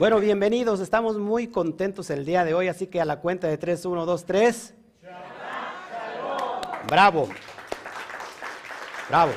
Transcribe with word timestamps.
Bueno, 0.00 0.18
bienvenidos, 0.18 0.80
estamos 0.80 1.18
muy 1.18 1.48
contentos 1.48 2.08
el 2.08 2.24
día 2.24 2.42
de 2.42 2.54
hoy, 2.54 2.68
así 2.68 2.86
que 2.86 3.02
a 3.02 3.04
la 3.04 3.20
cuenta 3.20 3.48
de 3.48 3.58
3, 3.58 3.84
1, 3.84 4.06
2, 4.06 4.24
3. 4.24 4.74
Bravo. 6.88 7.28
Bravo. 9.10 9.32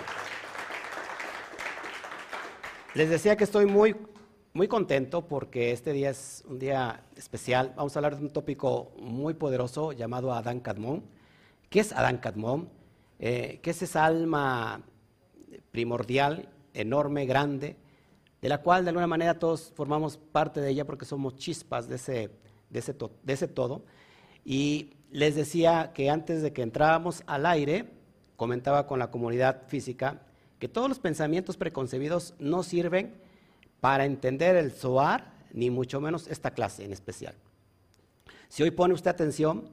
Les 2.93 3.09
decía 3.09 3.35
que 3.35 3.43
estoy 3.43 3.65
muy, 3.65 3.93
muy 4.53 4.69
contento 4.69 5.27
porque 5.27 5.73
este 5.73 5.91
día 5.91 6.11
es 6.11 6.45
un 6.47 6.59
día 6.59 7.03
especial. 7.17 7.73
Vamos 7.75 7.93
a 7.97 7.99
hablar 7.99 8.15
de 8.15 8.21
un 8.21 8.31
tópico 8.31 8.93
muy 9.01 9.33
poderoso 9.33 9.91
llamado 9.91 10.31
Adán 10.31 10.61
Cadmón. 10.61 11.03
¿Qué 11.69 11.81
es 11.81 11.91
Adán 11.91 12.19
Cadmón? 12.19 12.69
Eh, 13.19 13.59
¿Qué 13.61 13.71
es 13.71 13.81
esa 13.81 14.05
alma 14.05 14.81
primordial, 15.71 16.47
enorme, 16.73 17.25
grande, 17.25 17.75
de 18.43 18.49
la 18.49 18.57
cual 18.57 18.83
de 18.83 18.89
alguna 18.89 19.07
manera 19.07 19.39
todos 19.39 19.71
formamos 19.73 20.17
parte 20.17 20.59
de 20.59 20.69
ella 20.69 20.83
porque 20.83 21.05
somos 21.05 21.37
chispas 21.37 21.87
de 21.87 21.95
ese, 21.95 22.29
de 22.69 22.79
ese, 22.79 22.93
de 23.23 23.33
ese 23.33 23.47
todo. 23.47 23.85
Y 24.43 24.97
les 25.11 25.35
decía 25.35 25.93
que 25.93 26.09
antes 26.09 26.41
de 26.41 26.51
que 26.51 26.61
entrábamos 26.61 27.23
al 27.25 27.45
aire, 27.45 27.85
comentaba 28.35 28.85
con 28.85 28.99
la 28.99 29.11
comunidad 29.11 29.61
física, 29.67 30.23
que 30.59 30.67
todos 30.67 30.89
los 30.89 30.99
pensamientos 30.99 31.55
preconcebidos 31.55 32.33
no 32.37 32.63
sirven 32.63 33.15
para 33.79 34.03
entender 34.03 34.57
el 34.57 34.73
SOAR, 34.73 35.31
ni 35.53 35.69
mucho 35.69 36.01
menos 36.01 36.27
esta 36.27 36.51
clase 36.51 36.83
en 36.83 36.91
especial. 36.91 37.35
Si 38.49 38.61
hoy 38.61 38.71
pone 38.71 38.93
usted 38.93 39.11
atención 39.11 39.69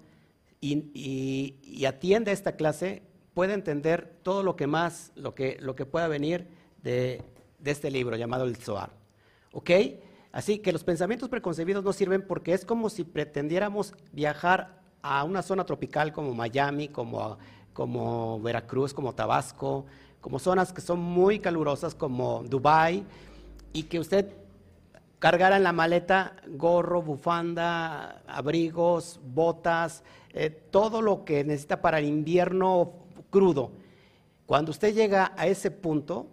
y, 0.61 1.85
atiende 1.89 2.31
esta 2.31 2.53
clase, 2.53 3.03
puede 3.35 3.55
entender 3.55 4.15
todo 4.23 4.45
lo 4.45 4.55
que 4.55 4.69
más, 4.69 5.11
lo 5.17 5.35
que, 5.35 5.57
lo 5.59 5.75
que 5.75 5.87
pueda 5.87 6.07
venir 6.07 6.47
de, 6.85 7.21
de 7.63 7.71
este 7.71 7.91
libro 7.91 8.17
llamado 8.17 8.45
el 8.45 8.57
Zohar. 8.57 8.91
¿Ok? 9.53 9.71
Así 10.33 10.59
que 10.59 10.73
los 10.73 10.85
pensamientos 10.85 11.29
preconcebidos 11.29 11.85
no 11.85 11.93
sirven 11.93 12.27
porque 12.27 12.53
es 12.53 12.65
como 12.65 12.89
si 12.89 13.05
pretendiéramos 13.05 13.95
viajar 14.13 14.81
a 15.03 15.25
una 15.25 15.43
zona 15.43 15.65
tropical 15.65 16.13
como 16.13 16.35
Miami, 16.35 16.89
como, 16.89 17.39
como 17.73 18.41
Veracruz, 18.41 18.95
como 18.95 19.15
Tabasco, 19.15 19.87
como 20.21 20.39
zonas 20.39 20.73
que 20.73 20.81
son 20.81 21.01
muy 21.01 21.41
calurosas 21.41 21.95
como 21.95 22.45
Dubai 22.45 23.05
y 23.73 23.85
que 23.85 23.99
usted 23.99 24.33
cargara 25.19 25.57
en 25.57 25.65
la 25.65 25.73
maleta 25.73 26.37
gorro, 26.49 27.03
bufanda, 27.03 28.23
abrigos, 28.27 29.21
botas, 29.23 30.03
eh, 30.33 30.51
todo 30.51 31.03
lo 31.03 31.25
que 31.25 31.45
necesita 31.45 31.81
para 31.81 31.99
el 31.99 32.07
invierno 32.07 32.93
crudo. 33.31 33.73
Cuando 34.47 34.71
usted 34.71 34.95
llega 34.95 35.33
a 35.37 35.47
ese 35.47 35.71
punto, 35.71 36.27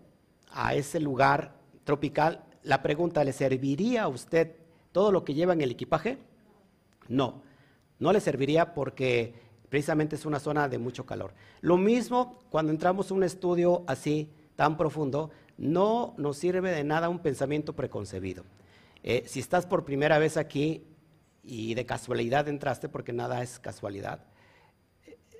a 0.51 0.73
ese 0.75 0.99
lugar 0.99 1.55
tropical, 1.83 2.43
la 2.63 2.81
pregunta, 2.81 3.23
¿le 3.23 3.33
serviría 3.33 4.03
a 4.03 4.07
usted 4.07 4.55
todo 4.91 5.11
lo 5.11 5.23
que 5.23 5.33
lleva 5.33 5.53
en 5.53 5.61
el 5.61 5.71
equipaje? 5.71 6.17
No, 7.07 7.41
no 7.99 8.11
le 8.11 8.19
serviría 8.19 8.73
porque 8.73 9.33
precisamente 9.69 10.15
es 10.15 10.25
una 10.25 10.39
zona 10.39 10.67
de 10.67 10.77
mucho 10.77 11.05
calor. 11.05 11.33
Lo 11.61 11.77
mismo 11.77 12.39
cuando 12.49 12.71
entramos 12.71 13.11
a 13.11 13.13
un 13.13 13.23
estudio 13.23 13.83
así, 13.87 14.29
tan 14.55 14.77
profundo, 14.77 15.29
no 15.57 16.13
nos 16.17 16.37
sirve 16.37 16.71
de 16.71 16.83
nada 16.83 17.09
un 17.09 17.19
pensamiento 17.19 17.73
preconcebido. 17.73 18.43
Eh, 19.03 19.23
si 19.27 19.39
estás 19.39 19.65
por 19.65 19.85
primera 19.85 20.19
vez 20.19 20.37
aquí 20.37 20.83
y 21.43 21.73
de 21.75 21.85
casualidad 21.85 22.47
entraste, 22.47 22.89
porque 22.89 23.13
nada 23.13 23.41
es 23.41 23.59
casualidad, 23.59 24.25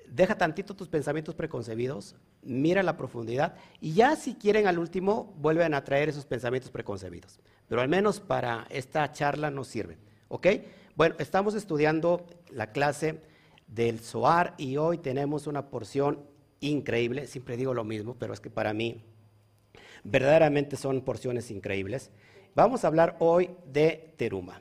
deja 0.08 0.38
tantito 0.38 0.74
tus 0.74 0.88
pensamientos 0.88 1.34
preconcebidos, 1.34 2.14
mira 2.42 2.82
la 2.82 2.96
profundidad 2.96 3.56
y 3.80 3.94
ya 3.94 4.16
si 4.16 4.34
quieren 4.34 4.66
al 4.66 4.78
último 4.78 5.34
vuelven 5.38 5.74
a 5.74 5.84
traer 5.84 6.08
esos 6.08 6.24
pensamientos 6.24 6.70
preconcebidos. 6.70 7.40
Pero 7.68 7.80
al 7.80 7.88
menos 7.88 8.20
para 8.20 8.66
esta 8.70 9.10
charla 9.12 9.50
nos 9.50 9.68
sirven. 9.68 9.98
¿Ok? 10.28 10.46
Bueno, 10.96 11.14
estamos 11.18 11.54
estudiando 11.54 12.26
la 12.50 12.72
clase 12.72 13.20
del 13.66 14.00
SOAR 14.00 14.54
y 14.58 14.76
hoy 14.76 14.98
tenemos 14.98 15.46
una 15.46 15.68
porción 15.68 16.20
increíble. 16.60 17.26
Siempre 17.26 17.56
digo 17.56 17.74
lo 17.74 17.84
mismo, 17.84 18.16
pero 18.18 18.32
es 18.32 18.40
que 18.40 18.50
para 18.50 18.72
mí 18.72 19.02
verdaderamente 20.04 20.76
son 20.76 21.02
porciones 21.02 21.50
increíbles. 21.50 22.10
Vamos 22.54 22.84
a 22.84 22.88
hablar 22.88 23.16
hoy 23.20 23.50
de 23.70 24.14
Teruma. 24.16 24.60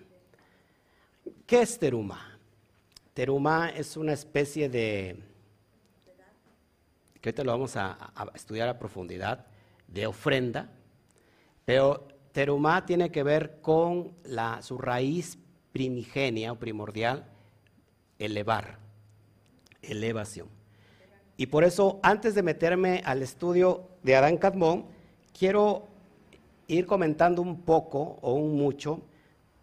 ¿Qué 1.45 1.61
es 1.61 1.79
Teruma? 1.79 2.37
Teruma 3.13 3.69
es 3.69 3.97
una 3.97 4.13
especie 4.13 4.69
de 4.69 5.17
que 7.27 7.41
ahorita 7.41 7.43
lo 7.43 7.51
vamos 7.51 7.75
a, 7.75 8.13
estudiar 8.35 8.69
a 8.69 8.79
profundidad, 8.79 9.45
de 9.89 10.07
ofrenda, 10.07 10.69
pero 11.65 12.07
terumá 12.31 12.85
tiene 12.85 13.11
que 13.11 13.21
ver 13.21 13.59
con 13.61 14.13
su 14.61 14.77
raíz 14.77 15.37
primigenia 15.73 16.53
o 16.53 16.55
primordial, 16.55 17.25
elevar, 18.17 18.79
elevación. 19.81 20.47
Y 21.35 21.47
por 21.47 21.65
eso, 21.65 21.99
antes 22.01 22.33
de 22.33 22.43
meterme 22.43 23.01
al 23.03 23.21
estudio 23.21 23.89
de 24.03 24.15
Adán 24.15 24.37
Cadmón, 24.37 24.85
quiero 25.37 25.85
ir 26.67 26.85
comentando 26.85 27.41
un 27.41 27.61
poco 27.61 28.19
o 28.21 28.35
un 28.35 28.55
mucho 28.55 29.01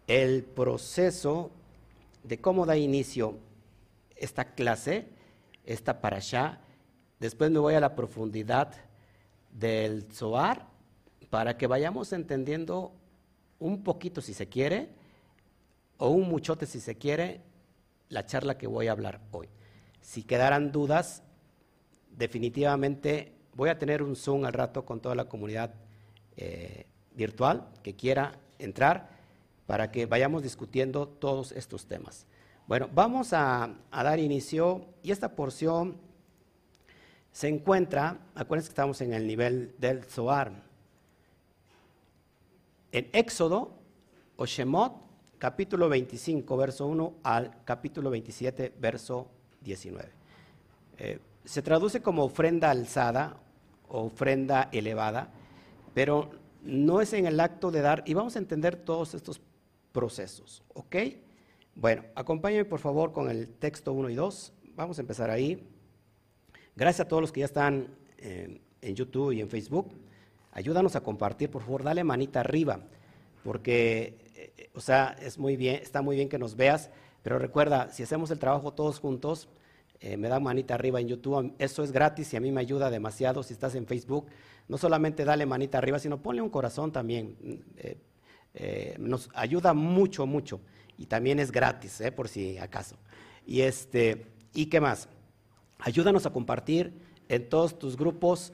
el 0.05 0.43
proceso 0.43 1.49
de 2.23 2.39
cómo 2.39 2.67
da 2.67 2.77
inicio 2.77 3.39
esta 4.15 4.53
clase, 4.53 5.07
esta 5.65 5.99
allá. 6.03 6.61
Después 7.19 7.51
me 7.51 7.59
voy 7.59 7.75
a 7.75 7.79
la 7.79 7.95
profundidad 7.95 8.73
del 9.51 10.11
Zohar 10.11 10.67
para 11.29 11.57
que 11.57 11.67
vayamos 11.67 12.13
entendiendo 12.13 12.93
un 13.59 13.83
poquito, 13.83 14.21
si 14.21 14.33
se 14.33 14.47
quiere, 14.47 14.89
o 15.97 16.09
un 16.09 16.27
muchote, 16.27 16.65
si 16.65 16.79
se 16.79 16.95
quiere, 16.95 17.41
la 18.09 18.25
charla 18.25 18.57
que 18.57 18.67
voy 18.67 18.87
a 18.87 18.91
hablar 18.91 19.21
hoy. 19.31 19.47
Si 20.01 20.23
quedaran 20.23 20.71
dudas, 20.71 21.23
definitivamente 22.11 23.33
voy 23.53 23.69
a 23.69 23.79
tener 23.79 24.03
un 24.03 24.15
Zoom 24.15 24.45
al 24.45 24.53
rato 24.53 24.85
con 24.85 24.99
toda 24.99 25.15
la 25.15 25.25
comunidad 25.25 25.73
eh, 26.37 26.85
virtual 27.13 27.69
que 27.81 27.95
quiera 27.95 28.33
entrar 28.59 29.09
para 29.65 29.91
que 29.91 30.05
vayamos 30.05 30.43
discutiendo 30.43 31.07
todos 31.07 31.53
estos 31.53 31.87
temas. 31.87 32.27
Bueno, 32.67 32.89
vamos 32.93 33.33
a, 33.33 33.75
a 33.89 34.03
dar 34.03 34.19
inicio 34.19 34.85
y 35.01 35.11
esta 35.11 35.35
porción 35.35 35.97
se 37.35 37.49
encuentra, 37.49 38.17
acuérdense 38.33 38.69
que 38.69 38.71
estamos 38.71 39.01
en 39.01 39.11
el 39.11 39.27
nivel 39.27 39.75
del 39.77 40.05
Zohar, 40.05 40.53
en 42.93 43.09
Éxodo 43.11 43.73
o 44.37 44.45
capítulo 45.37 45.89
25, 45.89 46.55
verso 46.55 46.87
1 46.87 47.13
al 47.23 47.51
capítulo 47.65 48.09
27, 48.09 48.75
verso 48.79 49.27
19. 49.59 50.09
Eh, 50.97 51.19
se 51.43 51.61
traduce 51.61 52.01
como 52.01 52.23
ofrenda 52.23 52.71
alzada 52.71 53.35
ofrenda 53.89 54.69
elevada, 54.71 55.29
pero 55.93 56.29
no 56.63 57.01
es 57.01 57.11
en 57.11 57.25
el 57.25 57.41
acto 57.41 57.69
de 57.69 57.81
dar, 57.81 58.01
y 58.05 58.13
vamos 58.13 58.37
a 58.37 58.39
entender 58.39 58.77
todos 58.77 59.13
estos 59.13 59.41
procesos, 59.91 60.63
¿ok? 60.73 60.95
Bueno, 61.75 62.05
acompáñenme 62.15 62.63
por 62.63 62.79
favor 62.79 63.11
con 63.11 63.29
el 63.29 63.49
texto 63.49 63.91
1 63.91 64.09
y 64.09 64.15
2, 64.15 64.53
vamos 64.77 64.99
a 64.99 65.01
empezar 65.01 65.29
ahí. 65.29 65.74
Gracias 66.77 67.05
a 67.05 67.07
todos 67.07 67.21
los 67.21 67.31
que 67.31 67.39
ya 67.39 67.45
están 67.45 67.87
en, 68.17 68.59
YouTube 68.81 69.31
y 69.31 69.39
en 69.39 69.49
Facebook. 69.49 69.93
Ayúdanos 70.51 70.97
a 70.97 71.01
compartir, 71.01 71.49
por 71.49 71.61
favor, 71.61 71.83
dale 71.83 72.03
manita 72.03 72.41
arriba, 72.41 72.81
porque, 73.43 74.17
eh, 74.35 74.69
o 74.73 74.81
sea, 74.81 75.15
es 75.21 75.39
muy 75.39 75.55
bien, 75.55 75.75
está 75.81 76.01
muy 76.01 76.17
bien 76.17 76.27
que 76.27 76.37
nos 76.37 76.55
veas, 76.55 76.89
pero 77.23 77.39
recuerda, 77.39 77.89
si 77.91 78.03
hacemos 78.03 78.29
el 78.29 78.39
trabajo 78.39 78.73
todos 78.73 78.99
juntos, 78.99 79.47
eh, 80.01 80.17
me 80.17 80.27
da 80.27 80.39
manita 80.41 80.75
arriba 80.75 80.99
en 80.99 81.07
YouTube, 81.07 81.53
eso 81.59 81.81
es 81.81 81.93
gratis 81.93 82.33
y 82.33 82.37
a 82.37 82.41
mí 82.41 82.51
me 82.51 82.59
ayuda 82.59 82.89
demasiado 82.89 83.41
si 83.41 83.53
estás 83.53 83.73
en 83.75 83.87
Facebook. 83.87 84.27
No 84.67 84.77
solamente 84.77 85.23
dale 85.23 85.45
manita 85.45 85.77
arriba, 85.77 85.97
sino 85.97 86.21
ponle 86.21 86.41
un 86.41 86.49
corazón 86.49 86.91
también. 86.91 87.63
Eh, 88.53 88.95
nos 88.99 89.29
ayuda 89.33 89.73
mucho, 89.73 90.25
mucho. 90.25 90.59
Y 90.97 91.05
también 91.05 91.39
es 91.39 91.51
gratis, 91.51 92.03
por 92.15 92.27
si 92.27 92.57
acaso. 92.57 92.97
Y, 93.45 93.61
este, 93.61 94.25
¿Y 94.53 94.67
qué 94.67 94.79
más? 94.79 95.09
Ayúdanos 95.85 96.25
a 96.25 96.33
compartir 96.33 96.99
en 97.29 97.47
todos 97.47 97.77
tus 97.77 97.95
grupos 97.95 98.53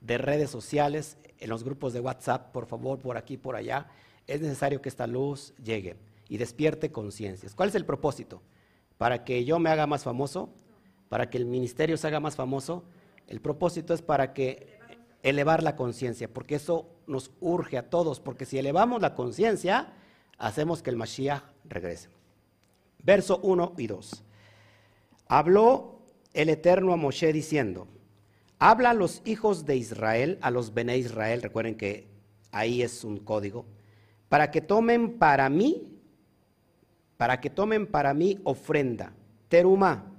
de 0.00 0.16
redes 0.16 0.48
sociales, 0.48 1.16
en 1.40 1.50
los 1.50 1.64
grupos 1.64 1.92
de 1.92 1.98
WhatsApp, 1.98 2.52
por 2.52 2.66
favor, 2.66 3.00
por 3.00 3.16
aquí, 3.16 3.36
por 3.36 3.56
allá. 3.56 3.88
Es 4.28 4.40
necesario 4.40 4.80
que 4.80 4.88
esta 4.88 5.08
luz 5.08 5.54
llegue 5.60 5.96
y 6.28 6.36
despierte 6.36 6.92
conciencias. 6.92 7.56
¿Cuál 7.56 7.70
es 7.70 7.74
el 7.74 7.84
propósito? 7.84 8.42
Para 8.96 9.24
que 9.24 9.44
yo 9.44 9.58
me 9.58 9.70
haga 9.70 9.88
más 9.88 10.04
famoso, 10.04 10.50
para 11.08 11.28
que 11.30 11.38
el 11.38 11.46
ministerio 11.46 11.96
se 11.96 12.06
haga 12.06 12.20
más 12.20 12.36
famoso. 12.36 12.84
El 13.26 13.40
propósito 13.40 13.92
es 13.92 14.00
para 14.00 14.32
que 14.32 14.78
elevar 15.24 15.64
la 15.64 15.74
conciencia, 15.74 16.32
porque 16.32 16.54
eso 16.54 16.86
nos 17.08 17.32
urge 17.40 17.76
a 17.76 17.90
todos, 17.90 18.20
porque 18.20 18.46
si 18.46 18.56
elevamos 18.56 19.02
la 19.02 19.16
conciencia, 19.16 19.94
hacemos 20.38 20.80
que 20.84 20.90
el 20.90 20.96
Mashiach 20.96 21.42
regrese. 21.64 22.08
Verso 23.02 23.40
1 23.42 23.72
y 23.78 23.88
2. 23.88 24.22
Habló 25.26 25.97
el 26.38 26.50
Eterno 26.50 26.92
a 26.92 26.96
Moshe 26.96 27.32
diciendo, 27.32 27.88
habla 28.60 28.90
a 28.90 28.94
los 28.94 29.22
hijos 29.24 29.66
de 29.66 29.76
Israel, 29.76 30.38
a 30.40 30.52
los 30.52 30.72
Bene 30.72 30.96
Israel, 30.96 31.42
recuerden 31.42 31.74
que 31.74 32.06
ahí 32.52 32.80
es 32.80 33.02
un 33.02 33.18
código, 33.18 33.66
para 34.28 34.52
que 34.52 34.60
tomen 34.60 35.18
para 35.18 35.48
mí, 35.48 35.88
para 37.16 37.40
que 37.40 37.50
tomen 37.50 37.88
para 37.88 38.14
mí 38.14 38.38
ofrenda, 38.44 39.12
teruma. 39.48 40.12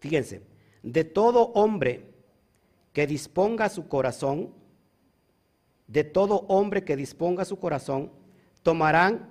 Fíjense, 0.00 0.42
de 0.82 1.04
todo 1.04 1.52
hombre 1.54 2.10
que 2.92 3.06
disponga 3.06 3.68
su 3.68 3.86
corazón, 3.86 4.52
de 5.86 6.02
todo 6.02 6.46
hombre 6.48 6.82
que 6.82 6.96
disponga 6.96 7.44
su 7.44 7.60
corazón, 7.60 8.10
tomarán 8.64 9.30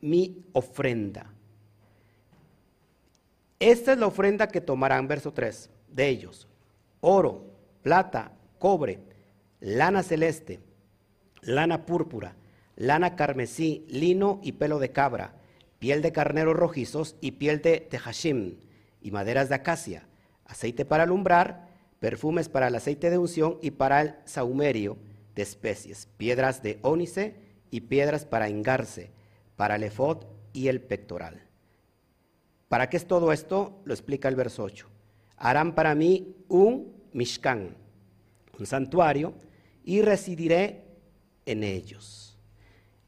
mi 0.00 0.44
ofrenda. 0.52 1.33
Esta 3.60 3.92
es 3.92 3.98
la 3.98 4.06
ofrenda 4.06 4.48
que 4.48 4.60
tomarán, 4.60 5.08
verso 5.08 5.32
3, 5.32 5.70
de 5.88 6.08
ellos. 6.08 6.48
Oro, 7.00 7.44
plata, 7.82 8.32
cobre, 8.58 9.00
lana 9.60 10.02
celeste, 10.02 10.60
lana 11.42 11.86
púrpura, 11.86 12.34
lana 12.76 13.16
carmesí, 13.16 13.86
lino 13.88 14.40
y 14.42 14.52
pelo 14.52 14.78
de 14.78 14.90
cabra, 14.90 15.34
piel 15.78 16.02
de 16.02 16.12
carneros 16.12 16.56
rojizos 16.56 17.16
y 17.20 17.32
piel 17.32 17.62
de 17.62 17.80
tejashim, 17.80 18.58
y 19.00 19.10
maderas 19.10 19.48
de 19.48 19.54
acacia, 19.56 20.08
aceite 20.46 20.84
para 20.84 21.04
alumbrar, 21.04 21.68
perfumes 22.00 22.48
para 22.48 22.68
el 22.68 22.74
aceite 22.74 23.10
de 23.10 23.18
unción 23.18 23.58
y 23.62 23.70
para 23.70 24.02
el 24.02 24.14
saumerio 24.24 24.96
de 25.34 25.42
especies, 25.42 26.08
piedras 26.16 26.62
de 26.62 26.78
ónice 26.82 27.36
y 27.70 27.82
piedras 27.82 28.24
para 28.24 28.48
engarce, 28.48 29.10
para 29.56 29.76
el 29.76 29.84
efod 29.84 30.24
y 30.52 30.68
el 30.68 30.80
pectoral. 30.80 31.43
¿Para 32.74 32.90
qué 32.90 32.96
es 32.96 33.06
todo 33.06 33.30
esto? 33.30 33.78
Lo 33.84 33.94
explica 33.94 34.28
el 34.28 34.34
verso 34.34 34.64
8. 34.64 34.88
Harán 35.36 35.76
para 35.76 35.94
mí 35.94 36.34
un 36.48 36.92
mishkan, 37.12 37.76
un 38.58 38.66
santuario, 38.66 39.32
y 39.84 40.02
residiré 40.02 40.82
en 41.46 41.62
ellos. 41.62 42.36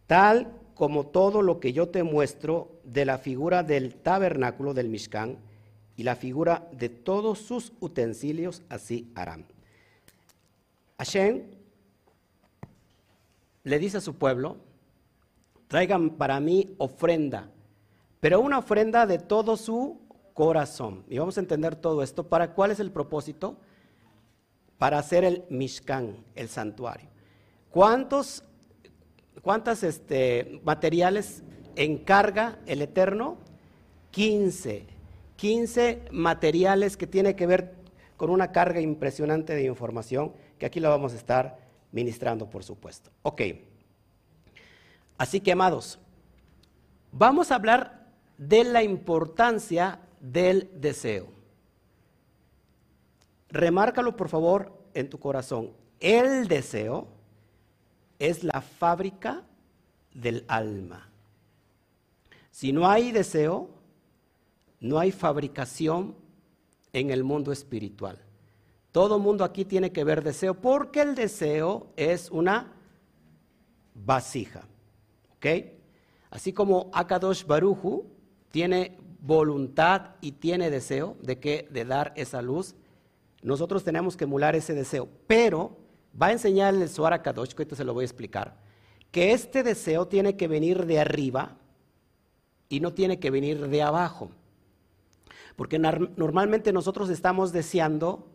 Tal 0.06 0.52
como 0.76 1.08
todo 1.08 1.42
lo 1.42 1.58
que 1.58 1.72
yo 1.72 1.88
te 1.88 2.04
muestro 2.04 2.78
de 2.84 3.04
la 3.04 3.18
figura 3.18 3.64
del 3.64 3.96
tabernáculo 3.96 4.72
del 4.72 4.88
mishkan 4.88 5.36
y 5.96 6.04
la 6.04 6.14
figura 6.14 6.68
de 6.70 6.88
todos 6.88 7.40
sus 7.40 7.72
utensilios, 7.80 8.62
así 8.68 9.10
harán. 9.16 9.46
Hashem 10.98 11.42
le 13.64 13.78
dice 13.80 13.96
a 13.96 14.00
su 14.00 14.14
pueblo, 14.14 14.58
traigan 15.66 16.10
para 16.10 16.38
mí 16.38 16.76
ofrenda, 16.78 17.50
pero 18.20 18.40
una 18.40 18.58
ofrenda 18.58 19.06
de 19.06 19.18
todo 19.18 19.56
su 19.56 20.00
corazón. 20.34 21.04
Y 21.08 21.18
vamos 21.18 21.36
a 21.36 21.40
entender 21.40 21.76
todo 21.76 22.02
esto. 22.02 22.28
¿Para 22.28 22.52
cuál 22.52 22.70
es 22.70 22.80
el 22.80 22.90
propósito? 22.90 23.56
Para 24.78 24.98
hacer 24.98 25.24
el 25.24 25.44
Mishkan, 25.48 26.16
el 26.34 26.48
santuario. 26.48 27.08
¿Cuántos 27.70 28.42
cuántas 29.42 29.82
este, 29.82 30.60
materiales 30.64 31.42
encarga 31.76 32.58
el 32.66 32.82
Eterno? 32.82 33.38
15. 34.10 34.86
15 35.36 36.02
materiales 36.10 36.96
que 36.96 37.06
tiene 37.06 37.36
que 37.36 37.46
ver 37.46 37.74
con 38.16 38.30
una 38.30 38.50
carga 38.50 38.80
impresionante 38.80 39.54
de 39.54 39.64
información 39.64 40.32
que 40.58 40.66
aquí 40.66 40.80
la 40.80 40.88
vamos 40.88 41.12
a 41.12 41.16
estar 41.16 41.58
ministrando, 41.92 42.48
por 42.48 42.64
supuesto. 42.64 43.10
Ok. 43.22 43.42
Así 45.18 45.40
que, 45.40 45.52
amados, 45.52 45.98
vamos 47.12 47.50
a 47.50 47.56
hablar 47.56 48.05
de 48.38 48.64
la 48.64 48.82
importancia 48.82 50.00
del 50.20 50.70
deseo. 50.74 51.26
Remárcalo, 53.48 54.16
por 54.16 54.28
favor, 54.28 54.72
en 54.94 55.08
tu 55.08 55.18
corazón. 55.18 55.72
El 56.00 56.48
deseo 56.48 57.08
es 58.18 58.44
la 58.44 58.60
fábrica 58.60 59.44
del 60.12 60.44
alma. 60.48 61.08
Si 62.50 62.72
no 62.72 62.88
hay 62.88 63.12
deseo, 63.12 63.70
no 64.80 64.98
hay 64.98 65.12
fabricación 65.12 66.14
en 66.92 67.10
el 67.10 67.24
mundo 67.24 67.52
espiritual. 67.52 68.18
Todo 68.92 69.18
mundo 69.18 69.44
aquí 69.44 69.64
tiene 69.66 69.92
que 69.92 70.04
ver 70.04 70.24
deseo 70.24 70.54
porque 70.54 71.02
el 71.02 71.14
deseo 71.14 71.88
es 71.96 72.30
una 72.30 72.72
vasija. 73.94 74.62
¿Ok? 75.36 75.46
Así 76.30 76.52
como 76.52 76.90
Akadosh 76.94 77.44
Baruju 77.44 78.15
tiene 78.56 78.96
voluntad 79.20 80.12
y 80.22 80.32
tiene 80.32 80.70
deseo 80.70 81.18
de, 81.20 81.38
que, 81.38 81.68
de 81.70 81.84
dar 81.84 82.14
esa 82.16 82.40
luz, 82.40 82.74
nosotros 83.42 83.84
tenemos 83.84 84.16
que 84.16 84.24
emular 84.24 84.56
ese 84.56 84.72
deseo. 84.72 85.10
Pero 85.26 85.76
va 86.18 86.28
a 86.28 86.32
enseñar 86.32 86.74
el 86.74 86.88
Zohar 86.88 87.20
Kadosh, 87.20 87.52
que 87.52 87.64
esto 87.64 87.76
se 87.76 87.84
lo 87.84 87.92
voy 87.92 88.04
a 88.04 88.06
explicar, 88.06 88.56
que 89.10 89.32
este 89.32 89.62
deseo 89.62 90.08
tiene 90.08 90.38
que 90.38 90.48
venir 90.48 90.86
de 90.86 90.98
arriba 90.98 91.58
y 92.70 92.80
no 92.80 92.94
tiene 92.94 93.18
que 93.18 93.30
venir 93.30 93.68
de 93.68 93.82
abajo. 93.82 94.30
Porque 95.54 95.78
normalmente 95.78 96.72
nosotros 96.72 97.10
estamos 97.10 97.52
deseando 97.52 98.26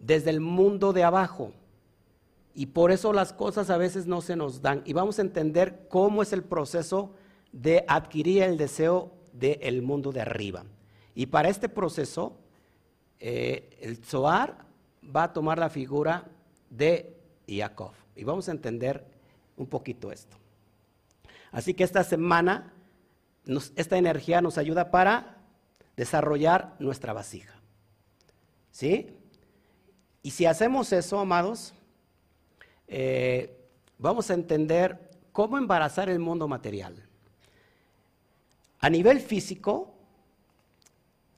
desde 0.00 0.30
el 0.30 0.40
mundo 0.40 0.92
de 0.92 1.04
abajo. 1.04 1.52
Y 2.52 2.66
por 2.66 2.90
eso 2.90 3.12
las 3.12 3.32
cosas 3.32 3.70
a 3.70 3.76
veces 3.76 4.08
no 4.08 4.22
se 4.22 4.34
nos 4.34 4.60
dan. 4.60 4.82
Y 4.84 4.92
vamos 4.92 5.20
a 5.20 5.22
entender 5.22 5.86
cómo 5.88 6.20
es 6.20 6.32
el 6.32 6.42
proceso 6.42 7.14
de 7.56 7.86
adquirir 7.88 8.42
el 8.42 8.58
deseo 8.58 9.12
del 9.32 9.80
mundo 9.80 10.12
de 10.12 10.20
arriba. 10.20 10.64
Y 11.14 11.26
para 11.26 11.48
este 11.48 11.70
proceso, 11.70 12.36
eh, 13.18 13.78
el 13.80 13.96
Zohar 14.04 14.66
va 15.04 15.24
a 15.24 15.32
tomar 15.32 15.58
la 15.58 15.70
figura 15.70 16.28
de 16.68 17.16
Jacob. 17.48 17.92
Y 18.14 18.24
vamos 18.24 18.48
a 18.48 18.52
entender 18.52 19.06
un 19.56 19.66
poquito 19.66 20.12
esto. 20.12 20.36
Así 21.50 21.72
que 21.72 21.84
esta 21.84 22.04
semana, 22.04 22.74
esta 23.74 23.96
energía 23.96 24.42
nos 24.42 24.58
ayuda 24.58 24.90
para 24.90 25.38
desarrollar 25.96 26.76
nuestra 26.78 27.14
vasija. 27.14 27.54
¿Sí? 28.70 29.16
Y 30.22 30.32
si 30.32 30.44
hacemos 30.44 30.92
eso, 30.92 31.18
amados, 31.18 31.72
eh, 32.86 33.56
vamos 33.96 34.30
a 34.30 34.34
entender 34.34 35.10
cómo 35.32 35.56
embarazar 35.56 36.10
el 36.10 36.18
mundo 36.18 36.48
material. 36.48 37.05
A 38.86 38.88
nivel 38.88 39.18
físico, 39.18 39.96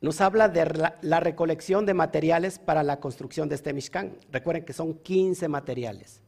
nos 0.02 0.20
habla 0.20 0.50
de 0.50 0.66
la, 1.00 1.18
recolección 1.18 1.86
de 1.86 1.94
materiales 1.94 2.58
para 2.58 2.82
la 2.82 3.00
construcción 3.00 3.48
de 3.48 3.54
este 3.54 3.72
Mishkan. 3.72 4.18
Recuerden 4.30 4.66
que 4.66 4.74
son 4.74 4.92
15 4.92 5.48
materiales. 5.48 6.20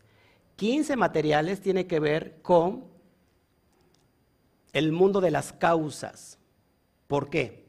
15 0.56 0.96
materiales 0.96 1.60
tiene 1.60 1.86
que 1.86 2.00
ver 2.00 2.40
con 2.40 2.86
el 4.72 4.92
mundo 4.92 5.20
de 5.20 5.30
las 5.30 5.52
causas. 5.52 6.38
¿Por 7.06 7.28
qué? 7.28 7.66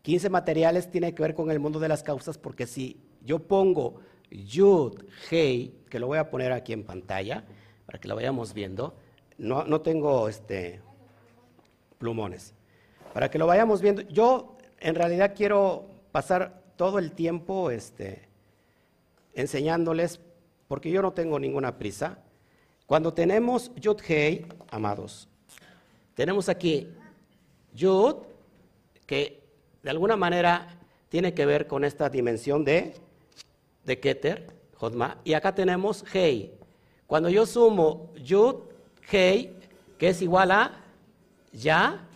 15 0.00 0.30
materiales 0.30 0.90
tiene 0.90 1.14
que 1.14 1.20
ver 1.20 1.34
con 1.34 1.50
el 1.50 1.60
mundo 1.60 1.80
de 1.80 1.88
las 1.88 2.02
causas 2.02 2.38
porque 2.38 2.66
si 2.66 3.02
yo 3.22 3.38
pongo 3.38 4.00
Yud, 4.30 5.04
Hei, 5.30 5.74
que 5.90 5.98
lo 5.98 6.06
voy 6.06 6.16
a 6.16 6.30
poner 6.30 6.52
aquí 6.52 6.72
en 6.72 6.84
pantalla 6.84 7.44
para 7.84 7.98
que 7.98 8.08
lo 8.08 8.14
vayamos 8.16 8.54
viendo, 8.54 8.96
no, 9.36 9.64
no 9.64 9.82
tengo 9.82 10.26
este, 10.26 10.80
plumones. 11.98 12.53
Para 13.14 13.30
que 13.30 13.38
lo 13.38 13.46
vayamos 13.46 13.80
viendo, 13.80 14.02
yo 14.02 14.56
en 14.80 14.96
realidad 14.96 15.34
quiero 15.36 15.86
pasar 16.10 16.60
todo 16.74 16.98
el 16.98 17.12
tiempo 17.12 17.70
este, 17.70 18.22
enseñándoles, 19.34 20.18
porque 20.66 20.90
yo 20.90 21.00
no 21.00 21.12
tengo 21.12 21.38
ninguna 21.38 21.78
prisa. 21.78 22.18
Cuando 22.86 23.14
tenemos 23.14 23.70
Yud 23.76 24.00
Hei, 24.08 24.44
amados, 24.68 25.28
tenemos 26.14 26.48
aquí 26.48 26.88
Yud, 27.72 28.16
que 29.06 29.44
de 29.84 29.90
alguna 29.90 30.16
manera 30.16 30.76
tiene 31.08 31.34
que 31.34 31.46
ver 31.46 31.68
con 31.68 31.84
esta 31.84 32.10
dimensión 32.10 32.64
de, 32.64 32.94
de 33.84 34.00
Keter, 34.00 34.52
Jodma, 34.74 35.18
y 35.22 35.34
acá 35.34 35.54
tenemos 35.54 36.04
Hei. 36.12 36.52
Cuando 37.06 37.28
yo 37.28 37.46
sumo 37.46 38.10
Yud, 38.16 38.56
Hei, 39.08 39.56
que 39.98 40.08
es 40.08 40.20
igual 40.20 40.50
a 40.50 40.80
ya, 41.52 42.08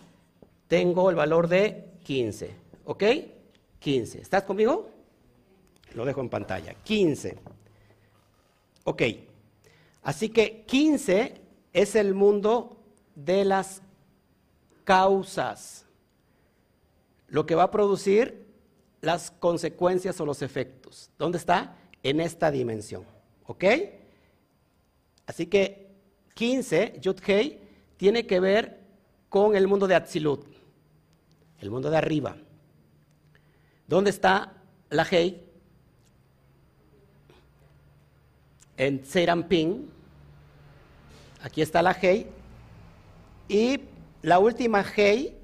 tengo 0.69 1.09
el 1.09 1.15
valor 1.17 1.49
de 1.49 1.89
15. 2.03 2.55
¿Ok? 2.85 3.03
15. 3.79 4.21
¿Estás 4.21 4.43
conmigo? 4.43 4.89
Lo 5.95 6.05
dejo 6.05 6.21
en 6.21 6.29
pantalla. 6.29 6.73
15. 6.75 7.37
Ok. 8.85 9.01
Así 10.03 10.29
que 10.29 10.63
15 10.65 11.41
es 11.73 11.95
el 11.95 12.13
mundo 12.13 12.77
de 13.15 13.43
las 13.45 13.81
causas. 14.83 15.85
Lo 17.27 17.45
que 17.45 17.55
va 17.55 17.63
a 17.63 17.71
producir 17.71 18.45
las 19.01 19.31
consecuencias 19.31 20.21
o 20.21 20.25
los 20.25 20.43
efectos. 20.43 21.09
¿Dónde 21.17 21.39
está? 21.39 21.77
En 22.03 22.19
esta 22.19 22.51
dimensión. 22.51 23.05
¿Ok? 23.47 23.65
Así 25.25 25.47
que 25.47 25.89
15, 26.35 26.99
Yud 27.01 27.19
tiene 27.97 28.27
que 28.27 28.39
ver 28.39 28.79
con 29.29 29.55
el 29.55 29.67
mundo 29.67 29.87
de 29.87 29.95
Atzilut 29.95 30.58
el 31.59 31.69
mundo 31.71 31.89
de 31.89 31.97
arriba. 31.97 32.35
¿Dónde 33.87 34.09
está 34.09 34.53
la 34.89 35.05
Hei? 35.09 35.43
En 38.77 39.05
Serampín, 39.05 39.91
Aquí 41.41 41.61
está 41.61 41.81
la 41.81 41.91
Hei. 41.99 42.27
Y 43.47 43.81
la 44.21 44.39
última 44.39 44.83
Hei 44.83 45.37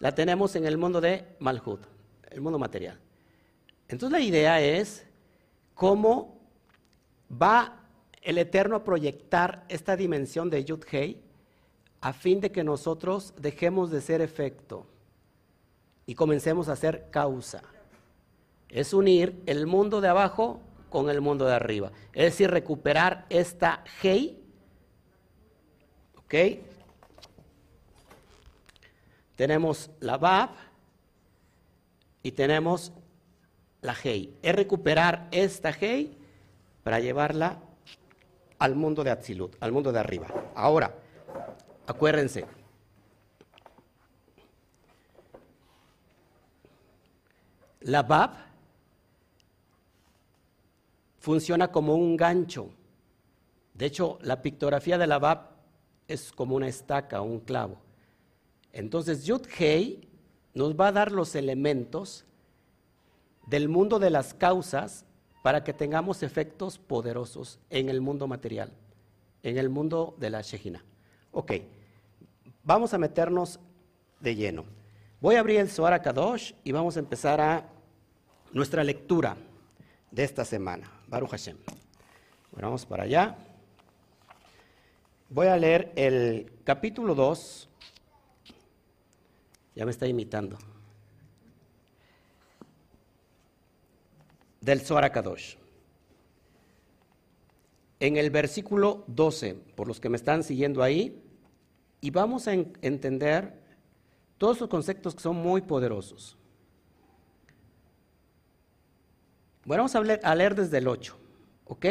la 0.00 0.14
tenemos 0.14 0.56
en 0.56 0.66
el 0.66 0.76
mundo 0.76 1.00
de 1.00 1.24
Malhut, 1.38 1.80
el 2.30 2.40
mundo 2.40 2.58
material. 2.58 2.98
Entonces 3.88 4.18
la 4.18 4.24
idea 4.24 4.60
es 4.60 5.06
cómo 5.74 6.36
va 7.30 7.80
el 8.22 8.38
Eterno 8.38 8.76
a 8.76 8.84
proyectar 8.84 9.64
esta 9.68 9.96
dimensión 9.96 10.50
de 10.50 10.64
Yud 10.64 10.84
Hei 10.90 11.22
a 12.00 12.12
fin 12.12 12.40
de 12.40 12.50
que 12.50 12.64
nosotros 12.64 13.32
dejemos 13.38 13.90
de 13.90 14.00
ser 14.00 14.20
efecto 14.20 14.86
y 16.06 16.14
comencemos 16.14 16.68
a 16.68 16.76
ser 16.76 17.10
causa. 17.10 17.62
Es 18.68 18.94
unir 18.94 19.42
el 19.46 19.66
mundo 19.66 20.00
de 20.00 20.08
abajo 20.08 20.60
con 20.88 21.10
el 21.10 21.20
mundo 21.20 21.44
de 21.46 21.54
arriba. 21.54 21.90
Es 22.12 22.24
decir, 22.24 22.50
recuperar 22.50 23.26
esta 23.28 23.84
Hei. 24.02 24.40
¿Ok? 26.16 26.34
Tenemos 29.34 29.90
la 30.00 30.16
Bab 30.16 30.50
y 32.22 32.32
tenemos 32.32 32.92
la 33.82 33.94
Hei. 34.02 34.34
Es 34.42 34.54
recuperar 34.54 35.28
esta 35.32 35.70
Hei 35.70 36.16
para 36.82 37.00
llevarla 37.00 37.60
al 38.58 38.74
mundo 38.74 39.04
de 39.04 39.10
Atzilut, 39.10 39.56
al 39.60 39.72
mundo 39.72 39.92
de 39.92 39.98
arriba. 39.98 40.28
Ahora, 40.54 40.94
acuérdense, 41.86 42.46
la 47.86 48.02
Bab 48.02 48.32
funciona 51.20 51.70
como 51.70 51.94
un 51.94 52.16
gancho. 52.16 52.70
De 53.74 53.86
hecho, 53.86 54.18
la 54.22 54.42
pictografía 54.42 54.98
de 54.98 55.06
la 55.06 55.20
Bab 55.20 55.50
es 56.08 56.32
como 56.32 56.56
una 56.56 56.66
estaca, 56.66 57.20
un 57.20 57.38
clavo. 57.38 57.76
Entonces, 58.72 59.24
Yud 59.24 59.46
Hei 59.56 60.08
nos 60.52 60.74
va 60.74 60.88
a 60.88 60.92
dar 60.92 61.12
los 61.12 61.36
elementos 61.36 62.24
del 63.46 63.68
mundo 63.68 64.00
de 64.00 64.10
las 64.10 64.34
causas 64.34 65.04
para 65.44 65.62
que 65.62 65.72
tengamos 65.72 66.24
efectos 66.24 66.78
poderosos 66.78 67.60
en 67.70 67.88
el 67.88 68.00
mundo 68.00 68.26
material, 68.26 68.72
en 69.44 69.58
el 69.58 69.68
mundo 69.68 70.16
de 70.18 70.30
la 70.30 70.42
Shejina. 70.42 70.84
Ok, 71.30 71.52
vamos 72.64 72.94
a 72.94 72.98
meternos 72.98 73.60
de 74.18 74.34
lleno. 74.34 74.64
Voy 75.20 75.36
a 75.36 75.40
abrir 75.40 75.60
el 75.60 75.70
Zohar 75.70 76.02
Kadosh 76.02 76.52
y 76.64 76.72
vamos 76.72 76.96
a 76.96 77.00
empezar 77.00 77.40
a 77.40 77.75
nuestra 78.52 78.84
lectura 78.84 79.36
de 80.10 80.24
esta 80.24 80.44
semana. 80.44 80.90
Baruch 81.08 81.30
Hashem. 81.30 81.56
Bueno, 82.52 82.68
vamos 82.68 82.86
para 82.86 83.04
allá. 83.04 83.36
Voy 85.28 85.46
a 85.48 85.56
leer 85.56 85.92
el 85.96 86.52
capítulo 86.64 87.14
2. 87.14 87.68
Ya 89.74 89.84
me 89.84 89.90
está 89.90 90.06
imitando. 90.06 90.56
del 94.66 94.80
Zohar. 94.80 95.12
En 98.00 98.16
el 98.16 98.30
versículo 98.30 99.04
12, 99.06 99.54
por 99.76 99.86
los 99.86 100.00
que 100.00 100.08
me 100.08 100.16
están 100.16 100.42
siguiendo 100.42 100.82
ahí, 100.82 101.22
y 102.00 102.10
vamos 102.10 102.48
a 102.48 102.52
entender 102.52 103.62
todos 104.38 104.60
los 104.60 104.68
conceptos 104.68 105.14
que 105.14 105.22
son 105.22 105.36
muy 105.36 105.62
poderosos. 105.62 106.36
Bueno, 109.66 109.82
vamos 109.82 109.94
a, 109.96 110.34
leer, 110.34 110.54
desde 110.54 110.78
el 110.78 110.88
8, 110.88 111.16
¿ok? 111.66 111.84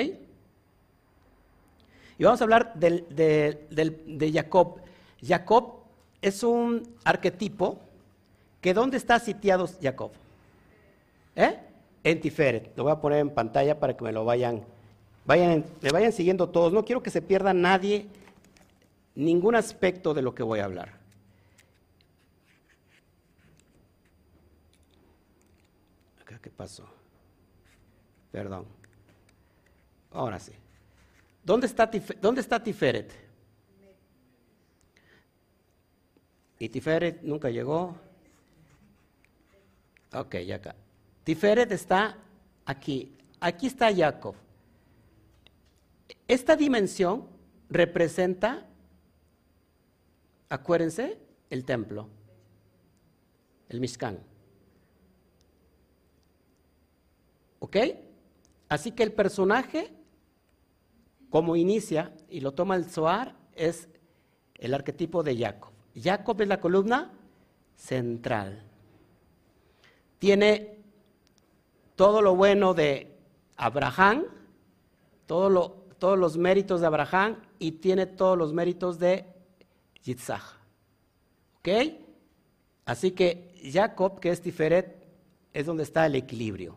Y 2.17 2.24
vamos 2.24 2.41
a 2.41 2.44
hablar 2.44 2.74
de 2.74 4.32
Jacob. 4.34 4.79
Jacob 5.22 5.82
es 6.22 6.41
un 6.41 6.96
arquetipo 7.03 7.79
que 8.62 8.74
¿dónde 8.74 8.98
está 8.98 9.20
sitiado 9.20 9.70
Jacob? 9.79 10.12
¿Eh? 11.36 11.60
en 12.05 12.22
Tiferet. 12.22 12.72
Lo 12.77 12.84
voy 12.84 12.94
a 12.94 13.01
poner 13.01 13.20
en 13.20 13.32
pantalla 13.32 13.77
para 13.79 13.98
que 13.98 14.03
me 14.03 14.12
lo 14.12 14.24
vayan, 14.24 14.63
vayan, 15.25 15.65
me 15.82 15.89
vayan 15.89 16.13
siguiendo 16.13 16.48
todos. 16.48 16.72
No 16.72 16.86
quiero 16.86 17.01
que 17.01 17.10
se 17.10 17.22
pierda 17.22 17.51
nadie 17.53 18.08
ningún 19.15 19.55
aspecto 19.55 20.13
de 20.13 20.22
lo 20.22 20.36
que 20.36 20.44
voy 20.44 20.60
a 20.60 20.65
hablar. 20.65 20.94
Acá, 26.22 26.39
¿qué 26.41 26.51
pasó? 26.51 26.86
Perdón. 28.36 28.65
Ahora 30.12 30.38
sí. 30.39 30.51
¿Dónde 31.42 31.68
está, 31.68 31.89
¿dónde 32.20 32.42
está 32.42 32.62
Tiferet? 32.62 33.13
Y 36.60 36.68
Tiferet 36.68 37.22
nunca 37.22 37.50
llegó. 37.50 37.96
Ok, 40.13 40.36
ya 40.46 40.58
acá. 40.58 40.75
Tiferet 41.24 41.72
está 41.72 42.18
aquí. 42.65 43.15
Aquí 43.39 43.68
está 43.68 43.96
Jacob. 43.96 44.36
Esta 46.27 46.58
dimensión 46.58 47.30
representa, 47.70 48.68
acuérdense, 50.50 51.18
el 51.50 51.63
templo, 51.63 52.10
el 53.70 53.80
Mishkan. 53.80 54.20
¿Ok? 57.60 57.77
Así 58.70 58.92
que 58.92 59.04
el 59.04 59.14
personaje, 59.14 59.94
como 61.30 61.56
inicia 61.56 62.14
y 62.30 62.40
lo 62.42 62.54
toma 62.54 62.76
el 62.76 62.86
Zohar, 62.86 63.36
es 63.56 63.88
el 64.56 64.74
arquetipo 64.74 65.24
de 65.24 65.38
Jacob. 65.38 65.72
Jacob 65.96 66.42
es 66.42 66.48
la 66.48 66.60
columna 66.60 67.12
central. 67.76 68.64
Tiene 70.20 70.80
todo 71.96 72.22
lo 72.22 72.36
bueno 72.36 72.74
de 72.74 73.16
Abraham, 73.58 74.26
todos 75.26 76.20
los 76.20 76.38
méritos 76.38 76.82
de 76.82 76.88
Abraham 76.88 77.38
y 77.60 77.74
tiene 77.74 78.06
todos 78.06 78.38
los 78.38 78.54
méritos 78.54 79.00
de 79.00 79.26
Yitzhak. 80.04 80.44
¿Ok? 81.60 81.70
Así 82.86 83.12
que 83.12 83.56
Jacob, 83.72 84.20
que 84.20 84.30
es 84.30 84.42
Tiferet, 84.42 85.06
es 85.54 85.66
donde 85.66 85.84
está 85.84 86.06
el 86.06 86.16
equilibrio, 86.16 86.76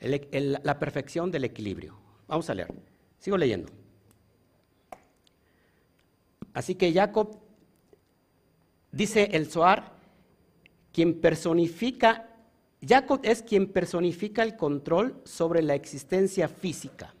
la 0.00 0.78
perfección 0.78 1.30
del 1.30 1.44
equilibrio. 1.44 1.96
Vamos 2.26 2.48
a 2.50 2.54
leer. 2.54 2.72
Sigo 3.18 3.36
leyendo. 3.36 3.70
Así 6.52 6.74
que 6.74 6.92
Jacob, 6.92 7.38
dice 8.90 9.30
el 9.32 9.46
Zohar, 9.46 9.92
quien 10.92 11.20
personifica 11.20 12.30
Jacob 12.86 13.20
es 13.24 13.42
quien 13.42 13.66
personifica 13.66 14.42
el 14.42 14.56
control 14.56 15.20
sobre 15.24 15.62
la 15.62 15.74
existencia 15.74 16.48
física. 16.48 17.14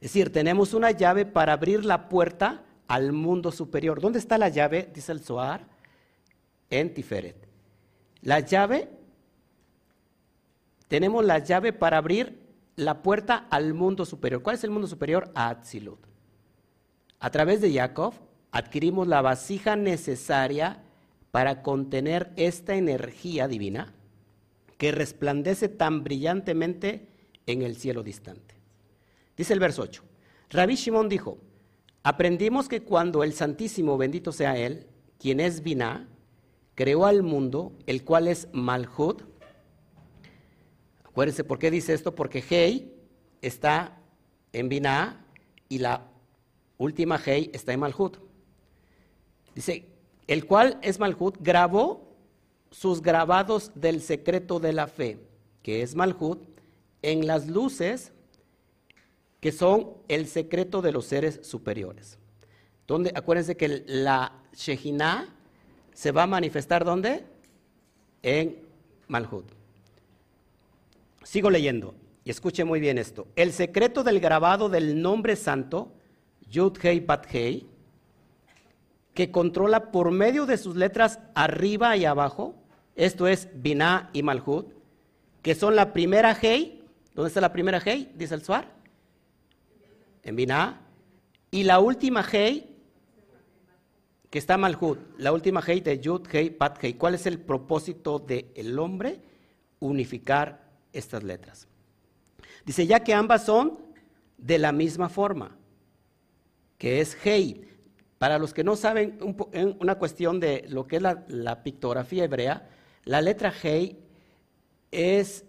Es 0.00 0.12
decir, 0.12 0.32
tenemos 0.32 0.74
una 0.74 0.90
llave 0.92 1.26
para 1.26 1.54
abrir 1.54 1.84
la 1.84 2.08
puerta 2.08 2.62
al 2.86 3.12
mundo 3.12 3.50
superior. 3.50 4.00
¿Dónde 4.00 4.18
está 4.18 4.38
la 4.38 4.50
llave? 4.50 4.88
Dice 4.94 5.12
el 5.12 5.20
Zohar, 5.20 5.66
en 6.70 6.94
Tiferet. 6.94 7.36
La 8.22 8.40
llave, 8.40 8.88
tenemos 10.88 11.24
la 11.24 11.38
llave 11.38 11.72
para 11.72 11.98
abrir 11.98 12.44
la 12.76 13.02
puerta 13.02 13.46
al 13.50 13.74
mundo 13.74 14.04
superior. 14.04 14.42
¿Cuál 14.42 14.56
es 14.56 14.64
el 14.64 14.70
mundo 14.70 14.86
superior? 14.86 15.30
Atzilut. 15.34 16.00
A 17.20 17.30
través 17.30 17.60
de 17.60 17.72
Jacob 17.72 18.14
adquirimos 18.50 19.08
la 19.08 19.22
vasija 19.22 19.76
necesaria 19.76 20.82
para 21.30 21.62
contener 21.62 22.32
esta 22.36 22.76
energía 22.76 23.48
divina 23.48 23.94
que 24.78 24.92
resplandece 24.92 25.68
tan 25.68 26.04
brillantemente 26.04 27.08
en 27.46 27.62
el 27.62 27.76
cielo 27.76 28.02
distante. 28.02 28.54
Dice 29.36 29.52
el 29.52 29.60
verso 29.60 29.82
8. 29.82 30.02
Rabí 30.50 30.76
Shimon 30.76 31.08
dijo, 31.08 31.38
aprendimos 32.02 32.68
que 32.68 32.82
cuando 32.82 33.24
el 33.24 33.32
Santísimo, 33.32 33.98
bendito 33.98 34.30
sea 34.30 34.56
Él, 34.56 34.86
quien 35.18 35.40
es 35.40 35.62
Binah, 35.62 36.06
creó 36.74 37.06
al 37.06 37.22
mundo, 37.22 37.72
el 37.86 38.04
cual 38.04 38.28
es 38.28 38.48
Malhut, 38.52 39.22
acuérdense 41.14 41.44
por 41.44 41.60
qué 41.60 41.70
dice 41.70 41.94
esto, 41.94 42.12
porque 42.12 42.42
Hei 42.50 42.92
está 43.40 43.96
en 44.52 44.68
Binah 44.68 45.24
y 45.68 45.78
la 45.78 46.08
última 46.76 47.20
Hei 47.24 47.52
está 47.54 47.72
en 47.72 47.78
Malhut. 47.78 48.18
Dice, 49.54 49.86
el 50.26 50.44
cual 50.44 50.76
es 50.82 50.98
Malhut, 50.98 51.38
grabó 51.40 52.16
sus 52.72 53.00
grabados 53.00 53.70
del 53.76 54.02
secreto 54.02 54.58
de 54.58 54.72
la 54.72 54.88
fe, 54.88 55.20
que 55.62 55.82
es 55.82 55.94
Malhut, 55.94 56.48
en 57.00 57.28
las 57.28 57.46
luces 57.46 58.12
que 59.38 59.52
son 59.52 59.92
el 60.08 60.26
secreto 60.26 60.82
de 60.82 60.90
los 60.90 61.04
seres 61.04 61.38
superiores. 61.44 62.18
Donde, 62.88 63.12
acuérdense 63.14 63.56
que 63.56 63.84
la 63.86 64.42
Shejinah 64.52 65.32
se 65.92 66.10
va 66.10 66.24
a 66.24 66.26
manifestar 66.26 66.84
¿dónde? 66.84 67.24
En 68.20 68.58
Malhut. 69.06 69.44
Sigo 71.24 71.50
leyendo 71.50 71.94
y 72.22 72.30
escuche 72.30 72.64
muy 72.64 72.80
bien 72.80 72.98
esto. 72.98 73.26
El 73.34 73.52
secreto 73.52 74.04
del 74.04 74.20
grabado 74.20 74.68
del 74.68 75.00
nombre 75.00 75.36
santo 75.36 75.92
Yud 76.50 76.78
Hei 76.82 77.00
Bat 77.00 77.26
Hei, 77.32 77.66
que 79.14 79.30
controla 79.30 79.90
por 79.90 80.10
medio 80.10 80.44
de 80.44 80.58
sus 80.58 80.76
letras 80.76 81.18
arriba 81.34 81.96
y 81.96 82.04
abajo, 82.04 82.54
esto 82.94 83.26
es 83.26 83.48
Binah 83.54 84.10
y 84.12 84.22
Malhut, 84.22 84.72
que 85.42 85.54
son 85.54 85.76
la 85.76 85.92
primera 85.92 86.36
Hei, 86.40 86.84
¿dónde 87.14 87.28
está 87.28 87.40
la 87.40 87.52
primera 87.52 87.80
Hei? 87.84 88.12
Dice 88.14 88.34
el 88.34 88.42
Suar, 88.42 88.72
en 90.22 90.36
Binah, 90.36 90.80
y 91.50 91.62
la 91.64 91.78
última 91.78 92.24
Hei, 92.30 92.70
que 94.28 94.38
está 94.38 94.58
Malhut, 94.58 94.98
la 95.18 95.32
última 95.32 95.62
Hei 95.66 95.80
de 95.80 95.98
Yud 96.00 96.26
Hei 96.30 96.50
Bat 96.50 96.82
Hei. 96.82 96.94
¿Cuál 96.94 97.14
es 97.14 97.26
el 97.26 97.38
propósito 97.38 98.18
del 98.18 98.78
hombre? 98.78 99.20
Unificar 99.78 100.63
estas 100.94 101.22
letras. 101.22 101.68
Dice, 102.64 102.86
ya 102.86 103.00
que 103.00 103.12
ambas 103.12 103.44
son 103.44 103.78
de 104.38 104.58
la 104.58 104.72
misma 104.72 105.08
forma, 105.08 105.56
que 106.78 107.00
es 107.00 107.16
Hei. 107.24 107.68
Para 108.18 108.38
los 108.38 108.54
que 108.54 108.64
no 108.64 108.74
saben 108.76 109.18
una 109.80 109.96
cuestión 109.96 110.40
de 110.40 110.64
lo 110.68 110.86
que 110.86 110.96
es 110.96 111.02
la, 111.02 111.62
pictografía 111.62 112.24
hebrea, 112.24 112.70
la 113.04 113.20
letra 113.20 113.52
Hei 113.62 113.98
es, 114.90 115.44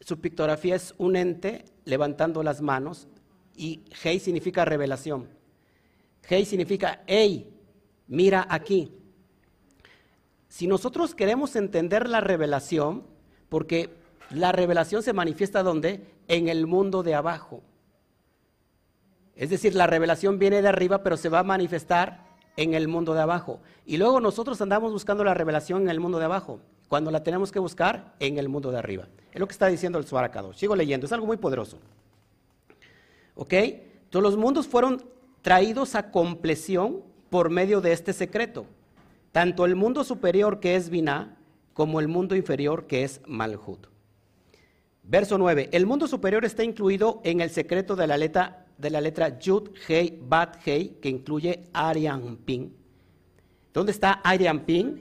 su 0.00 0.20
pictografía 0.20 0.76
es 0.76 0.94
un 0.98 1.16
ente 1.16 1.64
levantando 1.84 2.42
las 2.42 2.60
manos 2.60 3.08
y 3.56 3.80
Hei 4.04 4.20
significa 4.20 4.64
revelación. 4.64 5.28
Hei 6.28 6.44
significa, 6.44 7.02
hey, 7.06 7.52
mira 8.06 8.46
aquí. 8.48 8.92
Si 10.48 10.66
nosotros 10.66 11.14
queremos 11.14 11.56
entender 11.56 12.08
la 12.08 12.20
revelación, 12.20 13.06
porque 13.48 13.99
la 14.30 14.52
revelación 14.52 15.02
se 15.02 15.12
manifiesta 15.12 15.62
donde? 15.62 16.06
En 16.28 16.48
el 16.48 16.66
mundo 16.66 17.02
de 17.02 17.14
abajo. 17.14 17.62
Es 19.34 19.50
decir, 19.50 19.74
la 19.74 19.86
revelación 19.86 20.38
viene 20.38 20.62
de 20.62 20.68
arriba, 20.68 21.02
pero 21.02 21.16
se 21.16 21.28
va 21.28 21.40
a 21.40 21.44
manifestar 21.44 22.26
en 22.56 22.74
el 22.74 22.88
mundo 22.88 23.14
de 23.14 23.22
abajo. 23.22 23.60
Y 23.86 23.96
luego 23.96 24.20
nosotros 24.20 24.60
andamos 24.60 24.92
buscando 24.92 25.24
la 25.24 25.34
revelación 25.34 25.82
en 25.82 25.88
el 25.88 26.00
mundo 26.00 26.18
de 26.18 26.26
abajo, 26.26 26.60
cuando 26.88 27.10
la 27.10 27.22
tenemos 27.22 27.50
que 27.50 27.58
buscar 27.58 28.14
en 28.20 28.38
el 28.38 28.48
mundo 28.48 28.70
de 28.70 28.78
arriba. 28.78 29.08
Es 29.32 29.40
lo 29.40 29.46
que 29.46 29.52
está 29.52 29.66
diciendo 29.66 29.98
el 29.98 30.06
Suaracado. 30.06 30.52
Sigo 30.52 30.76
leyendo, 30.76 31.06
es 31.06 31.12
algo 31.12 31.26
muy 31.26 31.38
poderoso. 31.38 31.78
¿Ok? 33.34 33.54
Todos 34.10 34.22
los 34.22 34.36
mundos 34.36 34.68
fueron 34.68 35.02
traídos 35.42 35.94
a 35.94 36.10
compleción 36.10 37.02
por 37.30 37.48
medio 37.48 37.80
de 37.80 37.92
este 37.92 38.12
secreto. 38.12 38.66
Tanto 39.32 39.64
el 39.64 39.76
mundo 39.76 40.04
superior 40.04 40.60
que 40.60 40.76
es 40.76 40.90
Binah, 40.90 41.36
como 41.72 42.00
el 42.00 42.08
mundo 42.08 42.36
inferior 42.36 42.86
que 42.86 43.04
es 43.04 43.22
Malhut. 43.26 43.86
Verso 45.10 45.36
9. 45.38 45.70
El 45.72 45.86
mundo 45.86 46.06
superior 46.06 46.44
está 46.44 46.62
incluido 46.62 47.20
en 47.24 47.40
el 47.40 47.50
secreto 47.50 47.96
de 47.96 48.06
la 48.06 48.16
letra, 48.16 48.66
de 48.78 48.90
la 48.90 49.00
letra 49.00 49.40
Yud, 49.40 49.70
Hei, 49.88 50.16
Bat, 50.22 50.58
Hei, 50.64 50.98
que 51.02 51.08
incluye 51.08 51.64
Arian 51.72 52.36
Ping. 52.36 52.70
¿Dónde 53.74 53.90
está 53.90 54.20
Arian 54.22 54.60
Ping? 54.60 55.00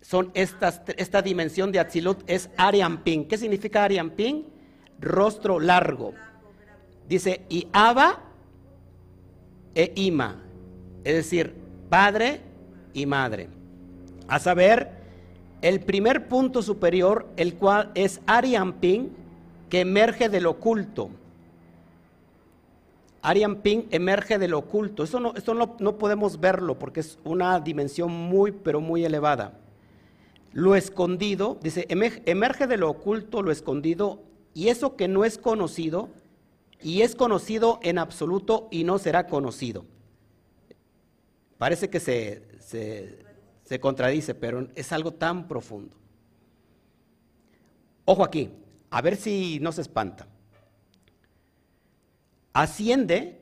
Son 0.00 0.32
estas, 0.34 0.82
esta 0.96 1.22
dimensión 1.22 1.70
de 1.70 1.78
Atzilut 1.78 2.24
es 2.26 2.50
Arian 2.56 3.04
Ping. 3.04 3.26
¿Qué 3.26 3.38
significa 3.38 3.84
Arian 3.84 4.10
Ping? 4.10 4.46
Rostro 4.98 5.60
largo. 5.60 6.12
Dice, 7.08 7.46
y 7.48 7.68
Abba 7.72 8.20
e 9.76 9.92
Ima, 9.94 10.42
es 11.04 11.14
decir, 11.14 11.54
padre 11.88 12.40
y 12.92 13.06
madre. 13.06 13.48
A 14.26 14.40
saber, 14.40 14.90
el 15.64 15.80
primer 15.80 16.28
punto 16.28 16.60
superior, 16.60 17.26
el 17.38 17.54
cual 17.54 17.90
es 17.94 18.20
Ariamping, 18.26 19.08
que 19.70 19.80
emerge 19.80 20.28
del 20.28 20.44
oculto. 20.44 21.08
Ariamping 23.22 23.86
emerge 23.90 24.38
del 24.38 24.52
oculto. 24.52 25.04
Eso, 25.04 25.20
no, 25.20 25.32
esto 25.34 25.54
no, 25.54 25.76
no 25.78 25.96
podemos 25.96 26.38
verlo 26.38 26.78
porque 26.78 27.00
es 27.00 27.18
una 27.24 27.58
dimensión 27.60 28.12
muy, 28.12 28.52
pero 28.52 28.82
muy 28.82 29.06
elevada. 29.06 29.58
Lo 30.52 30.74
escondido, 30.74 31.56
dice, 31.62 31.86
emerge 31.88 32.66
de 32.66 32.76
lo 32.76 32.90
oculto, 32.90 33.40
lo 33.40 33.50
escondido, 33.50 34.20
y 34.52 34.68
eso 34.68 34.96
que 34.96 35.08
no 35.08 35.24
es 35.24 35.38
conocido, 35.38 36.10
y 36.82 37.00
es 37.00 37.16
conocido 37.16 37.80
en 37.82 37.96
absoluto 37.96 38.68
y 38.70 38.84
no 38.84 38.98
será 38.98 39.28
conocido. 39.28 39.86
Parece 41.56 41.88
que 41.88 42.00
se, 42.00 42.42
se, 42.60 43.24
se 43.64 43.80
contradice, 43.80 44.34
pero 44.34 44.68
es 44.74 44.92
algo 44.92 45.12
tan 45.12 45.48
profundo. 45.48 45.96
Ojo 48.04 48.22
aquí, 48.22 48.50
a 48.90 49.00
ver 49.00 49.16
si 49.16 49.58
no 49.60 49.72
se 49.72 49.80
espanta. 49.80 50.26
Asciende, 52.52 53.40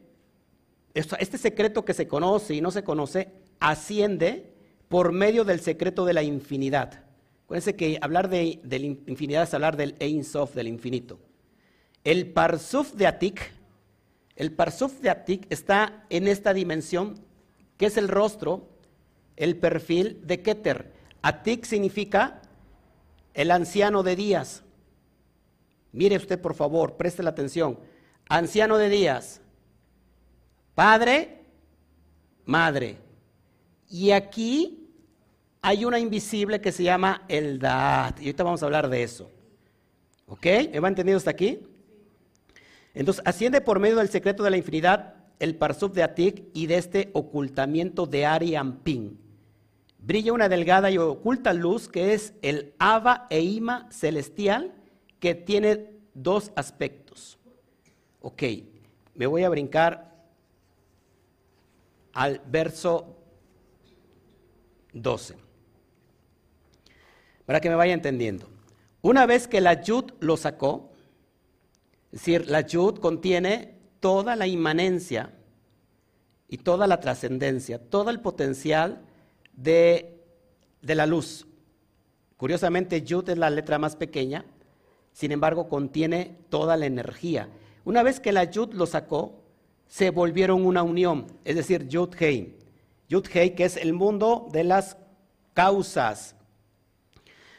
este 0.94 1.38
secreto 1.38 1.84
que 1.84 1.92
se 1.92 2.06
conoce 2.06 2.54
y 2.54 2.60
no 2.60 2.70
se 2.70 2.84
conoce, 2.84 3.32
asciende 3.60 4.52
por 4.88 5.12
medio 5.12 5.44
del 5.44 5.60
secreto 5.60 6.04
de 6.04 6.14
la 6.14 6.22
infinidad. 6.22 7.04
Acuérdense 7.44 7.76
que 7.76 7.98
hablar 8.00 8.28
de, 8.28 8.60
la 8.64 9.10
infinidad 9.10 9.42
es 9.42 9.52
hablar 9.52 9.76
del 9.76 9.96
Ein 9.98 10.24
Sof, 10.24 10.54
del 10.54 10.68
infinito. 10.68 11.18
El 12.04 12.32
Parsuf 12.32 12.94
de 12.94 13.06
Atik, 13.06 13.40
el 14.36 14.52
Parsuf 14.52 15.00
de 15.00 15.10
Atik 15.10 15.46
está 15.50 16.06
en 16.08 16.28
esta 16.28 16.54
dimensión, 16.54 17.20
que 17.76 17.86
es 17.86 17.96
el 17.96 18.08
rostro 18.08 18.71
el 19.36 19.56
perfil 19.56 20.20
de 20.24 20.42
Keter. 20.42 20.92
Atik 21.22 21.64
significa 21.64 22.42
el 23.34 23.50
anciano 23.50 24.02
de 24.02 24.16
días. 24.16 24.62
Mire 25.92 26.16
usted, 26.16 26.40
por 26.40 26.54
favor, 26.54 26.96
preste 26.96 27.22
la 27.22 27.30
atención. 27.30 27.78
Anciano 28.28 28.78
de 28.78 28.88
días. 28.88 29.40
Padre, 30.74 31.44
madre. 32.44 32.96
Y 33.88 34.10
aquí 34.10 34.88
hay 35.60 35.84
una 35.84 35.98
invisible 35.98 36.60
que 36.60 36.72
se 36.72 36.82
llama 36.82 37.24
el 37.28 37.58
Dad. 37.58 38.16
Y 38.18 38.24
ahorita 38.24 38.44
vamos 38.44 38.62
a 38.62 38.66
hablar 38.66 38.88
de 38.88 39.02
eso. 39.02 39.30
¿Ok? 40.26 40.46
¿Me 40.72 40.80
va 40.80 40.88
entendido 40.88 41.18
hasta 41.18 41.30
aquí? 41.30 41.60
Entonces, 42.94 43.22
asciende 43.26 43.60
por 43.60 43.78
medio 43.78 43.96
del 43.96 44.08
secreto 44.08 44.42
de 44.42 44.50
la 44.50 44.56
infinidad 44.56 45.14
el 45.38 45.56
Parsuf 45.56 45.92
de 45.92 46.02
Atik 46.04 46.44
y 46.54 46.66
de 46.66 46.76
este 46.76 47.10
ocultamiento 47.14 48.06
de 48.06 48.26
Ariampin. 48.26 49.18
Brilla 50.02 50.32
una 50.32 50.48
delgada 50.48 50.90
y 50.90 50.98
oculta 50.98 51.52
luz 51.52 51.88
que 51.88 52.12
es 52.12 52.34
el 52.42 52.74
Ava 52.80 53.28
e 53.30 53.40
Ima 53.40 53.88
celestial 53.92 54.74
que 55.20 55.36
tiene 55.36 55.90
dos 56.12 56.50
aspectos. 56.56 57.38
Ok, 58.20 58.42
me 59.14 59.26
voy 59.26 59.44
a 59.44 59.48
brincar 59.48 60.12
al 62.12 62.42
verso 62.46 63.16
12 64.92 65.36
para 67.46 67.60
que 67.60 67.68
me 67.68 67.76
vaya 67.76 67.94
entendiendo. 67.94 68.48
Una 69.02 69.24
vez 69.24 69.46
que 69.46 69.60
la 69.60 69.82
Yud 69.82 70.14
lo 70.18 70.36
sacó, 70.36 70.90
es 72.06 72.20
decir, 72.20 72.50
la 72.50 72.62
Yud 72.62 72.98
contiene 72.98 73.78
toda 74.00 74.34
la 74.34 74.48
inmanencia 74.48 75.32
y 76.48 76.58
toda 76.58 76.88
la 76.88 76.98
trascendencia, 76.98 77.78
todo 77.78 78.10
el 78.10 78.20
potencial 78.20 79.06
de, 79.52 80.20
la 80.82 81.06
luz. 81.06 81.46
Curiosamente, 82.36 83.02
Yud 83.02 83.28
es 83.28 83.38
la 83.38 83.50
letra 83.50 83.78
más 83.78 83.96
pequeña, 83.96 84.44
sin 85.12 85.32
embargo, 85.32 85.68
contiene 85.68 86.36
toda 86.48 86.76
la 86.76 86.86
energía. 86.86 87.48
Una 87.84 88.02
vez 88.02 88.20
que 88.20 88.32
la 88.32 88.44
Yud 88.44 88.72
lo 88.72 88.86
sacó, 88.86 89.42
se 89.86 90.10
volvieron 90.10 90.64
una 90.64 90.82
unión, 90.82 91.26
es 91.44 91.56
decir, 91.56 91.86
Yud 91.88 92.14
Hei. 92.18 92.56
Yud 93.08 93.26
Hei, 93.32 93.54
que 93.54 93.64
es 93.64 93.76
el 93.76 93.92
mundo 93.92 94.48
de 94.52 94.64
las 94.64 94.96
causas. 95.52 96.34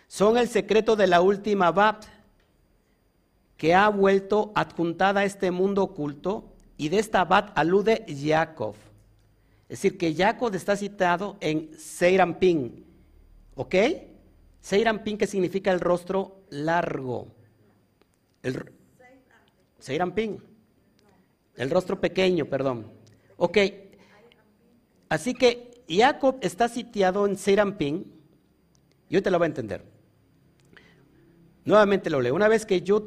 Son 0.08 0.38
el 0.38 0.48
secreto 0.48 0.96
de 0.96 1.08
la 1.08 1.22
última 1.22 1.72
Bab, 1.72 2.02
que 3.56 3.74
ha 3.76 3.88
vuelto 3.90 4.52
adjuntada 4.56 5.22
a 5.22 5.26
este 5.26 5.52
mundo 5.52 5.84
oculto, 5.84 6.54
y 6.76 6.90
de 6.90 7.00
esta 7.00 7.24
Bat 7.24 7.52
alude 7.56 8.06
Jacob. 8.08 8.76
Es 9.74 9.82
decir, 9.82 9.98
que 9.98 10.14
Jacob 10.14 10.54
está 10.54 10.78
citado 10.78 11.36
en 11.40 11.72
Seiramping. 11.76 12.86
¿Ok? 13.56 13.74
Seiramping, 14.62 15.18
que 15.18 15.26
significa 15.26 15.72
el 15.72 15.80
rostro 15.80 16.44
largo. 16.52 17.30
El. 18.44 18.72
El 21.56 21.72
rostro 21.72 22.00
pequeño, 22.00 22.46
perdón. 22.46 22.86
Ok. 23.38 23.58
Así 25.10 25.34
que 25.34 25.84
Jacob 25.90 26.38
está 26.42 26.70
sitiado 26.70 27.26
en 27.26 27.36
Seiramping. 27.36 28.06
Yo 29.10 29.24
te 29.24 29.32
lo 29.32 29.40
voy 29.40 29.46
a 29.46 29.48
entender. 29.48 29.84
Nuevamente 31.66 32.12
lo 32.12 32.22
leo. 32.22 32.36
Una 32.36 32.48
vez 32.48 32.68
que 32.68 32.84
Yud 32.84 33.06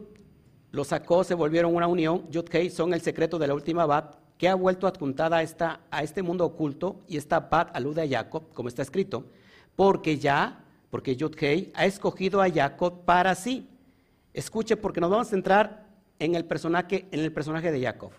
lo 0.72 0.82
sacó, 0.82 1.22
se 1.22 1.34
volvieron 1.34 1.76
una 1.76 1.86
unión. 1.86 2.28
Yud 2.28 2.46
Kei 2.46 2.70
son 2.70 2.92
el 2.92 3.02
secreto 3.02 3.38
de 3.38 3.46
la 3.46 3.54
última 3.54 3.86
Bat, 3.86 4.25
que 4.38 4.48
ha 4.48 4.54
vuelto 4.54 4.86
adjuntada 4.86 5.38
a, 5.38 5.42
esta, 5.42 5.80
a 5.90 6.02
este 6.02 6.22
mundo 6.22 6.44
oculto, 6.44 7.00
y 7.08 7.16
esta 7.16 7.40
Bat 7.40 7.74
alude 7.74 8.02
a 8.02 8.08
Jacob, 8.08 8.52
como 8.52 8.68
está 8.68 8.82
escrito, 8.82 9.26
porque 9.74 10.18
ya, 10.18 10.64
porque 10.90 11.16
Yud 11.16 11.34
Kei 11.34 11.72
ha 11.74 11.86
escogido 11.86 12.42
a 12.42 12.50
Jacob 12.50 13.04
para 13.04 13.34
sí. 13.34 13.68
Escuche, 14.34 14.76
porque 14.76 15.00
nos 15.00 15.10
vamos 15.10 15.28
a 15.28 15.30
centrar 15.30 15.86
en 16.18 16.34
el 16.34 16.44
personaje, 16.44 17.06
en 17.10 17.20
el 17.20 17.32
personaje 17.32 17.72
de 17.72 17.82
Jacob. 17.82 18.12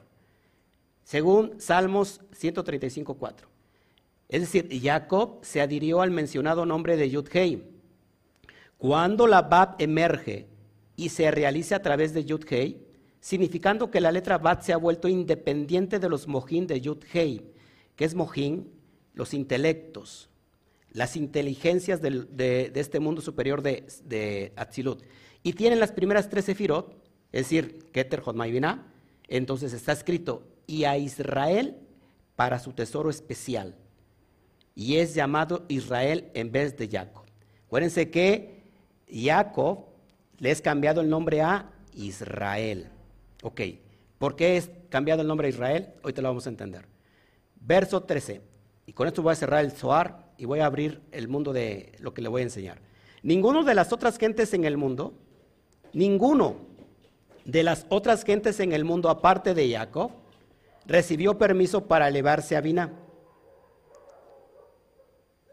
según 1.03 1.59
Salmos 1.61 2.19
135.4. 2.31 3.45
Es 4.27 4.41
decir, 4.41 4.67
Jacob 4.81 5.39
se 5.41 5.61
adhirió 5.61 6.01
al 6.01 6.11
mencionado 6.11 6.65
nombre 6.65 6.97
de 6.97 7.09
Yud-Hei. 7.09 7.63
Cuando 8.77 9.25
la 9.25 9.43
Bab 9.43 9.75
emerge 9.79 10.47
y 10.97 11.09
se 11.09 11.31
realiza 11.31 11.77
a 11.77 11.81
través 11.81 12.13
de 12.13 12.25
Yud-Hei, 12.25 12.86
significando 13.19 13.91
que 13.91 14.01
la 14.01 14.11
letra 14.11 14.37
Bat 14.37 14.61
se 14.61 14.73
ha 14.73 14.77
vuelto 14.77 15.07
independiente 15.07 15.99
de 15.99 16.09
los 16.09 16.27
Mojín 16.27 16.67
de 16.67 16.81
Yud-Hei, 16.81 17.43
que 17.95 18.05
es 18.05 18.15
Mojín, 18.15 18.71
los 19.13 19.33
intelectos, 19.33 20.29
las 20.91 21.15
inteligencias 21.15 22.01
de, 22.01 22.71
este 22.75 22.99
mundo 22.99 23.21
superior 23.21 23.61
de, 23.61 23.85
de 24.05 24.53
Atzilut. 24.55 25.03
Y 25.43 25.53
tienen 25.53 25.79
las 25.79 25.91
primeras 25.91 26.29
tres 26.29 26.45
sefirot, 26.45 26.95
es 27.31 27.45
decir, 27.45 27.89
Keter, 27.91 28.21
Jotma 28.21 28.47
y 28.47 28.59
entonces 29.27 29.73
está 29.73 29.91
escrito, 29.91 30.47
y 30.65 30.85
a 30.85 30.97
Israel 30.97 31.77
para 32.35 32.59
su 32.59 32.73
tesoro 32.73 33.09
especial. 33.09 33.75
Y 34.75 34.97
es 34.97 35.13
llamado 35.15 35.65
Israel 35.67 36.29
en 36.33 36.51
vez 36.51 36.77
de 36.77 36.87
Jacob. 36.87 37.23
Acuérdense 37.65 38.09
que 38.09 38.61
Jacob 39.11 39.85
le 40.37 40.51
es 40.51 40.61
cambiado 40.61 41.01
el 41.01 41.09
nombre 41.09 41.41
a 41.41 41.71
Israel. 41.93 42.89
Ok, 43.47 43.61
¿por 44.17 44.35
qué 44.35 44.57
es 44.57 44.69
cambiado 44.89 45.21
el 45.21 45.27
nombre 45.29 45.47
a 45.47 45.49
Israel? 45.49 45.93
Hoy 46.03 46.11
te 46.11 46.21
lo 46.21 46.27
vamos 46.27 46.45
a 46.45 46.49
entender. 46.49 46.85
Verso 47.55 48.03
13. 48.03 48.41
Y 48.85 48.91
con 48.91 49.07
esto 49.07 49.21
voy 49.21 49.31
a 49.31 49.35
cerrar 49.35 49.63
el 49.63 49.71
Zohar 49.71 50.33
y 50.37 50.43
voy 50.43 50.59
a 50.59 50.65
abrir 50.65 51.01
el 51.13 51.29
mundo 51.29 51.53
de 51.53 51.93
lo 51.99 52.13
que 52.13 52.21
le 52.21 52.27
voy 52.27 52.41
a 52.41 52.43
enseñar. 52.43 52.81
Ninguno 53.23 53.63
de 53.63 53.73
las 53.73 53.93
otras 53.93 54.17
gentes 54.17 54.53
en 54.53 54.65
el 54.65 54.75
mundo, 54.75 55.13
ninguno 55.93 56.57
de 57.45 57.63
las 57.63 57.85
otras 57.87 58.25
gentes 58.25 58.59
en 58.59 58.73
el 58.73 58.83
mundo 58.83 59.09
aparte 59.09 59.53
de 59.53 59.71
Jacob, 59.71 60.11
recibió 60.85 61.37
permiso 61.37 61.87
para 61.87 62.09
elevarse 62.09 62.57
a 62.57 62.61
Biná, 62.61 62.91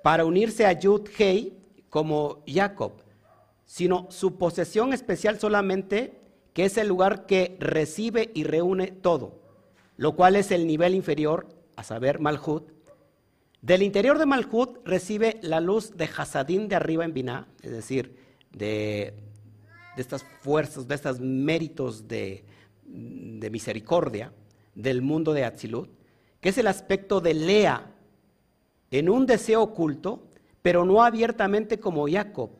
para 0.02 0.24
unirse 0.24 0.66
a 0.66 0.72
Yud 0.72 1.09
Hei 1.16 1.57
como 1.90 2.42
Jacob, 2.44 2.94
sino 3.64 4.09
su 4.11 4.37
posesión 4.37 4.92
especial 4.92 5.38
solamente, 5.38 6.24
que 6.55 6.64
es 6.64 6.79
el 6.79 6.88
lugar 6.88 7.27
que 7.27 7.57
recibe 7.61 8.31
y 8.33 8.45
reúne 8.45 8.87
todo, 8.87 9.43
lo 9.97 10.17
cual 10.17 10.37
es 10.37 10.51
el 10.53 10.67
nivel 10.67 10.95
inferior, 10.95 11.49
a 11.77 11.83
saber, 11.83 12.21
Malhut. 12.21 12.71
Del 13.61 13.83
interior 13.83 14.19
de 14.19 14.27
Malhut 14.27 14.79
recibe 14.85 15.38
la 15.43 15.61
luz 15.61 15.97
de 15.97 16.09
Hasadín 16.17 16.69
de 16.69 16.77
arriba 16.77 17.05
en 17.05 17.12
Biná, 17.12 17.49
es 17.61 17.73
decir, 17.73 18.17
de, 18.53 19.14
estas 19.97 20.23
fuerzas, 20.23 20.87
de 20.87 20.95
estos 20.95 21.21
méritos 21.21 22.07
de, 22.07 22.45
de 22.85 23.51
misericordia 23.51 24.33
del 24.75 25.03
mundo 25.03 25.33
de 25.33 25.45
Atzilut, 25.45 25.90
que 26.40 26.51
es 26.51 26.59
el 26.59 26.69
aspecto 26.69 27.21
de 27.21 27.35
Lea 27.35 27.90
en 28.93 29.09
un 29.09 29.27
deseo 29.27 29.62
oculto, 29.62 30.29
pero 30.62 30.85
no 30.85 31.03
abiertamente 31.03 31.81
como 31.81 32.07
Jacob. 32.09 32.51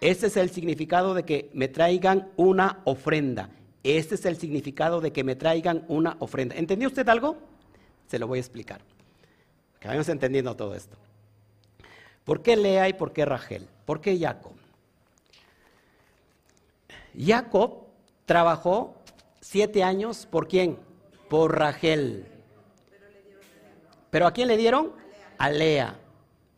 Este 0.00 0.26
es 0.28 0.36
el 0.36 0.50
significado 0.50 1.14
de 1.14 1.24
que 1.24 1.50
me 1.54 1.68
traigan 1.68 2.30
una 2.36 2.80
ofrenda. 2.84 3.50
Este 3.82 4.14
es 4.14 4.24
el 4.26 4.36
significado 4.36 5.00
de 5.00 5.12
que 5.12 5.24
me 5.24 5.36
traigan 5.36 5.84
una 5.88 6.16
ofrenda. 6.20 6.56
¿Entendió 6.56 6.88
usted 6.88 7.08
algo? 7.08 7.36
Se 8.06 8.18
lo 8.18 8.26
voy 8.26 8.38
a 8.38 8.40
explicar. 8.40 8.80
Que 9.80 9.88
vayamos 9.88 10.08
entendiendo 10.08 10.54
todo 10.56 10.74
esto. 10.74 10.96
¿Por 12.24 12.42
qué 12.42 12.56
Lea 12.56 12.88
y 12.88 12.92
por 12.92 13.12
qué 13.12 13.24
Rachel? 13.24 13.66
¿Por 13.86 14.00
qué 14.00 14.18
Jacob? 14.18 14.52
Jacob 17.18 17.86
trabajó 18.26 18.94
siete 19.40 19.82
años 19.82 20.26
por 20.26 20.46
quién? 20.46 20.78
por 21.28 21.58
Rachel. 21.58 22.26
¿Pero 24.10 24.26
a 24.26 24.32
quién 24.32 24.48
le 24.48 24.56
dieron? 24.56 24.92
A 25.36 25.50
Lea. 25.50 25.98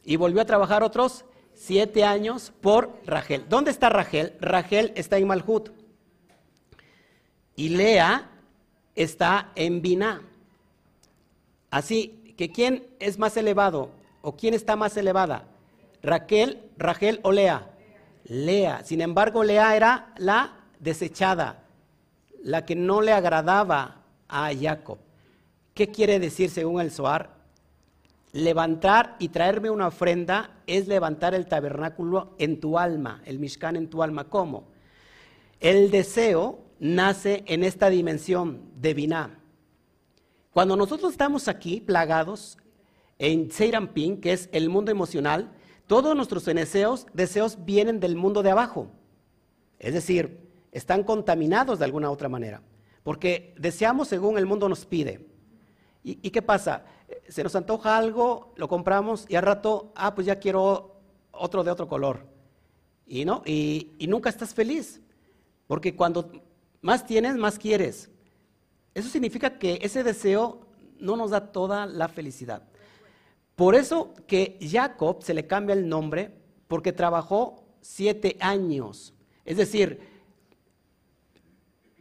Y 0.04 0.16
volvió 0.16 0.40
a 0.40 0.44
trabajar 0.44 0.82
otros 0.82 1.24
siete 1.60 2.04
años 2.04 2.52
por 2.62 2.98
Rachel. 3.04 3.44
¿Dónde 3.46 3.70
está 3.70 3.90
Rachel? 3.90 4.32
Rachel 4.40 4.92
está 4.96 5.18
en 5.18 5.26
Malhut. 5.26 5.68
Y 7.54 7.68
Lea 7.68 8.30
está 8.94 9.52
en 9.54 9.82
Biná. 9.82 10.22
Así 11.70 12.34
que 12.38 12.50
¿quién 12.50 12.86
es 12.98 13.18
más 13.18 13.36
elevado? 13.36 13.90
¿O 14.22 14.36
quién 14.36 14.54
está 14.54 14.74
más 14.74 14.96
elevada? 14.96 15.44
Raquel, 16.02 16.62
Rachel 16.78 17.20
o 17.24 17.30
Lea. 17.30 17.70
Lea. 18.24 18.82
Sin 18.82 19.02
embargo, 19.02 19.44
Lea 19.44 19.76
era 19.76 20.14
la 20.16 20.64
desechada, 20.78 21.64
la 22.42 22.64
que 22.64 22.74
no 22.74 23.02
le 23.02 23.12
agradaba 23.12 24.00
a 24.28 24.50
Jacob. 24.58 24.98
¿Qué 25.74 25.88
quiere 25.90 26.18
decir 26.18 26.48
según 26.48 26.80
el 26.80 26.90
Zohar? 26.90 27.39
Levantar 28.32 29.16
y 29.18 29.28
traerme 29.28 29.70
una 29.70 29.88
ofrenda 29.88 30.62
es 30.66 30.86
levantar 30.86 31.34
el 31.34 31.46
tabernáculo 31.46 32.34
en 32.38 32.60
tu 32.60 32.78
alma, 32.78 33.22
el 33.24 33.38
Mishkan 33.38 33.76
en 33.76 33.88
tu 33.88 34.02
alma. 34.02 34.28
¿Cómo? 34.28 34.68
El 35.58 35.90
deseo 35.90 36.60
nace 36.78 37.42
en 37.46 37.64
esta 37.64 37.90
dimensión 37.90 38.62
de 38.76 38.94
Binah. 38.94 39.40
Cuando 40.52 40.76
nosotros 40.76 41.12
estamos 41.12 41.48
aquí 41.48 41.80
plagados 41.80 42.56
en 43.18 43.50
Seirampin, 43.50 44.20
que 44.20 44.32
es 44.32 44.48
el 44.52 44.68
mundo 44.70 44.90
emocional, 44.90 45.50
todos 45.86 46.14
nuestros 46.14 46.44
deseos, 46.44 47.06
deseos 47.12 47.64
vienen 47.64 48.00
del 48.00 48.16
mundo 48.16 48.42
de 48.42 48.50
abajo. 48.50 48.88
Es 49.78 49.92
decir, 49.92 50.50
están 50.72 51.02
contaminados 51.02 51.78
de 51.78 51.84
alguna 51.84 52.10
otra 52.10 52.28
manera. 52.28 52.62
Porque 53.02 53.54
deseamos 53.58 54.08
según 54.08 54.38
el 54.38 54.46
mundo 54.46 54.68
nos 54.68 54.86
pide. 54.86 55.26
¿Y, 56.02 56.30
qué 56.30 56.40
pasa? 56.40 56.84
Se 57.28 57.42
nos 57.42 57.54
antoja 57.56 57.96
algo, 57.96 58.52
lo 58.56 58.68
compramos 58.68 59.26
y 59.28 59.36
al 59.36 59.42
rato, 59.42 59.92
ah, 59.94 60.14
pues 60.14 60.26
ya 60.26 60.38
quiero 60.38 60.96
otro 61.32 61.64
de 61.64 61.70
otro 61.70 61.88
color. 61.88 62.26
Y, 63.06 63.24
¿no? 63.24 63.42
y, 63.44 63.92
y 63.98 64.06
nunca 64.06 64.28
estás 64.30 64.54
feliz. 64.54 65.00
Porque 65.66 65.96
cuando 65.96 66.30
más 66.80 67.06
tienes, 67.06 67.36
más 67.36 67.58
quieres. 67.58 68.10
Eso 68.94 69.08
significa 69.08 69.58
que 69.58 69.78
ese 69.82 70.02
deseo 70.02 70.66
no 70.98 71.16
nos 71.16 71.30
da 71.30 71.52
toda 71.52 71.86
la 71.86 72.08
felicidad. 72.08 72.62
Por 73.56 73.74
eso 73.74 74.14
que 74.26 74.58
Jacob 74.60 75.22
se 75.22 75.34
le 75.34 75.46
cambia 75.46 75.74
el 75.74 75.88
nombre 75.88 76.34
porque 76.66 76.92
trabajó 76.92 77.64
siete 77.80 78.36
años. 78.40 79.14
Es 79.44 79.56
decir, 79.56 80.00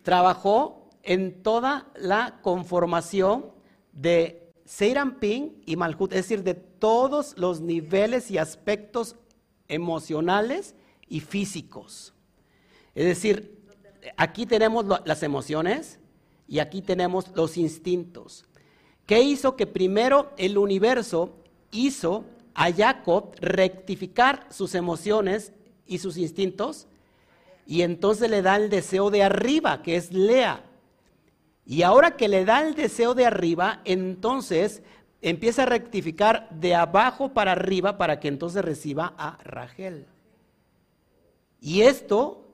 trabajó 0.03 0.89
en 1.03 1.43
toda 1.43 1.91
la 1.95 2.39
conformación 2.41 3.51
de 3.91 4.48
Seirampin 4.69 5.63
y 5.65 5.75
Malhut, 5.77 6.13
es 6.13 6.25
decir, 6.25 6.43
de 6.43 6.53
todos 6.53 7.35
los 7.39 7.59
niveles 7.59 8.29
y 8.29 8.37
aspectos 8.37 9.15
emocionales 9.67 10.75
y 11.07 11.21
físicos. 11.21 12.13
Es 12.93 13.05
decir, 13.05 13.63
aquí 14.15 14.45
tenemos 14.45 14.85
las 15.05 15.23
emociones 15.23 15.97
y 16.47 16.59
aquí 16.59 16.83
tenemos 16.83 17.35
los 17.35 17.57
instintos. 17.57 18.45
¿Qué 19.07 19.23
hizo 19.23 19.55
que 19.55 19.65
primero 19.65 20.33
el 20.37 20.55
universo 20.55 21.33
hizo 21.71 22.25
a 22.53 22.71
Jacob 22.71 23.33
rectificar 23.41 24.45
sus 24.51 24.75
emociones 24.75 25.51
y 25.87 25.97
sus 25.97 26.15
instintos? 26.15 26.85
Y 27.65 27.81
entonces 27.81 28.29
le 28.29 28.43
da 28.43 28.57
el 28.57 28.69
deseo 28.69 29.09
de 29.09 29.23
arriba, 29.23 29.81
que 29.81 29.95
es 29.95 30.13
Lea. 30.13 30.68
Y 31.69 31.83
ahora 31.83 32.17
que 32.17 32.27
le 32.27 32.45
da 32.45 32.67
el 32.67 32.73
deseo 32.73 33.13
de 33.13 33.27
arriba, 33.27 33.81
entonces 33.85 34.81
empieza 35.21 35.61
a 35.61 35.65
rectificar 35.67 36.49
de 36.49 36.73
abajo 36.73 37.31
para 37.31 37.51
arriba 37.51 37.95
para 37.99 38.19
que 38.19 38.27
entonces 38.27 38.65
reciba 38.65 39.13
a 39.19 39.37
Rachel. 39.43 40.07
Y 41.61 41.81
esto 41.81 42.47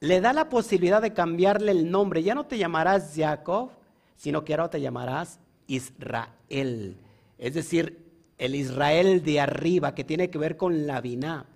le 0.00 0.20
da 0.20 0.34
la 0.34 0.50
posibilidad 0.50 1.00
de 1.00 1.14
cambiarle 1.14 1.72
el 1.72 1.90
nombre. 1.90 2.22
Ya 2.22 2.34
no 2.34 2.44
te 2.44 2.58
llamarás 2.58 3.14
Jacob, 3.16 3.70
sino 4.16 4.44
que 4.44 4.52
ahora 4.52 4.68
te 4.68 4.82
llamarás 4.82 5.40
Israel. 5.66 6.98
Es 7.38 7.54
decir, 7.54 8.04
el 8.36 8.54
Israel 8.54 9.22
de 9.22 9.40
arriba, 9.40 9.94
que 9.94 10.04
tiene 10.04 10.28
que 10.28 10.36
ver 10.36 10.58
con 10.58 10.86
la 10.86 11.00
Biná. 11.00 11.46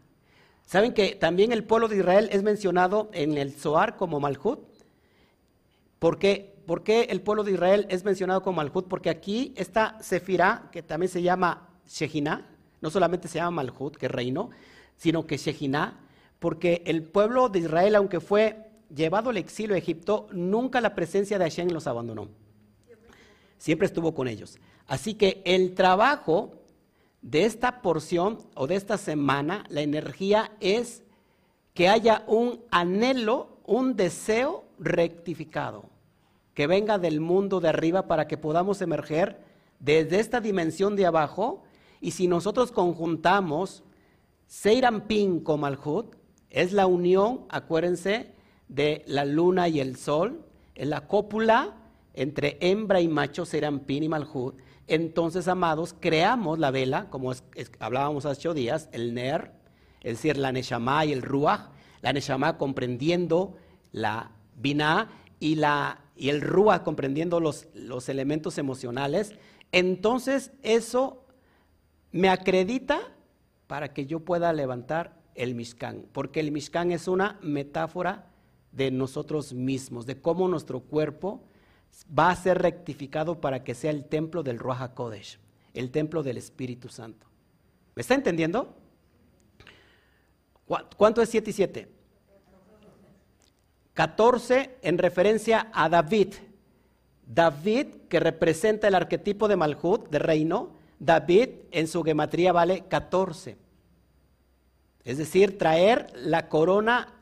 ¿Saben 0.65 0.95
que 0.95 1.15
también 1.15 1.53
el 1.53 1.65
pueblo 1.65 1.89
de 1.89 1.99
Israel 1.99 2.31
es 2.33 2.43
mencionado 2.43 3.11
en 3.13 3.37
el 3.37 3.53
Zohar 3.53 3.97
como 3.97 4.19
Malhut? 4.19 4.76
¿Por 5.99 6.19
qué? 6.19 6.55
el 7.09 7.21
pueblo 7.21 7.45
de 7.45 7.53
Israel 7.53 7.87
es 7.89 8.05
mencionado 8.05 8.43
como 8.43 8.57
Malhut? 8.57 8.89
Porque 8.89 9.11
aquí 9.11 9.55
esta 9.57 9.99
Sefirá, 10.03 10.69
que 10.73 10.83
también 10.83 11.11
se 11.11 11.23
llama 11.23 11.69
Shekinah, 11.89 12.47
no 12.81 12.91
solamente 12.91 13.29
se 13.29 13.39
llama 13.39 13.63
Malhut, 13.63 13.97
que 13.97 14.09
reino, 14.09 14.51
sino 14.97 15.27
que 15.27 15.37
Shekinah, 15.37 16.01
porque 16.39 16.83
el 16.87 17.03
pueblo 17.03 17.49
de 17.49 17.61
Israel, 17.61 17.95
aunque 17.95 18.21
fue 18.21 18.67
llevado 18.95 19.31
al 19.31 19.37
exilio 19.37 19.75
a 19.75 19.79
Egipto, 19.79 20.29
nunca 20.33 20.81
la 20.81 20.95
presencia 20.95 21.39
de 21.39 21.45
Hashem 21.45 21.69
los 21.71 21.87
abandonó. 21.87 22.29
Siempre 23.59 23.87
estuvo 23.87 24.15
con 24.15 24.29
ellos. 24.29 24.59
Así 24.87 25.15
que 25.15 25.43
el 25.45 25.75
trabajo 25.75 26.53
de 27.23 27.45
esta 27.45 27.83
porción 27.83 28.39
o 28.55 28.67
de 28.67 28.77
esta 28.77 28.99
semana, 28.99 29.65
la 29.69 29.81
energía 29.81 30.53
es 30.61 31.03
que 31.75 31.89
haya 31.89 32.23
un 32.27 32.61
anhelo, 32.71 33.59
un 33.65 33.97
deseo 33.97 34.66
rectificado. 34.79 35.91
que 36.55 36.67
venga 36.67 36.99
del 36.99 37.21
mundo 37.21 37.61
de 37.61 37.69
arriba 37.69 38.07
para 38.07 38.27
que 38.27 38.39
podamos 38.39 38.81
emerger 38.81 39.39
desde 39.79 40.21
esta 40.21 40.41
dimensión 40.41 40.97
de 40.97 41.05
abajo. 41.05 41.65
Y 42.01 42.13
si 42.13 42.29
nosotros 42.29 42.73
conjuntamos 42.73 43.85
Seirampin 44.47 45.41
con 45.41 45.61
Malhut, 45.61 46.17
es 46.49 46.73
la 46.73 46.87
unión, 46.87 47.45
acuérdense, 47.51 48.33
de 48.69 49.05
la 49.07 49.27
luna 49.27 49.69
y 49.69 49.81
el 49.81 49.97
sol, 49.97 50.47
en 50.75 50.89
la 50.89 51.07
cópula 51.07 51.75
entre 52.15 52.57
hembra 52.61 53.03
y 53.03 53.09
macho 53.09 53.45
Serampín 53.45 54.03
y 54.05 54.09
Malhut. 54.09 54.57
Entonces, 54.87 55.49
amados, 55.49 55.95
creamos 55.99 56.59
la 56.59 56.71
vela, 56.71 57.11
como 57.11 57.33
hablábamos 57.81 58.25
hace 58.25 58.41
ocho 58.41 58.55
días, 58.55 58.89
el 58.93 59.15
Ner, 59.15 59.53
es 60.03 60.15
decir, 60.15 60.39
la 60.39 60.53
Neshama 60.53 61.05
y 61.05 61.13
el 61.13 61.23
Ruach, 61.23 61.69
la 62.01 62.13
Neshama 62.13 62.57
comprendiendo 62.57 63.57
la 63.93 64.31
Y, 64.63 65.55
la, 65.55 66.01
y 66.17 66.29
el 66.29 66.41
Ruach 66.41 66.83
comprendiendo 66.83 67.41
los, 67.41 67.69
los 67.75 68.09
elementos 68.09 68.59
emocionales. 68.59 69.35
Entonces, 69.73 70.53
eso 70.63 71.25
me 72.13 72.29
acredita 72.29 73.01
para 73.67 73.93
que 73.93 74.07
yo 74.07 74.21
pueda 74.21 74.53
levantar 74.53 75.17
el 75.35 75.55
Mishkan, 75.55 76.07
porque 76.13 76.41
el 76.41 76.51
Mishkan 76.51 76.93
es 76.93 77.09
una 77.09 77.39
metáfora 77.43 78.27
de 78.73 78.91
nosotros 78.91 79.53
mismos, 79.53 80.07
de 80.07 80.21
cómo 80.21 80.49
nuestro 80.49 80.81
cuerpo 80.81 81.43
va 82.17 82.31
a 82.31 82.37
ser 82.37 82.61
rectificado 82.61 83.41
para 83.41 83.65
que 83.65 83.75
sea 83.75 83.91
el 83.91 84.05
templo 84.05 84.43
del 84.43 84.59
Ruach 84.59 84.95
Kodesh, 84.95 85.39
el 85.75 85.91
templo 85.91 86.23
del 86.23 86.39
Espíritu 86.39 86.89
Santo. 86.89 87.27
¿Me 87.95 88.01
está 88.01 88.15
entendiendo? 88.15 88.77
¿Cuánto 90.97 91.23
es 91.23 91.29
7 91.31 91.51
y 91.51 91.53
7? 91.53 91.96
14 93.97 94.77
en 94.83 94.99
referencia 94.99 95.71
a 95.73 95.89
David. 95.89 96.35
David, 97.27 97.87
que 98.11 98.21
representa 98.21 98.87
el 98.87 98.95
arquetipo 98.95 99.49
de 99.49 99.57
Malhut, 99.57 100.11
de 100.11 100.19
reino, 100.19 100.75
David 100.99 101.49
en 101.71 101.89
su 101.89 102.03
gematría 102.05 102.53
vale 102.53 102.85
14. 102.89 103.57
Es 105.03 105.17
decir, 105.17 105.57
traer 105.57 106.13
la 106.15 106.51
corona 106.51 107.15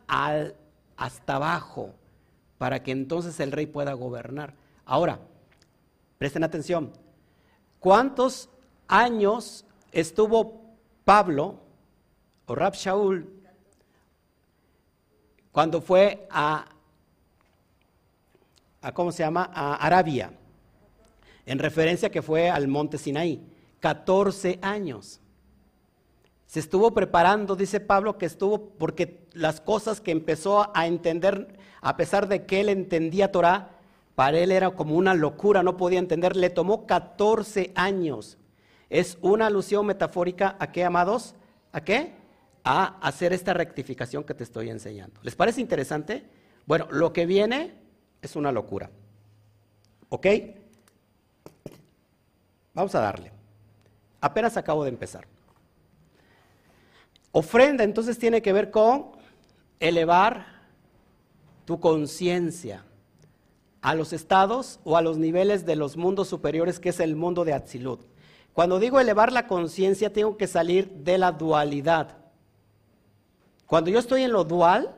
hasta 0.97 1.37
abajo 1.37 1.95
para 2.59 2.83
que 2.83 2.91
entonces 2.91 3.39
el 3.39 3.53
rey 3.53 3.67
pueda 3.67 3.93
gobernar. 3.93 4.55
Ahora, 4.85 5.21
presten 6.19 6.43
atención. 6.43 6.93
¿Cuántos 7.79 8.49
años 8.89 9.65
estuvo 9.93 10.75
Pablo 11.05 11.61
o 12.47 12.55
Rab 12.57 12.75
Shaul 12.75 13.34
cuando 15.55 15.81
fue 15.81 16.27
a, 16.33 16.65
¿cómo 18.93 19.13
se 19.13 19.23
llama? 19.23 19.49
A 19.55 19.77
Arabia, 19.77 20.33
en 21.47 21.61
referencia 21.61 22.11
que 22.11 22.23
fue 22.23 22.51
al 22.51 22.67
monte 22.67 22.99
Sinaí. 22.99 23.41
14 23.79 24.59
años. 24.63 25.21
Se 26.47 26.59
estuvo 26.59 26.93
preparando, 26.93 27.55
dice 27.55 27.79
Pablo, 27.79 28.19
que 28.19 28.27
estuvo 28.27 28.71
porque 28.71 29.29
las 29.33 29.61
cosas 29.61 30.01
que 30.01 30.11
empezó 30.11 30.77
a 30.77 30.89
entender, 30.89 31.57
a 31.81 31.97
pesar 31.97 32.27
de 32.27 32.47
que 32.47 32.61
él 32.61 32.69
entendía 32.69 33.31
Torah, 33.31 33.79
para 34.17 34.39
él 34.41 34.51
era 34.51 34.73
como 34.73 34.97
una 34.97 35.15
locura, 35.15 35.63
no 35.63 35.77
podía 35.77 36.01
entender. 36.01 36.35
Le 36.35 36.51
tomó 36.51 36.85
14 36.85 37.71
años. 37.77 38.39
Es 38.91 39.19
una 39.21 39.47
alusión 39.47 39.87
metafórica 39.87 40.57
a 40.59 40.73
qué, 40.73 40.83
amados? 40.83 41.37
¿A 41.71 41.81
qué? 41.81 42.24
A 42.65 42.99
hacer 43.07 43.33
esta 43.33 43.53
rectificación 43.53 44.25
que 44.25 44.35
te 44.35 44.43
estoy 44.43 44.71
enseñando. 44.71 45.21
¿Les 45.23 45.37
parece 45.37 45.61
interesante? 45.61 46.25
Bueno, 46.67 46.89
lo 46.91 47.13
que 47.13 47.27
viene 47.27 47.75
es 48.23 48.37
una 48.37 48.51
locura. 48.51 48.91
¿Ok? 50.09 50.27
Vamos 52.73 52.95
a 52.95 53.01
darle. 53.01 53.31
Apenas 54.21 54.57
acabo 54.57 54.85
de 54.85 54.91
empezar. 54.91 55.27
Ofrenda 57.33 57.85
entonces 57.85 58.19
tiene 58.19 58.43
que 58.43 58.53
ver 58.53 58.71
con 58.71 59.13
elevar 59.81 60.47
tu 61.65 61.81
conciencia 61.81 62.85
a 63.83 63.95
los 63.95 64.13
estados 64.13 64.81
o 64.85 64.97
a 64.97 65.03
los 65.03 65.19
niveles 65.19 65.67
de 65.67 65.77
los 65.77 65.97
mundos 65.97 66.29
superiores, 66.29 66.81
que 66.81 66.89
es 66.89 67.01
el 67.01 67.17
mundo 67.17 67.45
de 67.45 67.53
Atzilut. 67.53 68.01
Cuando 68.55 68.79
digo 68.79 68.99
elevar 68.99 69.33
la 69.33 69.47
conciencia, 69.47 70.13
tengo 70.13 70.37
que 70.37 70.47
salir 70.47 70.91
de 70.91 71.19
la 71.19 71.33
dualidad. 71.33 72.24
Cuando 73.67 73.91
yo 73.91 73.99
estoy 73.99 74.23
en 74.23 74.33
lo 74.33 74.45
dual, 74.45 74.95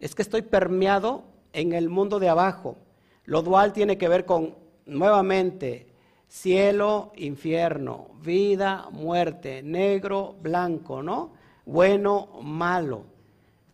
es 0.00 0.14
que 0.14 0.22
estoy 0.22 0.42
permeado 0.42 1.24
en 1.52 1.72
el 1.72 1.88
mundo 1.88 2.18
de 2.18 2.28
abajo. 2.28 2.76
Lo 3.24 3.42
dual 3.42 3.72
tiene 3.72 3.98
que 3.98 4.08
ver 4.08 4.24
con, 4.24 4.54
nuevamente, 4.86 5.86
cielo, 6.28 7.12
infierno, 7.16 8.08
vida, 8.22 8.88
muerte, 8.90 9.62
negro, 9.62 10.36
blanco, 10.40 11.02
¿no? 11.02 11.38
bueno, 11.68 12.30
malo. 12.42 13.04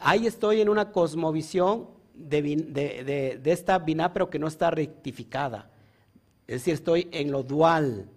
Ahí 0.00 0.26
estoy 0.26 0.60
en 0.60 0.68
una 0.68 0.90
cosmovisión 0.90 1.86
de, 2.12 3.40
esta 3.44 3.78
biná, 3.78 4.12
pero 4.12 4.28
que 4.28 4.40
no 4.40 4.48
está 4.48 4.70
rectificada. 4.72 5.70
Es 6.48 6.62
decir, 6.62 6.74
estoy 6.74 7.08
en 7.12 7.30
lo 7.30 7.44
dual. 7.44 8.08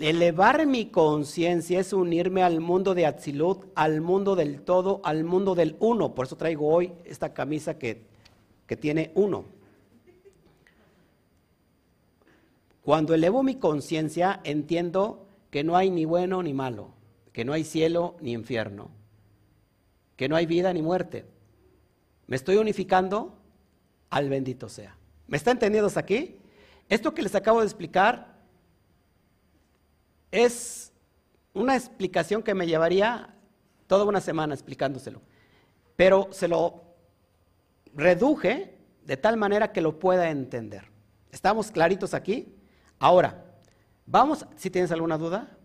Elevar 0.00 0.66
mi 0.66 0.86
conciencia 0.86 1.80
es 1.80 1.92
unirme 1.92 2.42
al 2.42 2.60
mundo 2.60 2.94
de 2.94 3.06
Atzilut, 3.06 3.64
al 3.74 4.00
mundo 4.00 4.36
del 4.36 4.60
todo, 4.60 5.00
al 5.04 5.24
mundo 5.24 5.54
del 5.54 5.76
uno. 5.80 6.14
Por 6.14 6.26
eso 6.26 6.36
traigo 6.36 6.68
hoy 6.68 6.92
esta 7.04 7.32
camisa 7.32 7.78
que, 7.78 8.02
que 8.66 8.76
tiene 8.76 9.10
uno. 9.14 9.44
Cuando 12.82 13.14
elevo 13.14 13.42
mi 13.42 13.56
conciencia, 13.56 14.40
entiendo 14.44 15.26
que 15.50 15.64
no 15.64 15.76
hay 15.76 15.90
ni 15.90 16.04
bueno 16.04 16.42
ni 16.42 16.52
malo 16.52 16.96
que 17.36 17.44
no 17.44 17.52
hay 17.52 17.64
cielo 17.64 18.16
ni 18.22 18.32
infierno, 18.32 18.88
que 20.16 20.26
no 20.26 20.36
hay 20.36 20.46
vida 20.46 20.72
ni 20.72 20.80
muerte. 20.80 21.26
Me 22.28 22.34
estoy 22.34 22.56
unificando 22.56 23.36
al 24.08 24.30
bendito 24.30 24.70
sea. 24.70 24.96
¿Me 25.26 25.36
está 25.36 25.50
entendiendo 25.50 25.88
hasta 25.88 26.00
aquí? 26.00 26.36
Esto 26.88 27.12
que 27.12 27.20
les 27.20 27.34
acabo 27.34 27.60
de 27.60 27.66
explicar 27.66 28.35
es 30.30 30.92
una 31.54 31.76
explicación 31.76 32.42
que 32.42 32.54
me 32.54 32.66
llevaría 32.66 33.34
toda 33.86 34.04
una 34.04 34.20
semana 34.20 34.54
explicándoselo, 34.54 35.22
pero 35.96 36.28
se 36.32 36.48
lo 36.48 36.84
reduje 37.94 38.76
de 39.04 39.16
tal 39.16 39.36
manera 39.36 39.72
que 39.72 39.80
lo 39.80 39.98
pueda 39.98 40.30
entender. 40.30 40.90
¿Estamos 41.30 41.70
claritos 41.70 42.14
aquí? 42.14 42.54
Ahora, 42.98 43.44
vamos, 44.04 44.46
si 44.56 44.70
tienes 44.70 44.90
alguna 44.92 45.16
duda. 45.16 45.56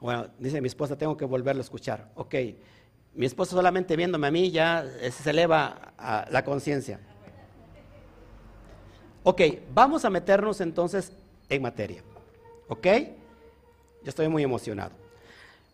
Bueno, 0.00 0.28
dice 0.38 0.60
mi 0.60 0.66
esposa, 0.66 0.98
tengo 0.98 1.16
que 1.16 1.24
volverlo 1.24 1.60
a 1.60 1.64
escuchar. 1.64 2.10
Ok, 2.16 2.34
mi 3.14 3.24
esposa 3.24 3.52
solamente 3.52 3.94
viéndome 3.94 4.26
a 4.26 4.30
mí 4.32 4.50
ya 4.50 4.84
se 5.10 5.30
eleva 5.30 5.92
la 6.28 6.44
conciencia. 6.44 6.98
Ok, 9.24 9.40
vamos 9.72 10.04
a 10.04 10.10
meternos 10.10 10.60
entonces 10.60 11.12
en 11.48 11.62
materia. 11.62 12.02
¿Ok? 12.68 12.86
Yo 14.02 14.08
estoy 14.08 14.26
muy 14.28 14.42
emocionado. 14.42 14.90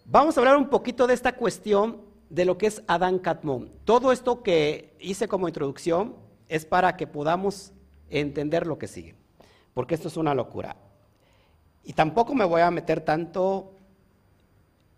Vamos 0.05 0.37
a 0.37 0.41
hablar 0.41 0.57
un 0.57 0.69
poquito 0.69 1.07
de 1.07 1.15
esta 1.15 1.35
cuestión 1.35 2.03
de 2.29 2.45
lo 2.45 2.59
que 2.59 2.67
es 2.67 2.83
Adán 2.87 3.19
Catmón. 3.19 3.71
Todo 3.85 4.13
esto 4.13 4.43
que 4.43 4.95
hice 5.01 5.29
como 5.29 5.49
introducción 5.49 6.15
es 6.49 6.67
para 6.67 6.97
que 6.97 7.07
podamos 7.07 7.73
entender 8.11 8.67
lo 8.67 8.79
que 8.79 8.87
sigue, 8.87 9.15
porque 9.73 9.95
esto 9.95 10.09
es 10.09 10.19
una 10.19 10.35
locura. 10.35 10.77
Y 11.85 11.95
tampoco 11.95 12.35
me 12.35 12.45
voy 12.45 12.61
a 12.61 12.71
meter 12.71 13.01
tanto 13.01 13.73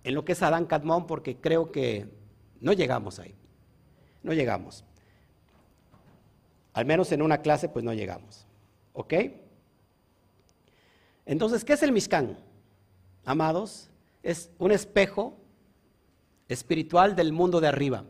en 0.02 0.14
lo 0.14 0.24
que 0.24 0.32
es 0.32 0.42
Adán 0.42 0.66
Cadmón 0.66 1.06
porque 1.06 1.36
creo 1.36 1.70
que 1.70 2.08
no 2.60 2.72
llegamos 2.72 3.20
ahí. 3.20 3.34
No 4.24 4.32
llegamos. 4.32 4.84
Al 6.72 6.86
menos 6.86 7.12
en 7.12 7.22
una 7.22 7.42
clase 7.42 7.68
pues 7.68 7.84
no 7.84 7.92
llegamos. 7.92 8.46
¿Ok? 8.92 9.14
Entonces, 11.26 11.64
¿qué 11.64 11.74
es 11.74 11.82
el 11.82 11.92
Mishkan? 11.92 12.38
Amados, 13.24 13.90
es 14.22 14.50
un 14.58 14.72
espejo 14.72 15.36
espiritual 16.48 17.14
del 17.14 17.32
mundo 17.32 17.60
de 17.60 17.68
arriba. 17.68 18.04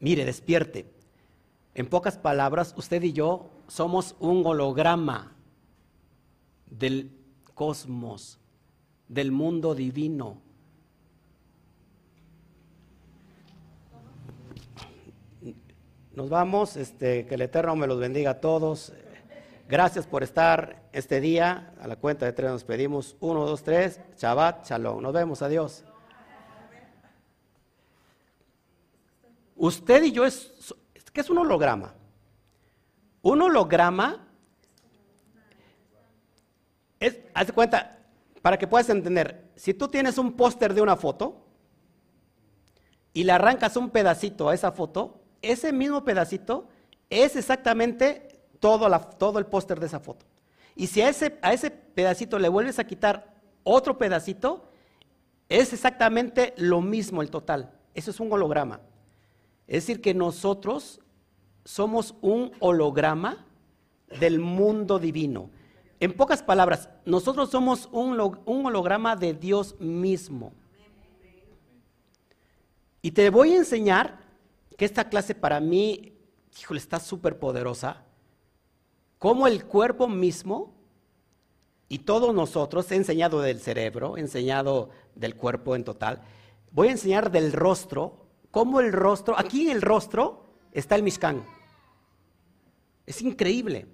Mire, 0.00 0.24
despierte. 0.24 0.92
En 1.74 1.86
pocas 1.86 2.18
palabras, 2.18 2.74
usted 2.76 3.02
y 3.02 3.12
yo 3.12 3.50
somos 3.66 4.14
un 4.20 4.46
holograma 4.46 5.34
del 6.66 7.10
cosmos 7.54 8.38
del 9.08 9.32
mundo 9.32 9.74
divino. 9.74 10.43
Nos 16.14 16.28
vamos, 16.30 16.76
este, 16.76 17.26
que 17.26 17.34
el 17.34 17.42
Eterno 17.42 17.74
me 17.74 17.88
los 17.88 17.98
bendiga 17.98 18.30
a 18.30 18.40
todos. 18.40 18.92
Gracias 19.68 20.06
por 20.06 20.22
estar 20.22 20.88
este 20.92 21.20
día. 21.20 21.74
A 21.80 21.88
la 21.88 21.96
cuenta 21.96 22.24
de 22.24 22.32
tres 22.32 22.52
nos 22.52 22.62
pedimos. 22.62 23.16
Uno, 23.18 23.44
dos, 23.44 23.64
tres. 23.64 24.00
Shabbat, 24.16 24.64
shalom. 24.64 25.02
Nos 25.02 25.12
vemos. 25.12 25.42
Adiós. 25.42 25.84
Usted 29.56 30.04
y 30.04 30.12
yo 30.12 30.24
es, 30.24 30.52
¿qué 31.12 31.20
es 31.20 31.30
un 31.30 31.38
holograma? 31.38 31.94
Un 33.22 33.42
holograma 33.42 34.28
es, 37.00 37.18
haz 37.34 37.50
cuenta, 37.50 37.98
para 38.40 38.56
que 38.56 38.68
puedas 38.68 38.88
entender, 38.88 39.50
si 39.56 39.74
tú 39.74 39.88
tienes 39.88 40.18
un 40.18 40.34
póster 40.34 40.74
de 40.74 40.80
una 40.80 40.94
foto 40.94 41.44
y 43.12 43.24
le 43.24 43.32
arrancas 43.32 43.76
un 43.76 43.90
pedacito 43.90 44.48
a 44.48 44.54
esa 44.54 44.70
foto, 44.70 45.23
ese 45.50 45.72
mismo 45.72 46.04
pedacito 46.04 46.68
es 47.10 47.36
exactamente 47.36 48.40
todo, 48.60 48.88
todo 49.18 49.38
el 49.38 49.46
póster 49.46 49.80
de 49.80 49.86
esa 49.86 50.00
foto. 50.00 50.26
Y 50.76 50.88
si 50.88 51.00
a 51.00 51.08
ese, 51.08 51.38
a 51.42 51.52
ese 51.52 51.70
pedacito 51.70 52.38
le 52.38 52.48
vuelves 52.48 52.78
a 52.78 52.86
quitar 52.86 53.34
otro 53.62 53.96
pedacito, 53.98 54.68
es 55.48 55.72
exactamente 55.72 56.54
lo 56.56 56.80
mismo 56.80 57.22
el 57.22 57.30
total. 57.30 57.70
Eso 57.94 58.10
es 58.10 58.20
un 58.20 58.32
holograma. 58.32 58.80
Es 59.66 59.86
decir, 59.86 60.00
que 60.00 60.14
nosotros 60.14 61.00
somos 61.64 62.14
un 62.20 62.52
holograma 62.60 63.46
del 64.20 64.38
mundo 64.38 64.98
divino. 64.98 65.50
En 66.00 66.12
pocas 66.12 66.42
palabras, 66.42 66.88
nosotros 67.04 67.50
somos 67.50 67.88
un, 67.92 68.20
holograma 68.20 69.16
de 69.16 69.32
Dios 69.32 69.78
mismo. 69.80 70.52
Y 73.00 73.12
te 73.12 73.30
voy 73.30 73.52
a 73.52 73.58
enseñar 73.58 74.23
que 74.76 74.84
esta 74.84 75.08
clase 75.08 75.34
para 75.34 75.60
mí, 75.60 76.16
híjole, 76.60 76.80
está 76.80 77.00
súper 77.00 77.38
poderosa. 77.38 78.04
Cómo 79.18 79.46
el 79.46 79.64
cuerpo 79.64 80.08
mismo 80.08 80.74
y 81.88 82.00
todos 82.00 82.34
nosotros, 82.34 82.90
he 82.90 82.96
enseñado 82.96 83.40
del 83.40 83.60
cerebro, 83.60 84.16
he 84.16 84.20
enseñado 84.20 84.90
del 85.14 85.36
cuerpo 85.36 85.76
en 85.76 85.84
total, 85.84 86.22
voy 86.72 86.88
a 86.88 86.92
enseñar 86.92 87.30
del 87.30 87.52
rostro, 87.52 88.26
cómo 88.50 88.80
el 88.80 88.92
rostro, 88.92 89.38
aquí 89.38 89.66
en 89.66 89.76
el 89.76 89.82
rostro 89.82 90.44
está 90.72 90.96
el 90.96 91.02
Mishkan. 91.02 91.44
Es 93.06 93.20
increíble. 93.22 93.86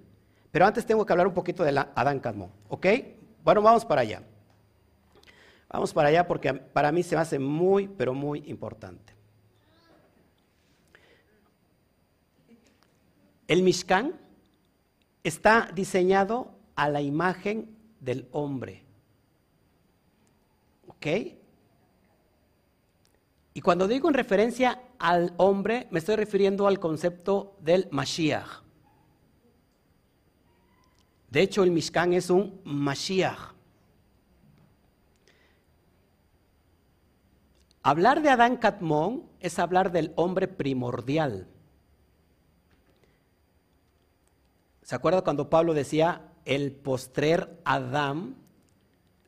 Pero 0.51 0.65
antes 0.65 0.85
tengo 0.85 1.05
que 1.05 1.13
hablar 1.13 1.27
un 1.27 1.33
poquito 1.33 1.63
de 1.63 1.77
Adán 1.95 2.19
Cadmón, 2.19 2.51
¿ok? 2.67 2.87
Bueno, 3.43 3.61
vamos 3.61 3.85
para 3.85 4.01
allá. 4.01 4.23
Vamos 5.69 5.93
para 5.93 6.09
allá 6.09 6.27
porque 6.27 6.53
para 6.53 6.91
mí 6.91 7.03
se 7.03 7.15
me 7.15 7.21
hace 7.21 7.39
muy, 7.39 7.87
pero 7.87 8.13
muy 8.13 8.43
importante. 8.47 9.13
El 13.51 13.63
Mishkan 13.63 14.17
está 15.25 15.69
diseñado 15.75 16.57
a 16.73 16.87
la 16.87 17.01
imagen 17.01 17.75
del 17.99 18.29
hombre. 18.31 18.85
¿Ok? 20.87 21.07
Y 23.53 23.59
cuando 23.59 23.89
digo 23.89 24.07
en 24.07 24.13
referencia 24.13 24.81
al 24.97 25.33
hombre, 25.35 25.89
me 25.91 25.99
estoy 25.99 26.15
refiriendo 26.15 26.65
al 26.65 26.79
concepto 26.79 27.57
del 27.59 27.89
Mashiach. 27.91 28.61
De 31.29 31.41
hecho, 31.41 31.63
el 31.63 31.71
Mishkan 31.71 32.13
es 32.13 32.29
un 32.29 32.61
Mashiach. 32.63 33.51
Hablar 37.83 38.21
de 38.21 38.29
Adán 38.29 38.55
Katmón 38.55 39.25
es 39.41 39.59
hablar 39.59 39.91
del 39.91 40.13
hombre 40.15 40.47
primordial. 40.47 41.49
¿Se 44.91 44.97
acuerda 44.97 45.21
cuando 45.21 45.49
Pablo 45.49 45.73
decía, 45.73 46.33
el 46.43 46.73
postrer 46.73 47.61
Adán 47.63 48.35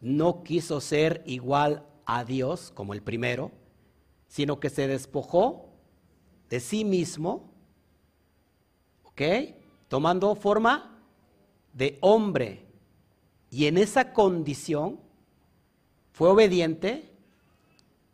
no 0.02 0.44
quiso 0.44 0.82
ser 0.82 1.24
igual 1.26 1.88
a 2.06 2.26
Dios 2.26 2.70
como 2.76 2.94
el 2.94 3.02
primero, 3.02 3.50
sino 4.28 4.60
que 4.60 4.70
se 4.70 4.90
despojó 4.90 5.70
de 6.50 6.60
sí 6.60 6.84
mismo, 6.84 7.54
¿ok? 9.04 9.22
Tomando 9.88 10.36
forma 10.36 11.02
de 11.72 11.98
hombre 12.02 12.66
y 13.50 13.68
en 13.68 13.78
esa 13.78 14.12
condición 14.12 15.00
fue 16.12 16.28
obediente 16.28 17.10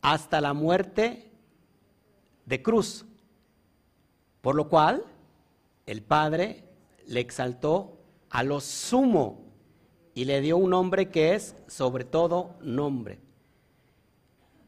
hasta 0.01 0.39
la 0.39 0.53
muerte 0.53 1.31
de 2.45 2.61
cruz, 2.61 3.07
por 4.39 4.53
lo 4.53 4.69
cual 4.69 5.03
el 5.87 6.03
Padre 6.03 6.68
le 7.09 7.19
exaltó 7.21 7.97
a 8.29 8.43
lo 8.43 8.61
sumo 8.61 9.41
y 10.13 10.25
le 10.25 10.41
dio 10.41 10.57
un 10.57 10.69
nombre 10.69 11.09
que 11.09 11.33
es 11.33 11.55
sobre 11.67 12.03
todo 12.03 12.55
nombre. 12.61 13.19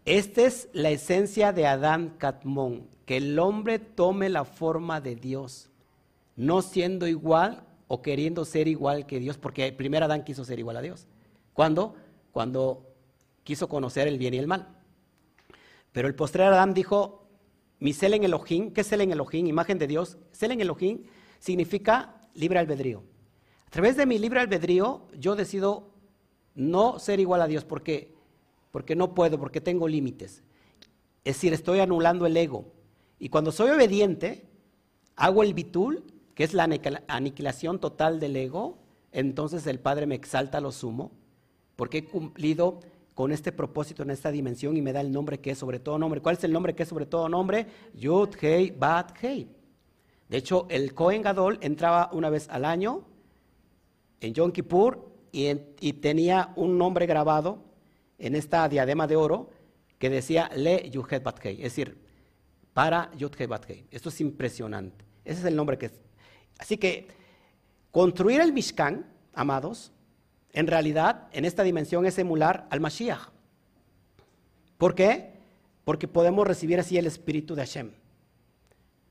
Esta 0.06 0.41
es 0.41 0.67
la 0.73 0.89
esencia 0.89 1.54
de 1.54 1.67
Adán 1.67 2.15
Catmón, 2.17 2.88
que 3.06 3.17
el 3.17 3.38
hombre 3.38 3.77
tome 3.77 4.27
la 4.27 4.43
forma 4.43 4.99
de 5.01 5.15
Dios, 5.15 5.69
no 6.36 6.63
siendo 6.63 7.08
igual 7.08 7.63
o 7.88 8.01
queriendo 8.01 8.43
ser 8.43 8.67
igual 8.67 9.06
que 9.06 9.19
Dios, 9.19 9.38
porque 9.38 9.67
el 9.67 9.75
primer 9.75 10.01
Adán 10.01 10.23
quiso 10.23 10.43
ser 10.43 10.58
igual 10.58 10.77
a 10.77 10.82
Dios. 10.82 11.06
¿Cuándo? 11.54 11.95
Cuando 12.32 12.88
quiso 13.43 13.69
conocer 13.69 14.08
el 14.08 14.17
bien 14.17 14.34
y 14.34 14.39
el 14.39 14.47
mal. 14.47 14.67
Pero 15.91 16.08
el 16.08 16.15
postrer 16.15 16.47
Adán 16.47 16.73
dijo, 16.73 17.27
mi 17.77 17.93
Selen 17.93 18.23
Elohim, 18.23 18.73
¿qué 18.73 18.82
es 18.82 18.88
Selen 18.88 19.12
Elohim? 19.12 19.45
Imagen 19.45 19.77
de 19.77 19.86
Dios. 19.86 20.17
Selen 20.32 20.60
Elohim 20.60 21.04
significa 21.38 22.20
libre 22.34 22.60
albedrío. 22.60 23.04
A 23.67 23.70
través 23.70 23.96
de 23.98 24.06
mi 24.06 24.20
libre 24.20 24.39
albedrío 24.39 25.08
yo 25.17 25.36
decido 25.36 25.91
no 26.56 27.00
ser 27.00 27.20
igual 27.20 27.41
a 27.41 27.48
Dios 27.48 27.63
porque, 27.63 28.13
porque 28.72 28.96
no 28.96 29.13
puedo, 29.13 29.39
porque 29.39 29.62
tengo 29.62 29.88
límites. 29.88 30.44
Es 31.24 31.36
decir, 31.36 31.54
estoy 31.54 31.80
anulando 31.80 32.26
el 32.26 32.36
ego. 32.36 32.65
Y 33.20 33.30
cuando 33.30 33.52
soy 33.52 33.70
obediente, 33.70 34.46
hago 35.15 35.44
el 35.44 35.54
bitul 35.54 36.04
que 36.36 36.44
es 36.44 36.54
la 36.54 36.67
aniquilación 37.08 37.80
total 37.80 38.20
del 38.20 38.36
ego, 38.36 38.80
entonces 39.12 39.67
el 39.67 39.80
Padre 39.80 40.06
me 40.06 40.15
exalta 40.15 40.58
a 40.58 40.62
lo 40.62 40.72
sumo, 40.72 41.12
porque 41.76 42.00
he 42.00 42.06
cumplido 42.06 42.80
con 43.13 43.32
este 43.32 43.52
propósito 43.52 44.04
en 44.04 44.10
esta 44.10 44.32
dimensión 44.32 44.78
y 44.78 44.82
me 44.82 44.94
da 44.94 45.02
el 45.02 45.12
nombre 45.12 45.39
que 45.39 45.52
es 45.52 45.58
sobre 45.58 45.80
todo 45.80 46.00
nombre. 46.00 46.22
¿Cuál 46.22 46.38
es 46.38 46.44
el 46.44 46.54
nombre 46.54 46.74
que 46.74 46.84
es 46.84 46.89
sobre 46.89 47.06
todo 47.06 47.28
nombre? 47.30 47.67
Yud, 47.94 48.30
Hei, 48.41 48.72
Bat, 48.72 49.12
Hei. 49.22 49.50
De 50.32 50.38
hecho, 50.38 50.65
el 50.70 50.94
Kohen 50.94 51.22
Gadol 51.22 51.58
entraba 51.60 52.10
una 52.13 52.30
vez 52.30 52.48
al 52.48 52.63
año 52.63 53.04
en 54.22 54.34
Yom 54.34 54.54
Kippur 54.54 55.12
y, 55.34 55.54
tenía 55.94 56.54
un 56.56 56.78
nombre 56.78 57.06
grabado 57.06 57.65
en 58.17 58.36
esta 58.36 58.70
diadema 58.70 59.08
de 59.08 59.17
oro 59.17 59.50
que 60.00 60.10
decía 60.10 60.50
Le 60.56 60.89
Yud, 60.89 61.06
Bat, 61.22 61.46
Hei, 61.46 61.56
es 61.58 61.63
decir, 61.63 61.98
para 62.74 63.12
Yud, 63.17 63.34
Hei, 63.38 63.46
Bat, 63.46 63.70
Hei. 63.70 63.86
Esto 63.91 64.08
es 64.08 64.22
impresionante. 64.22 65.04
Ese 65.26 65.41
es 65.41 65.46
el 65.46 65.56
nombre 65.56 65.78
que 65.78 65.91
Así 66.60 66.78
que 66.78 67.10
construir 67.91 68.39
el 68.39 68.54
Mishkan, 68.54 69.06
amados, 69.34 69.91
en 70.54 70.67
realidad 70.67 71.28
en 71.34 71.44
esta 71.44 71.63
dimensión 71.63 72.06
es 72.06 72.17
emular 72.17 72.67
al 72.70 72.80
Mashiach. 72.80 73.28
¿Por 74.78 74.96
qué? 74.96 75.34
Porque 75.84 76.08
podemos 76.08 76.48
recibir 76.48 76.80
así 76.80 76.98
el 76.98 77.06
espíritu 77.06 77.54
de 77.54 77.63
Hashem. 77.63 77.91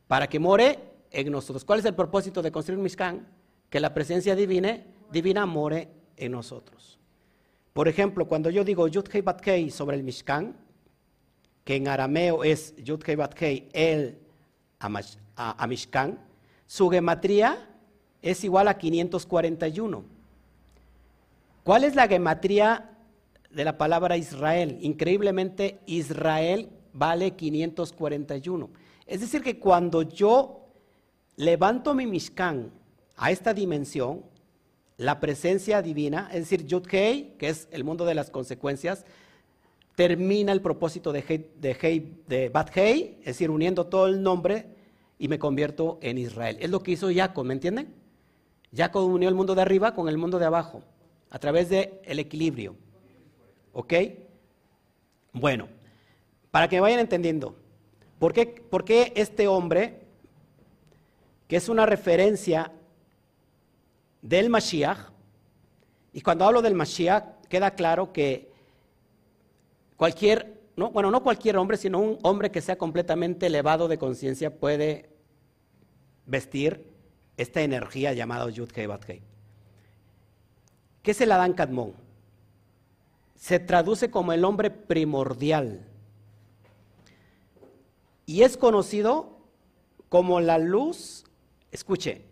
Para 0.06 0.26
que 0.26 0.38
more 0.38 0.89
en 1.10 1.30
nosotros. 1.32 1.64
¿Cuál 1.64 1.80
es 1.80 1.84
el 1.84 1.94
propósito 1.94 2.42
de 2.42 2.52
construir 2.52 2.80
Mishkan? 2.80 3.26
Que 3.68 3.80
la 3.80 3.94
presencia 3.94 4.34
divina, 4.34 4.82
divina 5.10 5.46
more 5.46 5.88
en 6.16 6.32
nosotros. 6.32 6.98
Por 7.72 7.88
ejemplo, 7.88 8.26
cuando 8.26 8.50
yo 8.50 8.64
digo 8.64 8.88
Yud 8.88 9.08
Hei 9.12 9.22
Bat 9.22 9.42
sobre 9.70 9.96
el 9.96 10.02
Mishkan, 10.02 10.56
que 11.64 11.76
en 11.76 11.88
arameo 11.88 12.44
es 12.44 12.74
Yud 12.76 13.02
Hei 13.06 13.16
Bat 13.16 13.34
el 13.72 14.18
a 14.78 15.66
Mishkan, 15.66 16.18
su 16.66 16.88
gematría 16.88 17.68
es 18.22 18.44
igual 18.44 18.68
a 18.68 18.78
541. 18.78 20.04
¿Cuál 21.64 21.84
es 21.84 21.94
la 21.94 22.08
gematría 22.08 22.90
de 23.50 23.64
la 23.64 23.78
palabra 23.78 24.16
Israel? 24.16 24.78
Increíblemente, 24.80 25.80
Israel 25.86 26.68
vale 26.92 27.32
541. 27.32 28.70
Es 29.06 29.20
decir, 29.20 29.42
que 29.42 29.58
cuando 29.58 30.02
yo 30.02 30.59
levanto 31.40 31.94
mi 31.94 32.06
Mishkan 32.06 32.70
a 33.16 33.30
esta 33.30 33.54
dimensión, 33.54 34.22
la 34.98 35.20
presencia 35.20 35.80
divina, 35.80 36.28
es 36.32 36.40
decir, 36.40 36.66
Yud 36.66 36.86
Hei, 36.90 37.34
que 37.38 37.48
es 37.48 37.66
el 37.70 37.82
mundo 37.82 38.04
de 38.04 38.14
las 38.14 38.30
consecuencias, 38.30 39.06
termina 39.94 40.52
el 40.52 40.60
propósito 40.60 41.12
de, 41.12 41.24
Hei, 41.26 41.50
de, 41.58 42.12
de 42.28 42.48
Bat 42.50 42.76
Hei, 42.76 43.16
es 43.20 43.24
decir, 43.24 43.50
uniendo 43.50 43.86
todo 43.86 44.06
el 44.06 44.22
nombre 44.22 44.66
y 45.18 45.28
me 45.28 45.38
convierto 45.38 45.98
en 46.02 46.18
Israel. 46.18 46.58
Es 46.60 46.68
lo 46.68 46.82
que 46.82 46.92
hizo 46.92 47.08
Jacob, 47.10 47.46
¿me 47.46 47.54
entienden? 47.54 47.94
Jacob 48.76 49.04
unió 49.10 49.28
el 49.28 49.34
mundo 49.34 49.54
de 49.54 49.62
arriba 49.62 49.94
con 49.94 50.10
el 50.10 50.18
mundo 50.18 50.38
de 50.38 50.44
abajo, 50.44 50.82
a 51.30 51.38
través 51.38 51.70
del 51.70 51.94
el 52.04 52.18
equilibrio. 52.18 52.76
¿Ok? 53.72 53.94
Bueno, 55.32 55.68
para 56.50 56.68
que 56.68 56.80
vayan 56.80 57.00
entendiendo, 57.00 57.56
¿por 58.18 58.34
qué, 58.34 58.44
¿por 58.44 58.84
qué 58.84 59.14
este 59.16 59.48
hombre, 59.48 59.99
que 61.50 61.56
es 61.56 61.68
una 61.68 61.84
referencia 61.84 62.70
del 64.22 64.50
Mashiach, 64.50 65.10
y 66.12 66.20
cuando 66.20 66.44
hablo 66.44 66.62
del 66.62 66.76
Mashiach, 66.76 67.24
queda 67.48 67.72
claro 67.72 68.12
que 68.12 68.52
cualquier 69.96 70.60
no, 70.76 70.92
bueno, 70.92 71.10
no 71.10 71.24
cualquier 71.24 71.56
hombre, 71.56 71.76
sino 71.76 71.98
un 71.98 72.20
hombre 72.22 72.52
que 72.52 72.60
sea 72.60 72.78
completamente 72.78 73.46
elevado 73.46 73.88
de 73.88 73.98
conciencia 73.98 74.60
puede 74.60 75.10
vestir 76.24 76.86
esta 77.36 77.62
energía 77.62 78.12
llamada 78.12 78.48
Yud 78.48 78.70
Hei 78.72 78.86
Bat 78.86 79.10
Hei. 79.10 79.22
¿Qué 81.02 81.10
es 81.10 81.20
el 81.20 81.32
Adán 81.32 81.54
Kadmon? 81.54 81.94
Se 83.34 83.58
traduce 83.58 84.08
como 84.08 84.32
el 84.32 84.44
hombre 84.44 84.70
primordial 84.70 85.84
y 88.24 88.42
es 88.42 88.56
conocido 88.56 89.36
como 90.08 90.40
la 90.40 90.58
luz, 90.58 91.24
escuche, 91.70 92.22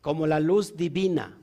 como 0.00 0.26
la 0.26 0.40
luz 0.40 0.76
divina. 0.76 1.38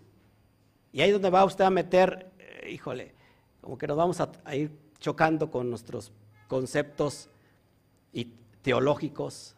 Y 0.92 1.02
ahí 1.02 1.12
donde 1.12 1.30
va 1.30 1.46
usted 1.46 1.64
a 1.64 1.70
meter, 1.70 2.32
eh, 2.38 2.70
híjole, 2.72 3.14
como 3.62 3.78
que 3.78 3.88
nos 3.88 3.98
vamos 3.98 4.20
a, 4.20 4.56
ir 4.56 4.72
chocando 5.00 5.50
con 5.50 5.70
nuestros 5.70 6.12
conceptos 6.48 7.30
y 8.14 8.26
teológicos 8.62 9.56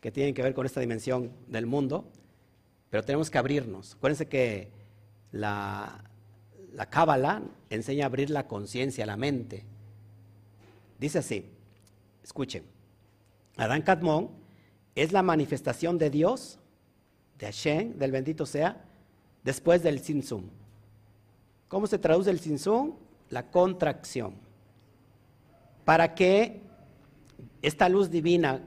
que 0.00 0.10
tienen 0.10 0.34
que 0.34 0.42
ver 0.42 0.54
con 0.54 0.64
esta 0.64 0.80
dimensión 0.80 1.32
del 1.48 1.66
mundo, 1.66 2.06
pero 2.88 3.04
tenemos 3.04 3.30
que 3.30 3.38
abrirnos. 3.38 3.94
Acuérdense 3.94 4.28
que 4.28 4.70
la, 5.32 6.04
la 6.72 6.86
Cábala 6.86 7.42
enseña 7.68 8.04
a 8.04 8.06
abrir 8.06 8.30
la 8.30 8.46
conciencia, 8.46 9.04
la 9.06 9.16
mente. 9.16 9.64
Dice 10.98 11.18
así, 11.18 11.50
escuchen, 12.22 12.64
Adán 13.56 13.82
Kadmon 13.82 14.30
es 14.94 15.12
la 15.12 15.22
manifestación 15.22 15.98
de 15.98 16.10
Dios, 16.10 16.59
de 17.40 17.46
Hashem, 17.46 17.98
del 17.98 18.12
bendito 18.12 18.44
sea, 18.44 18.84
después 19.42 19.82
del 19.82 20.00
Sinsum. 20.00 20.44
¿Cómo 21.68 21.86
se 21.86 21.98
traduce 21.98 22.30
el 22.30 22.38
Sinsum? 22.38 22.94
La 23.30 23.50
contracción. 23.50 24.34
Para 25.84 26.14
que 26.14 26.60
esta 27.62 27.88
luz 27.88 28.10
divina, 28.10 28.60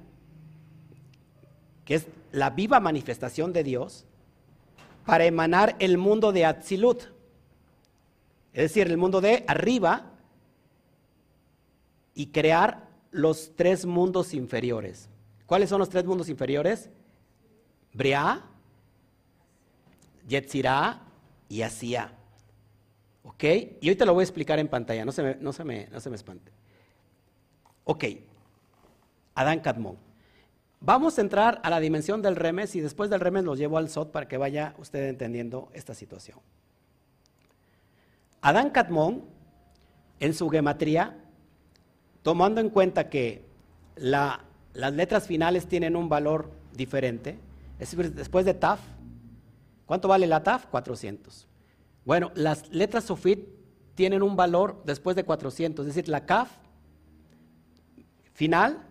que 1.86 1.96
es 1.96 2.08
la 2.32 2.50
viva 2.50 2.80
manifestación 2.80 3.54
de 3.54 3.64
Dios, 3.64 4.06
para 5.06 5.26
emanar 5.26 5.76
el 5.80 5.98
mundo 5.98 6.32
de 6.32 6.46
Atzilut, 6.46 7.04
es 8.54 8.64
decir, 8.64 8.88
el 8.88 8.98
mundo 8.98 9.22
de 9.22 9.44
arriba, 9.48 10.10
y 12.16 12.28
crear 12.28 12.88
los 13.12 13.56
tres 13.56 13.86
mundos 13.86 14.34
inferiores. 14.34 15.10
¿Cuáles 15.46 15.70
son 15.70 15.80
los 15.80 15.90
tres 15.90 16.06
mundos 16.06 16.30
inferiores? 16.30 16.90
Briá, 17.92 18.44
Yetzirah 20.28 21.02
y 21.50 21.62
Asía. 21.62 22.14
¿Ok? 23.24 23.44
Y 23.82 23.96
te 23.96 24.06
lo 24.06 24.14
voy 24.14 24.22
a 24.22 24.26
explicar 24.26 24.60
en 24.60 24.68
pantalla, 24.68 25.06
no 25.06 25.12
se 25.12 25.24
me, 25.24 25.36
no 25.36 25.54
se 25.54 25.64
me, 25.64 25.88
no 25.88 26.00
se 26.00 26.10
me 26.10 26.16
espante. 26.16 26.52
Ok, 27.86 28.06
Adán 29.36 29.60
Kadmon. 29.60 29.98
Vamos 30.80 31.18
a 31.18 31.22
entrar 31.22 31.62
a 31.64 31.70
la 31.70 31.80
dimensión 31.80 32.22
del 32.22 32.36
remes 32.36 32.76
y 32.76 32.82
después 32.82 33.10
del 33.10 33.22
remes 33.22 33.46
los 33.46 33.58
llevo 33.58 33.78
al 33.78 33.90
Sot 33.90 34.12
para 34.12 34.28
que 34.28 34.38
vaya 34.38 34.76
usted 34.78 35.08
entendiendo 35.08 35.70
esta 35.74 35.94
situación. 35.94 36.40
Adán 38.42 38.72
Kadmon, 38.72 39.24
en 40.20 40.34
su 40.34 40.50
gematría, 40.50 41.18
tomando 42.22 42.60
en 42.60 42.70
cuenta 42.70 43.10
que 43.10 43.46
las 43.96 44.40
letras 44.76 45.28
finales 45.28 45.68
tienen 45.68 45.96
un 45.96 46.10
valor 46.10 46.52
diferente, 46.74 47.38
es 47.80 47.92
decir, 47.92 48.14
después 48.14 48.46
de 48.46 48.54
TAF, 48.54 48.82
¿cuánto 49.86 50.08
vale 50.08 50.28
la 50.28 50.44
TAF? 50.44 50.68
400. 50.68 51.48
Bueno, 52.06 52.32
las 52.36 52.70
letras 52.70 53.06
SOFIT 53.06 53.48
tienen 53.96 54.24
un 54.24 54.36
valor 54.36 54.82
después 54.86 55.16
de 55.16 55.24
400, 55.24 55.86
es 55.86 55.96
decir, 55.96 56.10
la 56.10 56.26
CAF 56.26 56.50
final 58.34 58.84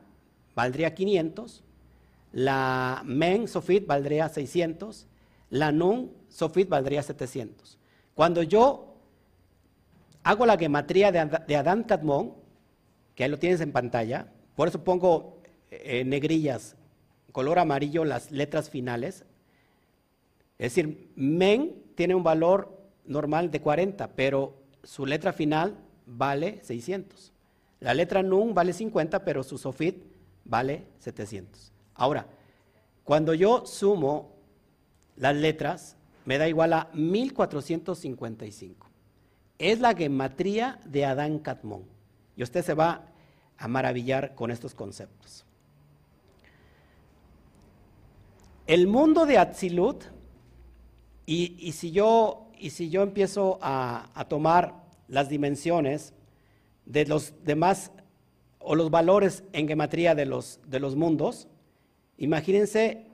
valdría 0.54 0.94
500, 0.94 1.64
la 2.32 3.02
MEN 3.04 3.48
SOFIT 3.48 3.86
valdría 3.86 4.28
600, 4.28 5.06
la 5.50 5.72
NUN 5.72 6.12
SOFIT 6.28 6.68
valdría 6.68 7.02
700. 7.02 7.78
Cuando 8.14 8.42
yo 8.42 8.96
hago 10.22 10.46
la 10.46 10.56
gematría 10.56 11.12
de 11.12 11.56
Adán 11.56 11.84
Kadmon, 11.84 12.34
que 13.14 13.24
ahí 13.24 13.30
lo 13.30 13.38
tienes 13.38 13.60
en 13.60 13.72
pantalla, 13.72 14.28
por 14.54 14.68
eso 14.68 14.82
pongo 14.84 15.40
eh, 15.70 16.04
negrillas, 16.04 16.76
color 17.32 17.58
amarillo 17.58 18.04
las 18.04 18.30
letras 18.30 18.70
finales, 18.70 19.24
es 20.62 20.76
decir, 20.76 21.10
MEN 21.16 21.74
tiene 21.96 22.14
un 22.14 22.22
valor 22.22 22.78
normal 23.04 23.50
de 23.50 23.60
40, 23.60 24.12
pero 24.12 24.54
su 24.84 25.04
letra 25.04 25.32
final 25.32 25.76
vale 26.06 26.60
600. 26.62 27.32
La 27.80 27.94
letra 27.94 28.22
NUN 28.22 28.54
vale 28.54 28.72
50, 28.72 29.24
pero 29.24 29.42
su 29.42 29.58
SOFIT 29.58 30.04
vale 30.44 30.84
700. 31.00 31.72
Ahora, 31.96 32.28
cuando 33.02 33.34
yo 33.34 33.66
sumo 33.66 34.36
las 35.16 35.34
letras, 35.34 35.96
me 36.26 36.38
da 36.38 36.46
igual 36.46 36.74
a 36.74 36.90
1455. 36.92 38.86
Es 39.58 39.80
la 39.80 39.96
gematría 39.96 40.78
de 40.84 41.06
Adán 41.06 41.40
Catmón. 41.40 41.86
Y 42.36 42.44
usted 42.44 42.64
se 42.64 42.74
va 42.74 43.06
a 43.58 43.66
maravillar 43.66 44.36
con 44.36 44.52
estos 44.52 44.76
conceptos. 44.76 45.44
El 48.68 48.86
mundo 48.86 49.26
de 49.26 49.38
Atzilut, 49.38 50.04
y, 51.24 51.72
si, 51.72 51.92
yo, 51.92 52.50
empiezo 53.02 53.58
a, 53.62 54.26
tomar 54.28 54.74
las 55.08 55.28
dimensiones 55.28 56.12
de 56.84 57.06
los 57.06 57.34
demás 57.44 57.92
o 58.58 58.74
los 58.74 58.90
valores 58.90 59.44
en 59.52 59.68
gematría 59.68 60.14
de 60.14 60.26
los, 60.26 60.58
mundos, 60.96 61.48
imagínense 62.18 63.06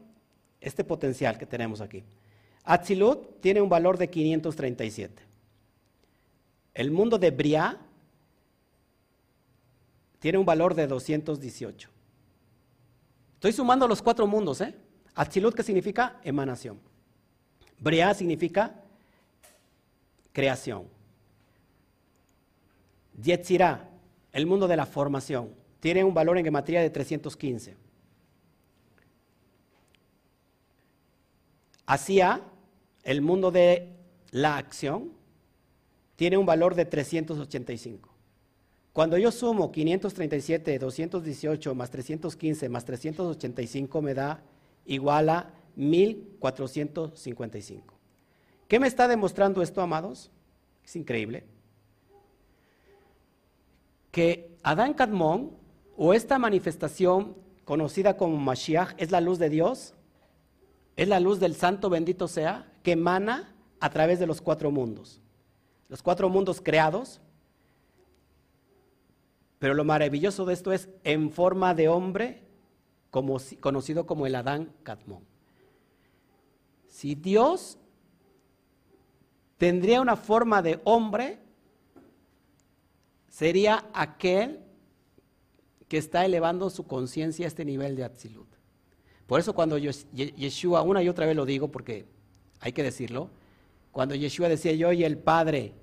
este 0.60 0.84
potencial 0.84 1.38
que 1.38 1.46
tenemos 1.46 1.80
aquí. 1.80 2.04
Atzilut 2.64 3.40
tiene 3.40 3.60
un 3.60 3.68
valor 3.68 3.96
de 3.98 4.10
537. 4.10 5.22
El 6.74 6.90
mundo 6.90 7.18
de 7.18 7.30
Briah 7.30 7.78
tiene 10.18 10.38
un 10.38 10.44
valor 10.46 10.74
de 10.74 10.86
218. 10.86 11.88
Estoy 13.34 13.52
sumando 13.52 13.86
los 13.86 14.02
cuatro 14.02 14.26
mundos, 14.26 14.60
¿eh? 14.60 14.74
Atzilut, 15.14 15.54
¿qué 15.54 15.62
significa? 15.62 16.20
Emanación. 16.24 16.87
Briah 17.80 18.14
significa 18.14 18.74
creación. 20.32 20.84
Yetzirah, 23.22 23.88
el 24.32 24.46
mundo 24.46 24.68
de 24.68 24.76
la 24.76 24.86
formación, 24.86 25.50
tiene 25.80 26.04
un 26.04 26.14
valor 26.14 26.38
en 26.38 26.44
gematría 26.44 26.80
de 26.80 26.90
315. 26.90 27.76
Asia, 31.86 32.42
el 33.02 33.22
mundo 33.22 33.50
de 33.50 33.96
la 34.30 34.56
acción, 34.58 35.12
tiene 36.16 36.36
un 36.36 36.46
valor 36.46 36.74
de 36.74 36.84
385. 36.84 38.08
Cuando 38.92 39.16
yo 39.16 39.30
sumo 39.30 39.70
537, 39.70 40.78
218 40.78 41.74
más 41.74 41.90
315 41.90 42.68
más 42.68 42.84
385 42.84 44.02
me 44.02 44.14
da 44.14 44.42
igual 44.84 45.28
a 45.28 45.50
1455. 45.78 47.94
¿Qué 48.66 48.80
me 48.80 48.88
está 48.88 49.08
demostrando 49.08 49.62
esto, 49.62 49.80
amados? 49.80 50.30
Es 50.84 50.96
increíble. 50.96 51.46
Que 54.10 54.56
Adán 54.62 54.92
Kadmon, 54.92 55.52
o 55.96 56.12
esta 56.12 56.38
manifestación 56.38 57.36
conocida 57.64 58.16
como 58.16 58.36
Mashiach, 58.36 58.94
es 58.98 59.10
la 59.10 59.20
luz 59.20 59.38
de 59.38 59.48
Dios, 59.48 59.94
es 60.96 61.08
la 61.08 61.20
luz 61.20 61.38
del 61.38 61.54
Santo 61.54 61.88
bendito 61.88 62.26
sea, 62.26 62.70
que 62.82 62.92
emana 62.92 63.54
a 63.78 63.90
través 63.90 64.18
de 64.18 64.26
los 64.26 64.40
cuatro 64.40 64.72
mundos. 64.72 65.20
Los 65.88 66.02
cuatro 66.02 66.28
mundos 66.28 66.60
creados, 66.60 67.20
pero 69.60 69.74
lo 69.74 69.84
maravilloso 69.84 70.44
de 70.44 70.54
esto 70.54 70.72
es 70.72 70.88
en 71.04 71.30
forma 71.30 71.74
de 71.74 71.88
hombre, 71.88 72.42
conocido 73.10 74.06
como 74.06 74.26
el 74.26 74.34
Adán 74.34 74.72
Catmón. 74.82 75.37
Si 76.98 77.14
Dios 77.14 77.78
tendría 79.56 80.00
una 80.00 80.16
forma 80.16 80.62
de 80.62 80.80
hombre, 80.82 81.38
sería 83.28 83.88
aquel 83.94 84.58
que 85.86 85.96
está 85.96 86.24
elevando 86.24 86.68
su 86.70 86.88
conciencia 86.88 87.46
a 87.46 87.46
este 87.46 87.64
nivel 87.64 87.94
de 87.94 88.02
Atzilut. 88.02 88.48
Por 89.28 89.38
eso 89.38 89.54
cuando 89.54 89.78
Yeshua, 89.78 90.82
una 90.82 91.00
y 91.00 91.08
otra 91.08 91.24
vez 91.24 91.36
lo 91.36 91.46
digo 91.46 91.68
porque 91.68 92.04
hay 92.58 92.72
que 92.72 92.82
decirlo, 92.82 93.30
cuando 93.92 94.16
Yeshua 94.16 94.48
decía 94.48 94.72
yo 94.72 94.90
y 94.90 95.04
el 95.04 95.18
Padre, 95.18 95.74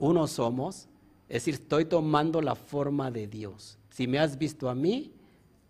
uno 0.00 0.26
somos, 0.26 0.88
es 1.28 1.44
decir, 1.44 1.54
estoy 1.54 1.84
tomando 1.84 2.42
la 2.42 2.56
forma 2.56 3.12
de 3.12 3.28
Dios. 3.28 3.78
Si 3.90 4.08
me 4.08 4.18
has 4.18 4.36
visto 4.36 4.68
a 4.68 4.74
mí, 4.74 5.12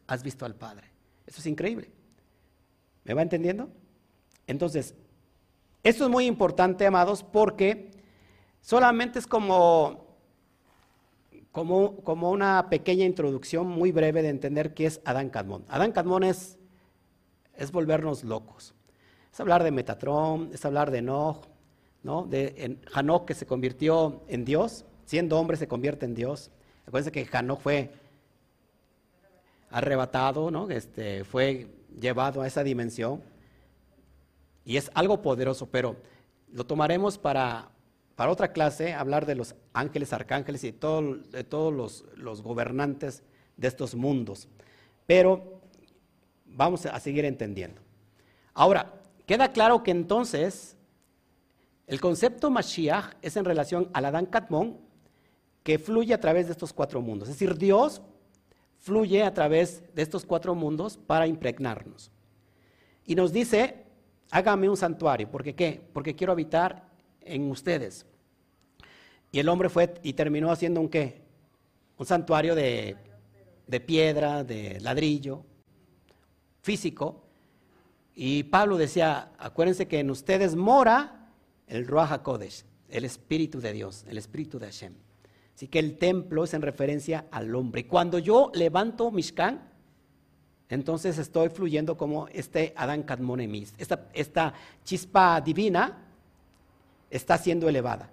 has 0.06 0.22
visto 0.22 0.46
al 0.46 0.54
Padre. 0.54 0.90
Eso 1.26 1.40
es 1.40 1.46
increíble. 1.46 1.90
¿Me 3.04 3.12
va 3.12 3.20
entendiendo? 3.20 3.68
Entonces, 4.50 4.94
esto 5.84 6.04
es 6.04 6.10
muy 6.10 6.26
importante, 6.26 6.84
amados, 6.84 7.22
porque 7.22 7.92
solamente 8.60 9.20
es 9.20 9.26
como, 9.28 10.16
como, 11.52 12.30
una 12.30 12.68
pequeña 12.68 13.04
introducción 13.04 13.68
muy 13.68 13.92
breve 13.92 14.22
de 14.22 14.28
entender 14.28 14.74
qué 14.74 14.86
es 14.86 15.00
Adán 15.04 15.30
Cadmón. 15.30 15.64
Adán 15.68 15.92
Cadmón 15.92 16.24
es, 16.24 16.58
es 17.54 17.70
volvernos 17.70 18.24
locos. 18.24 18.74
Es 19.32 19.38
hablar 19.38 19.62
de 19.62 19.70
Metatrón, 19.70 20.50
es 20.52 20.64
hablar 20.64 20.90
de 20.90 20.98
Enoch, 20.98 21.46
¿no? 22.02 22.26
de 22.26 22.76
Hanok 22.92 23.26
que 23.26 23.34
se 23.34 23.46
convirtió 23.46 24.24
en 24.26 24.44
Dios, 24.44 24.84
siendo 25.04 25.38
hombre 25.38 25.56
se 25.56 25.68
convierte 25.68 26.06
en 26.06 26.14
Dios. 26.16 26.50
Acuérdense 26.86 27.12
que 27.12 27.24
Hanok 27.24 27.60
fue 27.60 27.92
arrebatado, 29.70 30.50
¿no? 30.50 30.68
este, 30.70 31.22
fue 31.22 31.68
llevado 32.00 32.42
a 32.42 32.48
esa 32.48 32.64
dimensión. 32.64 33.29
Y 34.70 34.76
es 34.76 34.88
algo 34.94 35.20
poderoso, 35.20 35.66
pero 35.68 35.96
lo 36.52 36.64
tomaremos 36.64 37.18
para, 37.18 37.72
para 38.14 38.30
otra 38.30 38.52
clase, 38.52 38.94
hablar 38.94 39.26
de 39.26 39.34
los 39.34 39.56
ángeles, 39.72 40.12
arcángeles 40.12 40.62
y 40.62 40.70
todo, 40.70 41.16
de 41.16 41.42
todos 41.42 41.74
los, 41.74 42.04
los 42.14 42.40
gobernantes 42.40 43.24
de 43.56 43.66
estos 43.66 43.96
mundos. 43.96 44.46
Pero 45.08 45.60
vamos 46.46 46.86
a 46.86 47.00
seguir 47.00 47.24
entendiendo. 47.24 47.82
Ahora, 48.54 48.94
queda 49.26 49.50
claro 49.50 49.82
que 49.82 49.90
entonces 49.90 50.76
el 51.88 52.00
concepto 52.00 52.48
Mashiach 52.48 53.16
es 53.22 53.36
en 53.36 53.46
relación 53.46 53.90
al 53.92 54.04
Adán 54.04 54.26
Katmon 54.26 54.78
que 55.64 55.80
fluye 55.80 56.14
a 56.14 56.20
través 56.20 56.46
de 56.46 56.52
estos 56.52 56.72
cuatro 56.72 57.02
mundos. 57.02 57.28
Es 57.28 57.34
decir, 57.34 57.58
Dios 57.58 58.02
fluye 58.78 59.24
a 59.24 59.34
través 59.34 59.82
de 59.96 60.02
estos 60.02 60.24
cuatro 60.24 60.54
mundos 60.54 60.96
para 60.96 61.26
impregnarnos. 61.26 62.12
Y 63.04 63.16
nos 63.16 63.32
dice, 63.32 63.89
hágame 64.30 64.68
un 64.68 64.76
santuario. 64.76 65.30
¿Por 65.30 65.42
qué? 65.42 65.80
Porque 65.92 66.14
quiero 66.14 66.32
habitar 66.32 66.88
en 67.20 67.50
ustedes. 67.50 68.06
Y 69.32 69.38
el 69.38 69.48
hombre 69.48 69.68
fue 69.68 69.94
y 70.02 70.12
terminó 70.14 70.50
haciendo 70.50 70.80
un 70.80 70.88
qué? 70.88 71.22
Un 71.96 72.06
santuario 72.06 72.54
de, 72.54 72.96
de 73.66 73.80
piedra, 73.80 74.42
de 74.42 74.80
ladrillo, 74.80 75.44
físico. 76.62 77.24
Y 78.14 78.44
Pablo 78.44 78.76
decía, 78.76 79.32
acuérdense 79.38 79.86
que 79.86 80.00
en 80.00 80.10
ustedes 80.10 80.56
mora 80.56 81.30
el 81.66 81.86
Ruach 81.86 82.10
HaKodesh, 82.10 82.64
el 82.88 83.04
Espíritu 83.04 83.60
de 83.60 83.72
Dios, 83.72 84.04
el 84.08 84.18
Espíritu 84.18 84.58
de 84.58 84.66
Hashem. 84.66 84.94
Así 85.54 85.68
que 85.68 85.78
el 85.78 85.98
templo 85.98 86.44
es 86.44 86.54
en 86.54 86.62
referencia 86.62 87.26
al 87.30 87.54
hombre. 87.54 87.86
Cuando 87.86 88.18
yo 88.18 88.50
levanto 88.54 89.10
Mishkan, 89.10 89.69
entonces 90.70 91.18
estoy 91.18 91.48
fluyendo 91.48 91.96
como 91.96 92.28
este 92.28 92.72
Adán 92.76 93.02
Kadmonemis. 93.02 93.74
Esta, 93.76 94.54
chispa 94.84 95.40
divina 95.40 95.98
está 97.10 97.36
siendo 97.38 97.68
elevada. 97.68 98.08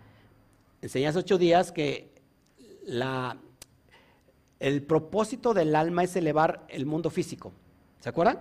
Enseñas 0.82 1.16
ocho 1.16 1.38
días 1.38 1.72
que 1.72 2.12
el 4.60 4.82
propósito 4.82 5.53
del 5.53 5.76
alma 5.76 6.03
es 6.03 6.16
elevar 6.16 6.66
el 6.68 6.88
mundo 6.88 7.12
físico. 7.12 7.53
¿Se 7.99 8.10
acuerdan? 8.10 8.39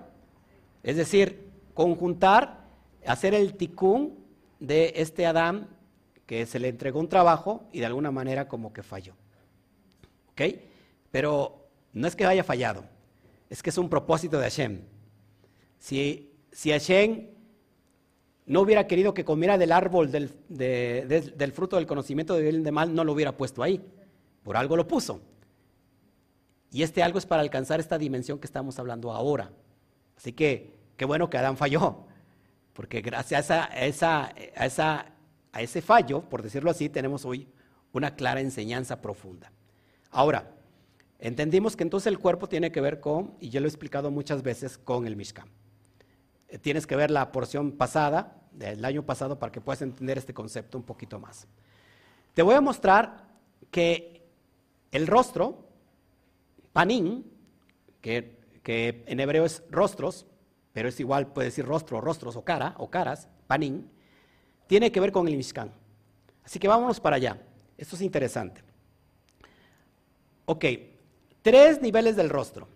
Es 0.82 0.96
decir, 0.96 1.50
conjuntar, 1.74 2.64
hacer 3.06 3.34
el 3.34 3.54
tikkun 3.54 4.14
de 4.60 4.94
este 4.96 5.26
Adán 5.26 5.68
que 6.24 6.46
se 6.46 6.58
le 6.58 6.68
entregó 6.68 7.00
un 7.00 7.08
trabajo 7.08 7.64
y 7.70 7.80
de 7.80 7.86
alguna 7.86 8.10
manera 8.10 8.48
como 8.48 8.72
que 8.72 8.82
falló. 8.82 9.14
¿Ok? 10.30 10.42
Pero 11.10 11.68
no 11.92 12.06
es 12.06 12.16
que 12.16 12.24
haya 12.24 12.44
fallado, 12.44 12.84
es 13.48 13.62
que 13.62 13.70
es 13.70 13.78
un 13.78 13.88
propósito 13.88 14.38
de 14.38 14.44
Hashem. 14.44 14.80
Si, 15.78 16.32
si 16.50 16.70
Hashem 16.70 17.28
no 18.46 18.60
hubiera 18.60 18.86
querido 18.86 19.12
que 19.12 19.24
comiera 19.24 19.58
del 19.58 19.72
árbol 19.72 20.10
del, 20.10 21.52
fruto 21.52 21.76
del 21.76 21.86
conocimiento 21.86 22.34
de 22.34 22.42
bien 22.42 22.60
y 22.60 22.64
de 22.64 22.72
mal, 22.72 22.94
no 22.94 23.04
lo 23.04 23.12
hubiera 23.12 23.36
puesto 23.36 23.62
ahí. 23.62 23.84
Por 24.42 24.56
algo 24.56 24.76
lo 24.76 24.86
puso. 24.86 25.20
Y 26.70 26.82
este 26.82 27.02
algo 27.02 27.18
es 27.18 27.26
para 27.26 27.42
alcanzar 27.42 27.80
esta 27.80 27.98
dimensión 27.98 28.38
que 28.38 28.46
estamos 28.46 28.78
hablando 28.78 29.12
ahora. 29.12 29.50
Así 30.16 30.32
que 30.32 30.74
qué 30.96 31.04
bueno 31.04 31.28
que 31.28 31.38
Adán 31.38 31.56
falló, 31.56 32.06
porque 32.72 33.00
gracias 33.00 33.50
a 33.50 33.68
ese 35.58 35.82
fallo, 35.82 36.22
por 36.22 36.42
decirlo 36.42 36.70
así, 36.70 36.88
tenemos 36.88 37.24
hoy 37.24 37.48
una 37.92 38.14
clara 38.14 38.40
enseñanza 38.40 39.00
profunda. 39.00 39.50
Ahora, 40.10 40.55
entendimos 41.26 41.74
que 41.74 41.82
entonces 41.82 42.06
el 42.06 42.18
cuerpo 42.20 42.48
tiene 42.48 42.70
que 42.70 42.80
ver 42.80 43.00
con, 43.00 43.34
y 43.40 43.48
yo 43.50 43.58
lo 43.58 43.66
he 43.66 43.68
explicado 43.68 44.12
muchas 44.12 44.42
veces, 44.42 44.78
con 44.78 45.06
el 45.06 45.16
Mishkan. 45.16 45.48
Eh, 46.48 46.58
tienes 46.58 46.86
que 46.86 46.94
ver 46.94 47.10
la 47.10 47.32
porción 47.32 47.72
pasada, 47.72 48.42
del 48.52 48.84
año 48.84 49.04
pasado, 49.04 49.36
para 49.38 49.50
que 49.50 49.60
puedas 49.60 49.82
entender 49.82 50.18
este 50.18 50.32
concepto 50.32 50.78
un 50.78 50.84
poquito 50.84 51.18
más. 51.18 51.48
Te 52.32 52.42
voy 52.42 52.54
a 52.54 52.60
mostrar 52.60 53.26
que 53.72 54.22
el 54.92 55.08
rostro, 55.08 55.66
panín, 56.72 57.28
que, 58.00 58.38
que 58.62 59.02
en 59.06 59.18
hebreo 59.18 59.44
es 59.44 59.64
rostros, 59.68 60.26
pero 60.72 60.88
es 60.88 61.00
igual, 61.00 61.32
puede 61.32 61.48
decir 61.48 61.66
rostro, 61.66 62.00
rostros 62.00 62.36
o 62.36 62.44
cara, 62.44 62.76
o 62.78 62.88
caras, 62.88 63.28
panín, 63.48 63.90
tiene 64.68 64.92
que 64.92 65.00
ver 65.00 65.10
con 65.10 65.26
el 65.26 65.36
Mishkan. 65.36 65.72
Así 66.44 66.60
que 66.60 66.68
vámonos 66.68 67.00
para 67.00 67.16
allá. 67.16 67.42
Esto 67.76 67.96
es 67.96 68.02
interesante. 68.02 68.62
Ok, 70.44 70.64
tres 71.46 71.80
niveles 71.80 72.16
del 72.16 72.28
rostro. 72.28 72.66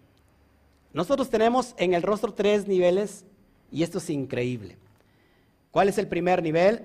Nosotros 0.92 1.28
tenemos 1.28 1.74
en 1.76 1.92
el 1.92 2.04
rostro 2.04 2.32
tres 2.32 2.68
niveles 2.68 3.24
y 3.72 3.82
esto 3.82 3.98
es 3.98 4.08
increíble. 4.10 4.78
¿Cuál 5.72 5.88
es 5.88 5.98
el 5.98 6.06
primer 6.06 6.40
nivel? 6.40 6.84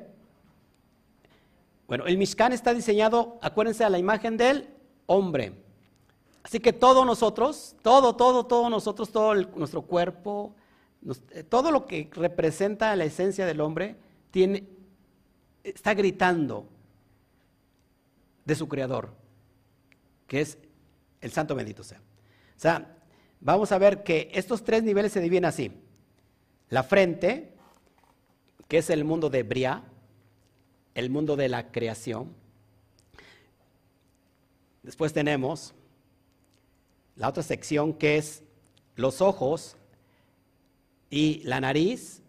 Bueno, 1.87 2.07
el 2.07 2.17
Mishkan 2.17 2.53
está 2.53 2.73
diseñado, 2.73 3.37
acuérdense, 3.39 3.83
a 3.83 3.89
la 3.91 3.99
imagen 3.99 4.35
del 4.35 4.67
hombre. 5.05 5.53
Así 6.41 6.59
que 6.59 6.73
todos 6.73 7.05
nosotros, 7.05 7.75
todo, 7.83 8.15
todo, 8.15 8.47
todos 8.47 8.71
nosotros, 8.71 9.11
todo 9.11 9.35
nuestro 9.35 9.83
cuerpo, 9.83 10.55
eh, 11.33 11.43
todo 11.43 11.69
lo 11.69 11.85
que 11.85 12.09
representa 12.13 12.95
la 12.95 13.05
esencia 13.05 13.45
del 13.45 13.61
hombre, 13.61 13.95
tiene, 14.31 14.63
está 15.63 15.93
gritando 15.93 16.65
de 18.43 18.55
su 18.55 18.67
creador, 18.67 19.11
que 20.25 20.41
es 20.41 20.57
el 21.25 21.31
santo 21.31 21.55
bendito 21.55 21.83
sea. 21.83 21.97
O 21.97 22.59
sea, 22.59 22.99
vamos 23.39 23.71
a 23.71 23.79
ver 23.79 24.03
que 24.03 24.29
estos 24.35 24.63
tres 24.63 24.83
niveles 24.83 25.11
se 25.11 25.21
dividen 25.21 25.45
así. 25.45 25.71
La 26.69 26.83
frente, 26.83 27.55
que 28.67 28.77
es 28.77 28.91
el 28.91 29.03
mundo 29.05 29.31
de 29.31 29.41
Bria, 29.41 29.83
el 30.93 31.09
mundo 31.09 31.35
de 31.35 31.49
la 31.49 31.71
creación. 31.71 32.31
Después 34.83 35.13
tenemos 35.13 35.73
la 37.15 37.29
otra 37.29 37.41
sección 37.41 37.95
que 37.95 38.17
es 38.17 38.43
los 38.95 39.19
ojos 39.19 39.77
y 41.09 41.41
la 41.43 41.59
nariz, 41.59 42.21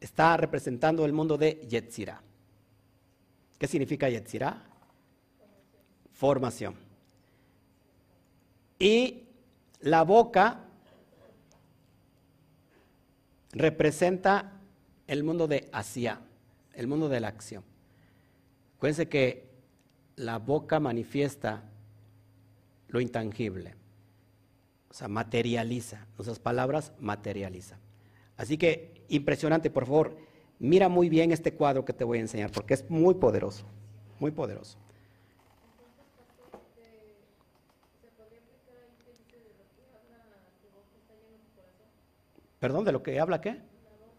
está 0.00 0.34
representando 0.38 1.04
el 1.04 1.12
mundo 1.12 1.36
de 1.36 1.60
Yetzirah. 1.68 2.22
¿Qué 3.58 3.66
significa 3.66 4.08
Yetzirah? 4.08 4.69
Formación. 6.20 6.74
Y 8.78 9.22
la 9.80 10.02
boca 10.02 10.66
representa 13.52 14.52
el 15.06 15.24
mundo 15.24 15.48
de 15.48 15.70
Asia, 15.72 16.20
el 16.74 16.88
mundo 16.88 17.08
de 17.08 17.20
la 17.20 17.28
acción. 17.28 17.64
Acuérdense 18.76 19.08
que 19.08 19.48
la 20.16 20.38
boca 20.38 20.78
manifiesta 20.78 21.62
lo 22.88 23.00
intangible, 23.00 23.74
o 24.90 24.92
sea, 24.92 25.08
materializa, 25.08 26.06
nuestras 26.18 26.38
palabras 26.38 26.92
materializan. 26.98 27.78
Así 28.36 28.58
que 28.58 29.06
impresionante, 29.08 29.70
por 29.70 29.86
favor, 29.86 30.18
mira 30.58 30.90
muy 30.90 31.08
bien 31.08 31.32
este 31.32 31.54
cuadro 31.54 31.86
que 31.86 31.94
te 31.94 32.04
voy 32.04 32.18
a 32.18 32.20
enseñar, 32.20 32.52
porque 32.52 32.74
es 32.74 32.90
muy 32.90 33.14
poderoso, 33.14 33.64
muy 34.18 34.32
poderoso. 34.32 34.76
¿Perdón? 42.60 42.84
¿De 42.84 42.92
lo 42.92 43.02
que 43.02 43.18
habla 43.18 43.40
qué? 43.40 43.58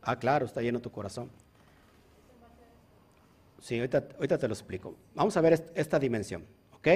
Ah, 0.02 0.18
claro, 0.18 0.48
está 0.48 0.62
lleno 0.62 0.82
tu 0.82 0.92
corazón. 0.92 1.30
Sí, 3.62 3.78
ahorita, 3.78 4.08
ahorita, 4.16 4.40
te 4.40 4.48
lo 4.48 4.54
explico. 4.56 4.96
Vamos 5.14 5.38
a 5.38 5.42
ver 5.42 5.72
esta 5.76 6.00
dimensión, 6.00 6.44
¿ok? 6.74 6.88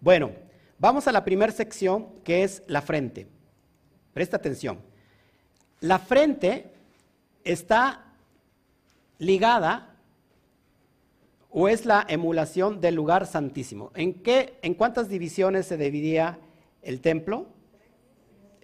Bueno, 0.00 0.32
vamos 0.78 1.06
a 1.06 1.12
la 1.12 1.22
primera 1.22 1.52
sección 1.52 2.08
que 2.24 2.42
es 2.42 2.62
la 2.66 2.80
frente. 2.80 3.28
Presta 4.14 4.38
atención. 4.38 4.78
La 5.80 5.98
frente 5.98 6.72
está 7.44 8.06
ligada 9.18 9.96
o 11.50 11.68
es 11.68 11.84
la 11.84 12.06
emulación 12.08 12.80
del 12.80 12.94
lugar 12.94 13.26
santísimo. 13.26 13.92
¿En, 13.94 14.14
qué, 14.14 14.58
¿En 14.62 14.72
cuántas 14.72 15.10
divisiones 15.10 15.66
se 15.66 15.76
dividía 15.76 16.38
el 16.80 17.02
templo? 17.02 17.46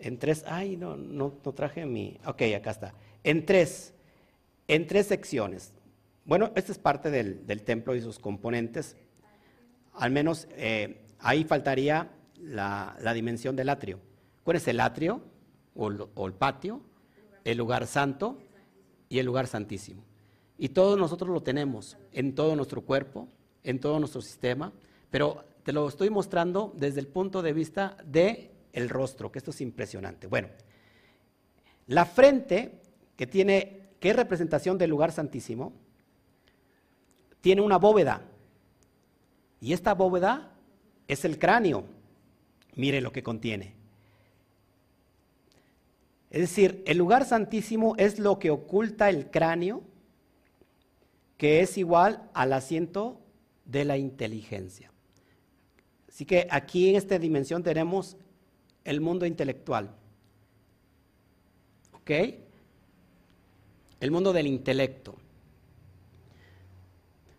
En 0.00 0.18
tres. 0.18 0.44
Ay, 0.46 0.76
no, 0.76 0.96
no, 0.96 1.30
traje 1.54 1.86
mi. 1.86 2.18
Ok, 2.26 2.42
acá 2.56 2.70
está. 2.70 2.94
En 3.22 3.44
tres. 3.46 3.94
En 4.66 4.86
tres 4.86 5.06
secciones. 5.06 5.72
Bueno, 6.24 6.52
esta 6.54 6.72
es 6.72 6.78
parte 6.78 7.10
del, 7.10 7.46
del 7.46 7.62
templo 7.62 7.94
y 7.94 8.00
sus 8.00 8.18
componentes. 8.18 8.96
al 9.94 10.10
menos 10.10 10.48
eh, 10.52 11.02
ahí 11.18 11.44
faltaría 11.44 12.10
la, 12.40 12.96
dimensión 13.14 13.56
del 13.56 13.68
atrio. 13.68 14.00
¿Cuál 14.42 14.56
es 14.56 14.68
el 14.68 14.80
atrio 14.80 15.20
o 15.74 16.26
el 16.26 16.34
patio? 16.34 16.80
El 17.44 17.58
lugar 17.58 17.86
santo 17.86 18.38
y 19.08 19.18
el 19.18 19.26
lugar 19.26 19.46
santísimo. 19.46 20.02
Y 20.58 20.70
todos 20.70 20.98
nosotros 20.98 21.30
lo 21.30 21.42
tenemos 21.42 21.96
en 22.12 22.34
todo 22.34 22.54
nuestro 22.56 22.82
cuerpo, 22.82 23.28
en 23.64 23.80
todo 23.80 23.98
nuestro 23.98 24.20
sistema, 24.20 24.72
pero 25.10 25.44
te 25.62 25.72
lo 25.72 25.88
estoy 25.88 26.10
mostrando 26.10 26.72
desde 26.76 27.00
el 27.00 27.06
punto 27.06 27.42
de 27.42 27.52
vista 27.52 27.96
de 28.04 28.49
el 28.72 28.88
rostro, 28.88 29.30
que 29.30 29.38
esto 29.38 29.50
es 29.50 29.60
impresionante. 29.60 30.26
Bueno, 30.26 30.48
la 31.86 32.04
frente 32.04 32.80
que 33.16 33.26
tiene 33.26 33.80
que 34.00 34.10
es 34.10 34.16
representación 34.16 34.78
del 34.78 34.90
lugar 34.90 35.12
santísimo, 35.12 35.72
tiene 37.40 37.60
una 37.60 37.76
bóveda. 37.76 38.22
Y 39.60 39.74
esta 39.74 39.94
bóveda 39.94 40.52
es 41.06 41.24
el 41.24 41.38
cráneo. 41.38 41.84
Mire 42.74 43.00
lo 43.00 43.12
que 43.12 43.22
contiene. 43.22 43.74
Es 46.30 46.40
decir, 46.40 46.82
el 46.86 46.96
lugar 46.96 47.24
santísimo 47.24 47.94
es 47.98 48.18
lo 48.18 48.38
que 48.38 48.50
oculta 48.50 49.10
el 49.10 49.30
cráneo 49.30 49.82
que 51.36 51.60
es 51.60 51.76
igual 51.76 52.30
al 52.34 52.52
asiento 52.52 53.20
de 53.64 53.84
la 53.84 53.98
inteligencia. 53.98 54.92
Así 56.08 56.24
que 56.24 56.46
aquí 56.50 56.90
en 56.90 56.96
esta 56.96 57.18
dimensión 57.18 57.62
tenemos 57.62 58.16
el 58.90 59.00
mundo 59.00 59.24
intelectual. 59.24 59.88
¿Ok? 61.92 62.10
El 64.00 64.10
mundo 64.10 64.32
del 64.32 64.48
intelecto. 64.48 65.14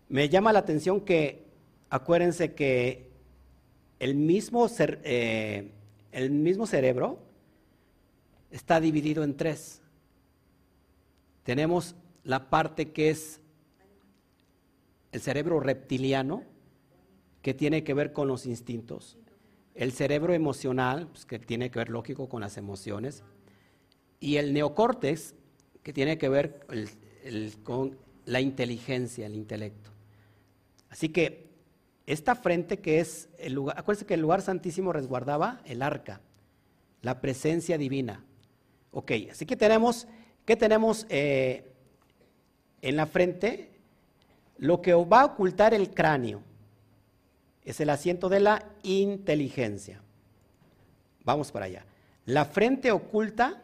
Me 0.08 0.30
llama 0.30 0.54
la 0.54 0.60
atención 0.60 1.02
que, 1.02 1.44
acuérdense 1.90 2.54
que 2.54 3.10
el 3.98 4.14
mismo, 4.14 4.66
eh, 4.78 5.70
el 6.10 6.30
mismo 6.30 6.66
cerebro 6.66 7.18
está 8.50 8.80
dividido 8.80 9.22
en 9.22 9.36
tres. 9.36 9.82
Tenemos 11.42 11.94
la 12.24 12.48
parte 12.48 12.92
que 12.92 13.10
es 13.10 13.40
el 15.12 15.20
cerebro 15.20 15.60
reptiliano, 15.60 16.44
que 17.42 17.52
tiene 17.52 17.84
que 17.84 17.92
ver 17.92 18.14
con 18.14 18.26
los 18.26 18.46
instintos, 18.46 19.18
el 19.74 19.92
cerebro 19.92 20.34
emocional, 20.34 21.08
pues, 21.08 21.24
que 21.24 21.38
tiene 21.38 21.70
que 21.70 21.78
ver, 21.78 21.90
lógico, 21.90 22.28
con 22.28 22.40
las 22.40 22.56
emociones, 22.56 23.22
y 24.20 24.36
el 24.36 24.52
neocórtex, 24.52 25.34
que 25.82 25.92
tiene 25.92 26.18
que 26.18 26.28
ver 26.28 26.66
con 27.64 27.98
la 28.24 28.40
inteligencia, 28.40 29.26
el 29.26 29.34
intelecto. 29.34 29.90
Así 30.90 31.08
que 31.08 31.50
esta 32.06 32.34
frente 32.34 32.78
que 32.78 33.00
es 33.00 33.28
el 33.38 33.54
lugar, 33.54 33.78
acuérdense 33.78 34.06
que 34.06 34.14
el 34.14 34.20
lugar 34.20 34.42
santísimo 34.42 34.92
resguardaba 34.92 35.60
el 35.64 35.82
arca, 35.82 36.20
la 37.00 37.20
presencia 37.20 37.78
divina. 37.78 38.24
Ok, 38.92 39.12
así 39.30 39.46
que 39.46 39.56
tenemos, 39.56 40.06
¿qué 40.44 40.54
tenemos 40.54 41.06
eh, 41.08 41.72
en 42.82 42.96
la 42.96 43.06
frente? 43.06 43.70
Lo 44.58 44.82
que 44.82 44.92
va 44.94 45.22
a 45.22 45.26
ocultar 45.26 45.74
el 45.74 45.90
cráneo 45.90 46.42
es 47.64 47.80
el 47.80 47.90
asiento 47.90 48.28
de 48.28 48.40
la 48.40 48.64
inteligencia. 48.82 50.00
Vamos 51.24 51.52
para 51.52 51.66
allá. 51.66 51.86
La 52.24 52.44
frente 52.44 52.90
oculta 52.92 53.62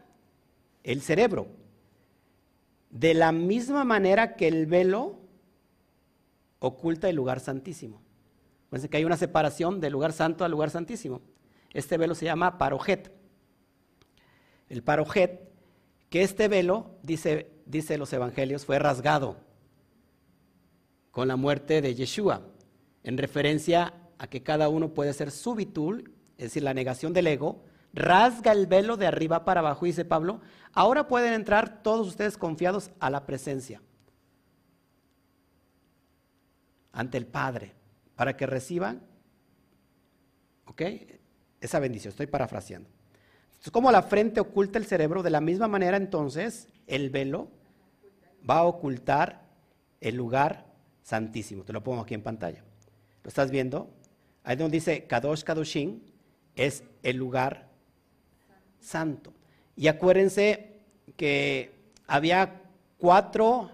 el 0.83 1.01
cerebro. 1.01 1.47
De 2.89 3.13
la 3.13 3.31
misma 3.31 3.83
manera 3.83 4.35
que 4.35 4.47
el 4.47 4.65
velo 4.65 5.19
oculta 6.59 7.09
el 7.09 7.15
lugar 7.15 7.39
santísimo. 7.39 8.01
Fíjense 8.69 8.89
que 8.89 8.97
hay 8.97 9.05
una 9.05 9.17
separación 9.17 9.79
del 9.79 9.93
lugar 9.93 10.13
santo 10.13 10.43
al 10.43 10.51
lugar 10.51 10.69
santísimo. 10.69 11.21
Este 11.73 11.97
velo 11.97 12.15
se 12.15 12.25
llama 12.25 12.57
parojet. 12.57 13.11
El 14.69 14.83
parojet, 14.83 15.49
que 16.09 16.21
este 16.21 16.47
velo, 16.47 16.91
dice, 17.03 17.51
dice 17.65 17.97
los 17.97 18.13
evangelios, 18.13 18.65
fue 18.65 18.79
rasgado 18.79 19.37
con 21.11 21.27
la 21.27 21.35
muerte 21.35 21.81
de 21.81 21.95
Yeshua, 21.95 22.41
en 23.03 23.17
referencia 23.17 23.93
a 24.17 24.27
que 24.27 24.43
cada 24.43 24.69
uno 24.69 24.93
puede 24.93 25.13
ser 25.13 25.31
subitul, 25.31 26.13
es 26.37 26.45
decir, 26.45 26.63
la 26.63 26.73
negación 26.73 27.13
del 27.13 27.27
ego, 27.27 27.63
rasga 27.93 28.51
el 28.51 28.67
velo 28.67 28.97
de 28.97 29.07
arriba 29.07 29.45
para 29.45 29.61
abajo, 29.61 29.85
dice 29.85 30.05
Pablo, 30.05 30.41
ahora 30.73 31.07
pueden 31.07 31.33
entrar 31.33 31.81
todos 31.81 32.07
ustedes 32.07 32.37
confiados 32.37 32.91
a 32.99 33.09
la 33.09 33.25
presencia, 33.25 33.81
ante 36.91 37.17
el 37.17 37.25
Padre, 37.25 37.73
para 38.15 38.35
que 38.35 38.45
reciban, 38.45 39.01
¿ok? 40.65 40.81
Esa 41.61 41.79
bendición, 41.79 42.11
estoy 42.11 42.27
parafraseando. 42.27 42.89
Entonces, 43.47 43.71
como 43.71 43.91
la 43.91 44.03
frente 44.03 44.39
oculta 44.39 44.79
el 44.79 44.85
cerebro, 44.85 45.23
de 45.23 45.29
la 45.29 45.41
misma 45.41 45.67
manera 45.67 45.97
entonces 45.97 46.67
el 46.87 47.09
velo 47.09 47.49
va 48.49 48.59
a 48.59 48.63
ocultar 48.63 49.45
el 49.99 50.15
lugar 50.15 50.65
santísimo. 51.01 51.63
Te 51.63 51.73
lo 51.73 51.83
pongo 51.83 52.01
aquí 52.01 52.13
en 52.13 52.23
pantalla. 52.23 52.63
¿Lo 53.23 53.27
estás 53.27 53.51
viendo? 53.51 53.89
Ahí 54.43 54.55
donde 54.55 54.77
dice 54.77 55.05
Kadosh 55.05 55.43
Kadoshin 55.43 56.01
es 56.55 56.83
el 57.03 57.17
lugar 57.17 57.69
santo. 58.79 59.33
Y 59.75 59.87
acuérdense 59.87 60.81
que 61.15 61.71
había 62.07 62.61
cuatro, 62.97 63.71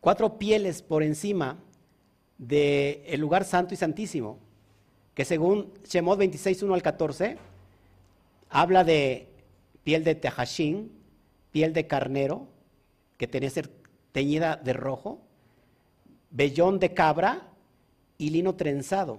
cuatro 0.00 0.38
pieles 0.38 0.82
por 0.82 1.02
encima 1.02 1.58
del 2.38 3.20
lugar 3.20 3.44
santo 3.44 3.74
y 3.74 3.76
santísimo, 3.76 4.38
que 5.14 5.24
según 5.24 5.72
Shemot 5.84 6.18
26, 6.18 6.62
1 6.62 6.74
al 6.74 6.82
14, 6.82 7.36
habla 8.48 8.84
de 8.84 9.28
piel 9.84 10.04
de 10.04 10.14
tejashín, 10.14 10.92
piel 11.50 11.72
de 11.72 11.86
carnero, 11.86 12.48
que 13.18 13.26
tenía 13.26 13.48
que 13.48 13.54
ser 13.54 13.70
teñida 14.10 14.56
de 14.56 14.72
rojo, 14.72 15.20
vellón 16.30 16.78
de 16.78 16.94
cabra 16.94 17.51
y 18.22 18.30
lino 18.30 18.54
trenzado. 18.54 19.18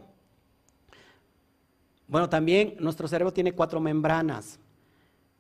Bueno, 2.08 2.30
también 2.30 2.76
nuestro 2.80 3.08
cerebro 3.08 3.34
tiene 3.34 3.52
cuatro 3.52 3.82
membranas. 3.82 4.60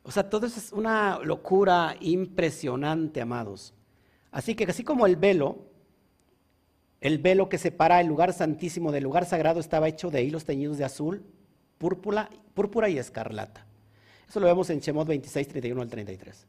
O 0.03 0.11
sea, 0.11 0.29
todo 0.29 0.45
eso 0.45 0.59
es 0.59 0.73
una 0.73 1.19
locura 1.19 1.95
impresionante, 2.01 3.21
amados. 3.21 3.73
Así 4.31 4.53
que 4.53 4.65
así 4.65 4.83
como 4.83 5.05
el 5.05 5.15
velo, 5.15 5.59
el 6.99 7.19
velo 7.19 7.47
que 7.47 7.57
separa 7.57 8.01
el 8.01 8.07
lugar 8.07 8.33
santísimo 8.33 8.91
del 8.91 9.05
lugar 9.05 9.25
sagrado 9.25 9.61
estaba 9.61 9.87
hecho 9.87 10.11
de 10.11 10.23
hilos 10.23 10.43
teñidos 10.43 10.77
de 10.77 10.83
azul, 10.83 11.23
púrpura, 11.77 12.29
púrpura 12.53 12.89
y 12.89 12.97
escarlata. 12.97 13.65
Eso 14.27 14.41
lo 14.41 14.47
vemos 14.47 14.69
en 14.71 14.79
Shemot 14.79 15.07
26, 15.07 15.47
31 15.47 15.81
al 15.81 15.89
33. 15.89 16.47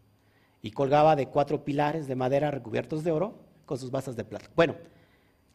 Y 0.62 0.73
colgaba 0.73 1.15
de 1.15 1.29
cuatro 1.29 1.62
pilares 1.62 2.09
de 2.09 2.17
madera 2.17 2.51
recubiertos 2.51 3.05
de 3.05 3.12
oro 3.12 3.39
con 3.67 3.79
sus 3.79 3.93
basas 3.93 4.17
de 4.17 4.25
plata. 4.25 4.51
Bueno, 4.57 4.75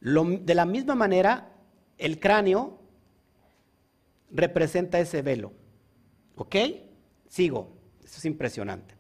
de 0.02 0.56
la 0.56 0.66
misma 0.66 0.96
manera, 0.96 1.52
el 1.98 2.20
cráneo 2.20 2.80
representa 4.32 5.00
ese 5.00 5.22
velo. 5.22 5.54
¿Ok? 6.36 6.56
Sigo. 7.28 7.78
Eso 8.04 8.18
es 8.18 8.26
impresionante. 8.26 8.96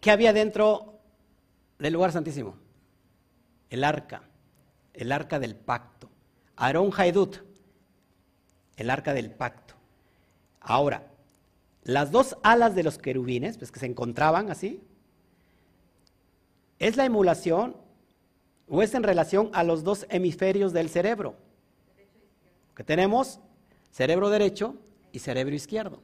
¿Qué 0.00 0.10
había 0.10 0.32
dentro 0.32 1.00
del 1.78 1.92
lugar 1.92 2.12
santísimo? 2.12 2.56
El 3.70 3.84
arca, 3.84 4.24
el 4.92 5.12
arca 5.12 5.38
del 5.38 5.54
pacto. 5.54 6.10
Aarón 6.56 6.90
Haidut, 6.96 7.36
el 8.76 8.90
arca 8.90 9.14
del 9.14 9.30
pacto. 9.30 9.74
Ahora, 10.60 11.12
las 11.84 12.10
dos 12.10 12.36
alas 12.42 12.74
de 12.74 12.82
los 12.82 12.98
querubines, 12.98 13.58
pues 13.58 13.72
que 13.72 13.80
se 13.80 13.86
encontraban 13.86 14.50
así, 14.50 14.82
¿Es 16.82 16.96
la 16.96 17.04
emulación 17.04 17.76
o 18.66 18.82
es 18.82 18.92
en 18.94 19.04
relación 19.04 19.50
a 19.52 19.62
los 19.62 19.84
dos 19.84 20.04
hemisferios 20.08 20.72
del 20.72 20.88
cerebro? 20.88 21.36
Que 22.74 22.82
tenemos 22.82 23.38
cerebro 23.92 24.28
derecho 24.28 24.74
y 25.12 25.20
cerebro 25.20 25.54
izquierdo. 25.54 26.02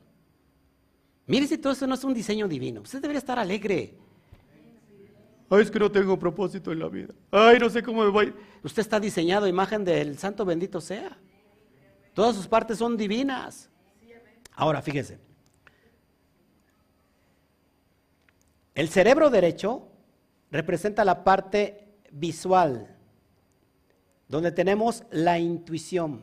Mire 1.26 1.48
si 1.48 1.58
todo 1.58 1.72
eso 1.72 1.84
no 1.88 1.96
es 1.96 2.04
un 2.04 2.14
diseño 2.14 2.46
divino. 2.46 2.82
Usted 2.82 3.02
debería 3.02 3.18
estar 3.18 3.40
alegre. 3.40 3.94
Ay, 5.50 5.62
es 5.62 5.70
que 5.72 5.80
no 5.80 5.90
tengo 5.90 6.16
propósito 6.16 6.70
en 6.70 6.78
la 6.78 6.88
vida. 6.88 7.12
Ay, 7.32 7.58
no 7.58 7.68
sé 7.68 7.82
cómo 7.82 8.04
me 8.04 8.10
voy. 8.10 8.32
Usted 8.62 8.82
está 8.82 9.00
diseñado 9.00 9.46
a 9.46 9.48
imagen 9.48 9.84
del 9.84 10.16
santo 10.16 10.44
bendito 10.44 10.80
sea. 10.80 11.18
Todas 12.14 12.36
sus 12.36 12.46
partes 12.46 12.78
son 12.78 12.96
divinas. 12.96 13.68
Ahora, 14.54 14.80
fíjese. 14.80 15.18
El 18.76 18.88
cerebro 18.90 19.28
derecho 19.28 19.88
representa 20.50 21.04
la 21.04 21.24
parte 21.24 21.88
visual, 22.10 22.96
donde 24.28 24.52
tenemos 24.52 25.04
la 25.10 25.38
intuición, 25.38 26.22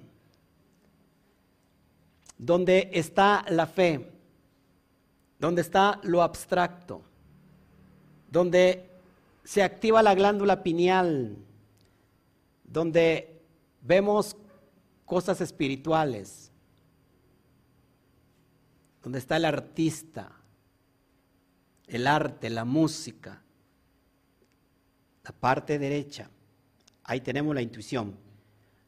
donde 2.37 2.89
está 2.93 3.45
la 3.49 3.65
fe, 3.65 4.11
donde 5.39 5.61
está 5.61 5.99
lo 6.03 6.21
abstracto, 6.21 7.01
donde 8.31 8.89
se 9.43 9.63
activa 9.63 10.01
la 10.01 10.15
glándula 10.15 10.63
pineal, 10.63 11.37
donde 12.63 13.41
vemos 13.81 14.35
cosas 15.05 15.39
espirituales, 15.39 16.51
donde 19.03 19.19
está 19.19 19.37
el 19.37 19.45
artista, 19.45 20.31
el 21.87 22.07
arte, 22.07 22.49
la 22.49 22.65
música, 22.65 23.44
la 25.25 25.31
parte 25.31 25.79
derecha, 25.79 26.29
ahí 27.03 27.19
tenemos 27.19 27.55
la 27.55 27.63
intuición. 27.63 28.15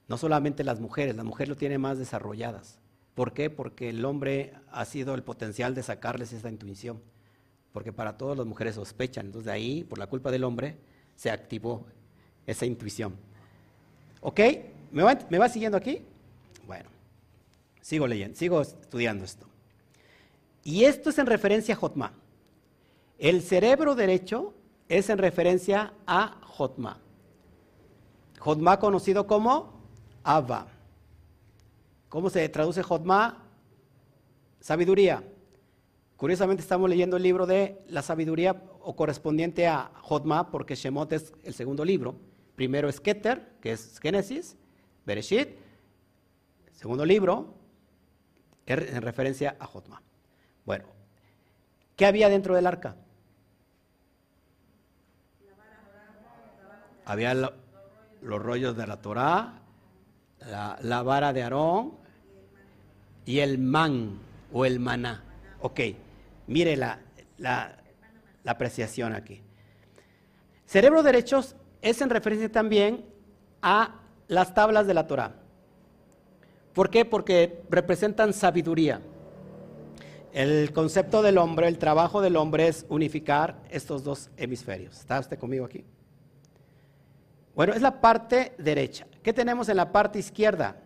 No 0.08 0.18
solamente 0.18 0.64
las 0.64 0.80
mujeres, 0.80 1.16
la 1.16 1.24
mujer 1.24 1.50
lo 1.50 1.56
tiene 1.56 1.80
más 1.80 1.98
desarrolladas. 1.98 2.80
¿Por 3.16 3.34
qué? 3.34 3.50
Porque 3.50 3.90
el 3.90 4.06
hombre 4.06 4.54
ha 4.72 4.86
sido 4.86 5.16
el 5.16 5.24
potencial 5.24 5.74
de 5.74 5.82
sacarles 5.82 6.32
esa 6.34 6.50
intuición. 6.50 7.02
Porque 7.74 7.92
para 7.92 8.18
todas 8.18 8.38
las 8.38 8.46
mujeres 8.46 8.76
sospechan. 8.76 9.26
Entonces 9.26 9.48
de 9.48 9.52
ahí, 9.52 9.84
por 9.84 9.98
la 9.98 10.06
culpa 10.06 10.30
del 10.30 10.44
hombre, 10.44 10.78
se 11.16 11.32
activó 11.32 11.88
esa 12.46 12.68
intuición. 12.68 13.16
¿Ok? 14.22 14.40
¿Me 14.92 15.02
va, 15.02 15.50
siguiendo 15.50 15.78
aquí? 15.78 16.04
Bueno, 16.68 16.90
sigo 17.82 18.06
leyendo, 18.06 18.38
sigo 18.38 18.62
estudiando 18.62 19.26
esto. 19.26 19.48
Y 20.64 20.84
esto 20.84 21.10
es 21.10 21.18
en 21.18 21.26
referencia 21.26 21.74
a 21.74 21.78
Jotma. 21.78 22.14
El 23.18 23.42
cerebro 23.42 23.96
derecho 23.96 24.54
es 24.90 25.10
en 25.10 25.18
referencia 25.18 25.94
a 26.06 26.40
Jotma. 26.46 27.00
Jotma 28.40 28.80
conocido 28.80 29.28
como 29.28 29.82
Abba. 30.24 30.68
¿Cómo 32.10 32.30
se 32.30 32.48
traduce 32.50 32.84
Jotma? 32.84 33.44
Sabiduría. 34.60 35.24
Curiosamente 36.16 36.62
estamos 36.62 36.90
leyendo 36.90 37.18
el 37.18 37.24
libro 37.24 37.46
de 37.46 37.84
la 37.90 38.02
sabiduría 38.02 38.64
o 38.82 38.96
correspondiente 38.96 39.68
a 39.68 39.92
Jotma 40.02 40.50
porque 40.50 40.76
Shemot 40.76 41.12
es 41.14 41.34
el 41.44 41.54
segundo 41.54 41.86
libro. 41.86 42.16
Primero 42.56 42.90
es 42.90 43.00
Keter, 43.00 43.58
que 43.62 43.74
es 43.74 44.00
Génesis, 44.00 44.58
Bereshit. 45.06 45.50
Segundo 46.72 47.06
libro, 47.06 47.54
en 48.66 49.02
referencia 49.02 49.56
a 49.60 49.66
Jotma. 49.66 50.02
Bueno, 50.66 50.86
¿qué 51.96 52.06
había 52.06 52.30
dentro 52.30 52.56
del 52.56 52.68
arca? 52.68 52.96
Había 57.08 57.34
los 57.34 58.44
rollos 58.44 58.76
de 58.76 58.86
la 58.86 58.98
Torá, 58.98 59.62
la, 60.82 61.04
vara 61.04 61.32
de 61.32 61.42
Aarón 61.42 61.94
y 63.26 63.40
el 63.40 63.60
man 63.60 64.20
o 64.52 64.66
el 64.66 64.82
maná. 64.82 65.24
Ok, 65.62 65.80
mire 66.48 66.76
la, 66.76 67.00
la, 67.38 67.78
la 68.44 68.52
apreciación 68.52 69.14
aquí. 69.14 69.42
Cerebro 70.66 71.02
derechos 71.02 71.56
es 71.82 72.02
en 72.02 72.10
referencia 72.10 72.52
también 72.52 73.06
a 73.62 74.02
las 74.28 74.54
tablas 74.54 74.86
de 74.86 74.94
la 74.94 75.08
Torah. 75.08 75.34
¿Por 76.74 76.90
qué? 76.90 77.06
Porque 77.06 77.64
representan 77.70 78.34
sabiduría. 78.34 79.00
El 80.34 80.74
concepto 80.74 81.22
del 81.22 81.38
hombre, 81.38 81.70
el 81.70 81.78
trabajo 81.78 82.20
del 82.20 82.36
hombre 82.36 82.68
es 82.68 82.86
unificar 82.90 83.64
estos 83.72 84.04
dos 84.04 84.30
hemisferios. 84.36 85.00
¿Está 85.00 85.22
usted 85.22 85.40
conmigo 85.40 85.64
aquí? 85.64 85.86
Bueno, 87.58 87.74
es 87.74 87.82
la 87.82 88.00
parte 88.00 88.54
derecha. 88.58 89.06
¿Qué 89.22 89.34
tenemos 89.34 89.68
en 89.68 89.76
la 89.76 89.92
parte 89.92 90.20
izquierda? 90.20 90.78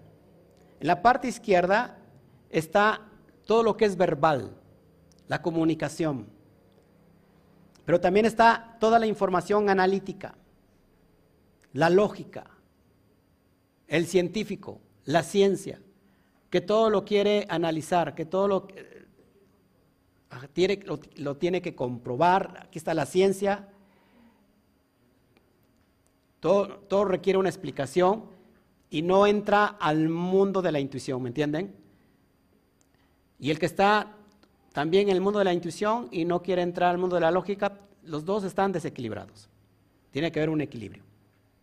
En 0.80 0.88
la 0.88 1.03
parte 1.03 1.28
izquierda 1.28 1.99
está 2.49 3.01
todo 3.45 3.61
lo 3.61 3.78
que 3.78 3.86
es 3.86 3.95
verbal, 3.95 4.55
la 5.28 5.43
comunicación. 5.43 6.26
Pero 7.86 7.99
también 7.99 8.26
está 8.26 8.78
toda 8.80 8.97
la 8.97 9.05
información 9.05 9.69
analítica 9.69 10.34
la 11.74 11.89
lógica, 11.89 12.45
el 13.88 14.05
científico, 14.07 14.82
la 15.05 15.24
ciencia, 15.24 15.82
que 16.49 16.61
todo 16.61 16.89
lo 16.89 17.05
quiere 17.05 17.45
analizar, 17.49 18.13
que 18.13 18.26
todo 18.26 18.47
lo, 18.47 18.67
ah, 20.30 20.47
tiene, 20.53 20.80
lo, 21.15 21.38
tiene 21.38 21.61
que 21.61 21.76
comprobar, 21.76 22.59
aquí 22.61 22.78
está 22.78 22.93
la 22.93 23.05
ciencia, 23.05 23.69
todo, 26.41 27.05
requiere 27.05 27.37
una 27.37 27.49
explicación 27.49 28.25
y 28.89 29.03
no 29.03 29.25
entra 29.25 29.65
al 29.67 30.09
mundo 30.09 30.61
de 30.61 30.71
la 30.71 30.79
intuición, 30.79 31.21
¿me 31.21 31.29
entienden? 31.29 31.73
Y 33.39 33.51
el 33.51 33.59
que 33.59 33.67
está 33.67 34.17
también 34.73 35.07
en 35.07 35.15
el 35.15 35.21
mundo 35.21 35.39
de 35.39 35.45
la 35.45 35.53
intuición 35.53 36.09
y 36.11 36.25
no 36.25 36.41
quiere 36.41 36.63
entrar 36.63 36.89
al 36.89 36.97
mundo 36.97 37.15
de 37.15 37.21
la 37.21 37.31
lógica, 37.31 37.77
los 38.03 38.25
dos 38.25 38.43
están 38.43 38.71
desequilibrados. 38.71 39.49
Tiene 40.09 40.31
que 40.31 40.39
haber 40.39 40.49
un 40.49 40.61
equilibrio. 40.61 41.03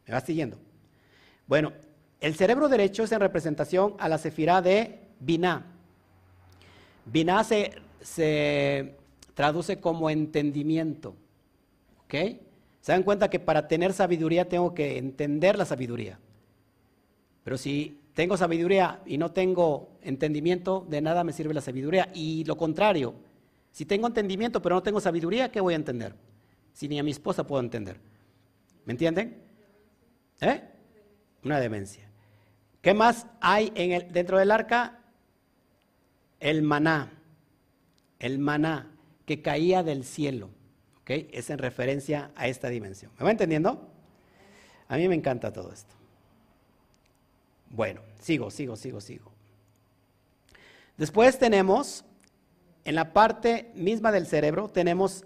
¿Me 0.06 0.14
vas 0.14 0.24
siguiendo? 0.24 0.56
Bueno, 1.46 1.72
el 2.20 2.34
cerebro 2.36 2.68
derecho 2.68 3.02
es 3.02 3.12
en 3.12 3.20
representación 3.20 3.94
a 3.98 4.08
la 4.08 4.18
cefirá 4.18 4.62
de 4.62 5.00
Binah. 5.20 5.66
Binah 7.04 7.42
se, 7.42 7.72
se 8.00 8.96
traduce 9.34 9.80
como 9.80 10.08
entendimiento. 10.08 11.14
¿Ok? 12.04 12.14
Se 12.80 12.92
dan 12.92 13.02
cuenta 13.02 13.28
que 13.28 13.40
para 13.40 13.68
tener 13.68 13.92
sabiduría 13.92 14.48
tengo 14.48 14.74
que 14.74 14.98
entender 14.98 15.58
la 15.58 15.64
sabiduría. 15.64 16.18
Pero 17.44 17.58
si 17.58 18.00
tengo 18.14 18.36
sabiduría 18.36 19.00
y 19.06 19.18
no 19.18 19.32
tengo 19.32 19.90
entendimiento, 20.02 20.86
de 20.88 21.00
nada 21.00 21.24
me 21.24 21.32
sirve 21.32 21.54
la 21.54 21.60
sabiduría. 21.60 22.10
Y 22.14 22.44
lo 22.44 22.56
contrario, 22.56 23.14
si 23.72 23.84
tengo 23.84 24.06
entendimiento 24.06 24.60
pero 24.60 24.74
no 24.74 24.82
tengo 24.82 25.00
sabiduría, 25.00 25.50
¿qué 25.50 25.60
voy 25.60 25.74
a 25.74 25.76
entender? 25.76 26.14
Si 26.72 26.88
ni 26.88 26.98
a 26.98 27.02
mi 27.02 27.10
esposa 27.10 27.46
puedo 27.46 27.62
entender. 27.62 27.98
¿Me 28.84 28.92
entienden? 28.92 29.42
¿Eh? 30.40 30.62
Una 31.44 31.60
demencia. 31.60 32.08
¿Qué 32.80 32.94
más 32.94 33.26
hay 33.40 33.72
en 33.74 33.92
el, 33.92 34.12
dentro 34.12 34.38
del 34.38 34.50
arca? 34.50 35.00
El 36.40 36.62
maná. 36.62 37.12
El 38.18 38.38
maná 38.38 38.90
que 39.26 39.42
caía 39.42 39.82
del 39.82 40.04
cielo. 40.04 40.50
Es 41.08 41.50
en 41.50 41.58
referencia 41.58 42.30
a 42.36 42.48
esta 42.48 42.68
dimensión. 42.68 43.10
¿Me 43.18 43.24
va 43.24 43.30
entendiendo? 43.30 43.88
A 44.88 44.96
mí 44.96 45.08
me 45.08 45.14
encanta 45.14 45.52
todo 45.52 45.72
esto. 45.72 45.94
Bueno, 47.70 48.00
sigo, 48.20 48.50
sigo, 48.50 48.76
sigo, 48.76 49.00
sigo. 49.00 49.32
Después 50.96 51.38
tenemos, 51.38 52.04
en 52.84 52.94
la 52.94 53.12
parte 53.12 53.70
misma 53.74 54.12
del 54.12 54.26
cerebro, 54.26 54.68
tenemos 54.68 55.24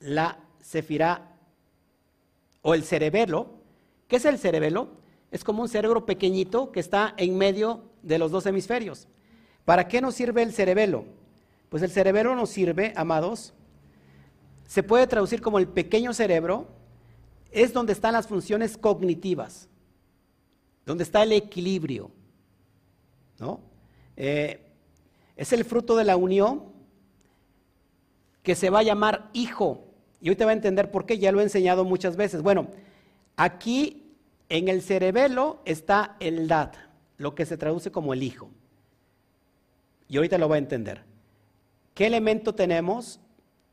la 0.00 0.38
cefirá 0.62 1.36
o 2.62 2.74
el 2.74 2.82
cerebelo, 2.84 3.62
¿Qué 4.12 4.16
es 4.16 4.26
el 4.26 4.38
cerebelo? 4.38 4.90
Es 5.30 5.42
como 5.42 5.62
un 5.62 5.70
cerebro 5.70 6.04
pequeñito 6.04 6.70
que 6.70 6.80
está 6.80 7.14
en 7.16 7.38
medio 7.38 7.84
de 8.02 8.18
los 8.18 8.30
dos 8.30 8.44
hemisferios. 8.44 9.08
¿Para 9.64 9.88
qué 9.88 10.02
nos 10.02 10.16
sirve 10.16 10.42
el 10.42 10.52
cerebelo? 10.52 11.06
Pues 11.70 11.82
el 11.82 11.90
cerebelo 11.90 12.36
nos 12.36 12.50
sirve, 12.50 12.92
amados, 12.94 13.54
se 14.72 14.82
puede 14.82 15.06
traducir 15.06 15.42
como 15.42 15.58
el 15.58 15.68
pequeño 15.68 16.14
cerebro, 16.14 16.66
es 17.50 17.74
donde 17.74 17.92
están 17.92 18.14
las 18.14 18.26
funciones 18.26 18.78
cognitivas, 18.78 19.68
donde 20.86 21.04
está 21.04 21.24
el 21.24 21.32
equilibrio. 21.32 22.10
¿no? 23.38 23.60
Eh, 24.16 24.64
es 25.36 25.52
el 25.52 25.66
fruto 25.66 25.94
de 25.94 26.04
la 26.04 26.16
unión 26.16 26.72
que 28.42 28.54
se 28.54 28.70
va 28.70 28.78
a 28.78 28.82
llamar 28.82 29.28
hijo. 29.34 29.84
Y 30.22 30.30
hoy 30.30 30.36
te 30.36 30.46
va 30.46 30.52
a 30.52 30.54
entender 30.54 30.90
por 30.90 31.04
qué, 31.04 31.18
ya 31.18 31.32
lo 31.32 31.40
he 31.40 31.42
enseñado 31.42 31.84
muchas 31.84 32.16
veces. 32.16 32.40
Bueno, 32.40 32.68
aquí 33.36 34.14
en 34.48 34.68
el 34.68 34.80
cerebelo 34.80 35.60
está 35.66 36.16
el 36.18 36.48
dad, 36.48 36.72
lo 37.18 37.34
que 37.34 37.44
se 37.44 37.58
traduce 37.58 37.92
como 37.92 38.14
el 38.14 38.22
hijo. 38.22 38.48
Y 40.08 40.16
ahorita 40.16 40.38
lo 40.38 40.48
va 40.48 40.54
a 40.54 40.60
entender. 40.60 41.04
¿Qué 41.92 42.06
elemento 42.06 42.54
tenemos 42.54 43.20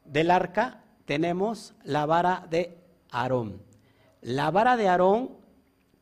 del 0.03 0.29
arca? 0.29 0.78
Tenemos 1.10 1.74
la 1.84 2.05
vara 2.05 2.45
de 2.51 2.78
Aarón. 3.10 3.60
La 4.22 4.51
vara 4.51 4.78
de 4.78 4.88
Aarón 4.88 5.32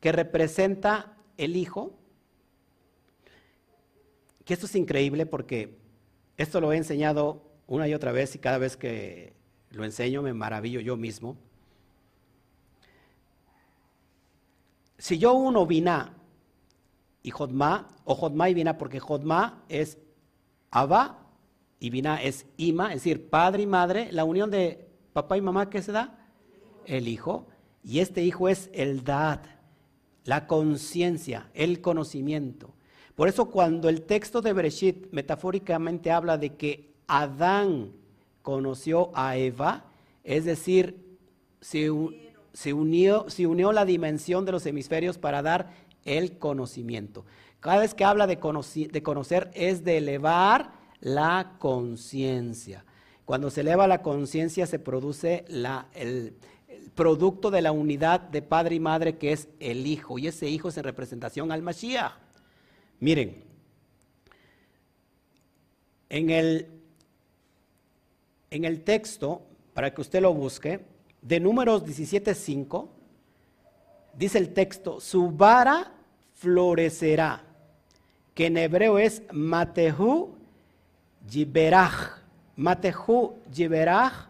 que 0.00 0.12
representa 0.12 1.16
el 1.38 1.56
hijo, 1.56 1.98
que 4.44 4.52
esto 4.52 4.66
es 4.66 4.74
increíble 4.74 5.24
porque 5.24 5.78
esto 6.36 6.60
lo 6.60 6.74
he 6.74 6.76
enseñado 6.76 7.40
una 7.66 7.88
y 7.88 7.94
otra 7.94 8.12
vez 8.12 8.34
y 8.34 8.38
cada 8.38 8.58
vez 8.58 8.76
que 8.76 9.32
lo 9.70 9.82
enseño 9.86 10.20
me 10.20 10.34
maravillo 10.34 10.78
yo 10.80 10.98
mismo. 10.98 11.38
si 14.98 15.16
yo 15.16 15.32
uno 15.32 15.64
Biná 15.64 16.18
y 17.22 17.30
Jodma, 17.30 17.88
o 18.04 18.14
Jodma 18.14 18.50
y 18.50 18.52
Biná, 18.52 18.76
porque 18.76 19.00
Jodma 19.00 19.64
es 19.70 19.96
Abba 20.70 21.30
y 21.80 21.88
Biná 21.88 22.20
es 22.20 22.44
Ima, 22.58 22.88
es 22.88 23.04
decir, 23.04 23.30
padre 23.30 23.62
y 23.62 23.66
madre, 23.66 24.12
la 24.12 24.24
unión 24.24 24.50
de 24.50 24.87
papá 25.12 25.36
y 25.36 25.40
mamá, 25.40 25.70
¿qué 25.70 25.82
se 25.82 25.92
da? 25.92 26.18
El 26.86 27.08
hijo. 27.08 27.46
Y 27.84 28.00
este 28.00 28.22
hijo 28.22 28.48
es 28.48 28.70
el 28.72 29.04
Dad, 29.04 29.40
la 30.24 30.46
conciencia, 30.46 31.50
el 31.54 31.80
conocimiento. 31.80 32.74
Por 33.14 33.28
eso 33.28 33.50
cuando 33.50 33.88
el 33.88 34.02
texto 34.02 34.40
de 34.42 34.52
Bereshit 34.52 35.10
metafóricamente 35.10 36.10
habla 36.10 36.38
de 36.38 36.54
que 36.54 36.94
Adán 37.06 37.92
conoció 38.42 39.10
a 39.14 39.36
Eva, 39.36 39.86
es 40.22 40.44
decir, 40.44 41.18
se, 41.60 41.90
unió, 41.90 43.72
la 43.72 43.84
dimensión 43.84 44.44
de 44.44 44.52
los 44.52 44.66
hemisferios 44.66 45.18
para 45.18 45.42
dar 45.42 45.70
el 46.04 46.38
conocimiento. 46.38 47.24
Cada 47.60 47.80
vez 47.80 47.94
que 47.94 48.04
habla 48.04 48.26
de 48.26 48.38
conocer 48.38 49.50
es 49.54 49.84
de 49.84 49.98
elevar 49.98 50.72
la 51.00 51.56
conciencia. 51.58 52.84
Cuando 53.28 53.50
se 53.50 53.60
eleva 53.60 53.86
la 53.86 54.00
conciencia 54.00 54.66
se 54.66 54.78
produce 54.78 55.44
el, 55.92 56.32
producto 56.94 57.50
de 57.50 57.60
la 57.60 57.72
unidad 57.72 58.20
de 58.20 58.40
padre 58.40 58.76
y 58.76 58.80
madre 58.80 59.18
que 59.18 59.32
es 59.32 59.48
el 59.60 59.86
hijo. 59.86 60.18
Y 60.18 60.28
ese 60.28 60.48
hijo 60.48 60.70
es 60.70 60.78
en 60.78 60.84
representación 60.84 61.52
al 61.52 61.60
Mashiach. 61.60 62.12
Miren, 63.00 63.44
en 66.08 66.30
el, 66.30 66.68
en 68.50 68.64
el 68.64 68.80
texto, 68.82 69.42
para 69.74 69.92
que 69.92 70.00
usted 70.00 70.22
lo 70.22 70.32
busque, 70.32 70.80
de 71.20 71.38
números 71.38 71.84
17.5, 71.84 72.88
dice 74.14 74.38
el 74.38 74.54
texto, 74.54 75.00
su 75.00 75.30
vara 75.32 75.92
florecerá, 76.32 77.44
que 78.32 78.46
en 78.46 78.56
hebreo 78.56 78.98
es 78.98 79.22
Matehu 79.30 80.34
Yiberach. 81.28 82.17
Matehu 82.58 83.38
Yiberach 83.52 84.28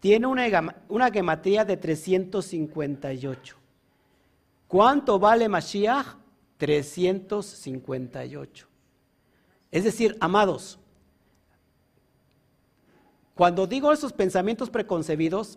tiene 0.00 0.26
una, 0.26 0.74
una 0.88 1.10
de 1.10 1.76
358. 1.78 3.56
¿Cuánto 4.68 5.18
vale 5.18 5.48
Mashiach? 5.48 6.18
358. 6.58 8.68
Es 9.70 9.84
decir, 9.84 10.16
amados, 10.20 10.78
cuando 13.34 13.66
digo 13.66 13.92
esos 13.92 14.12
pensamientos 14.12 14.68
preconcebidos, 14.68 15.56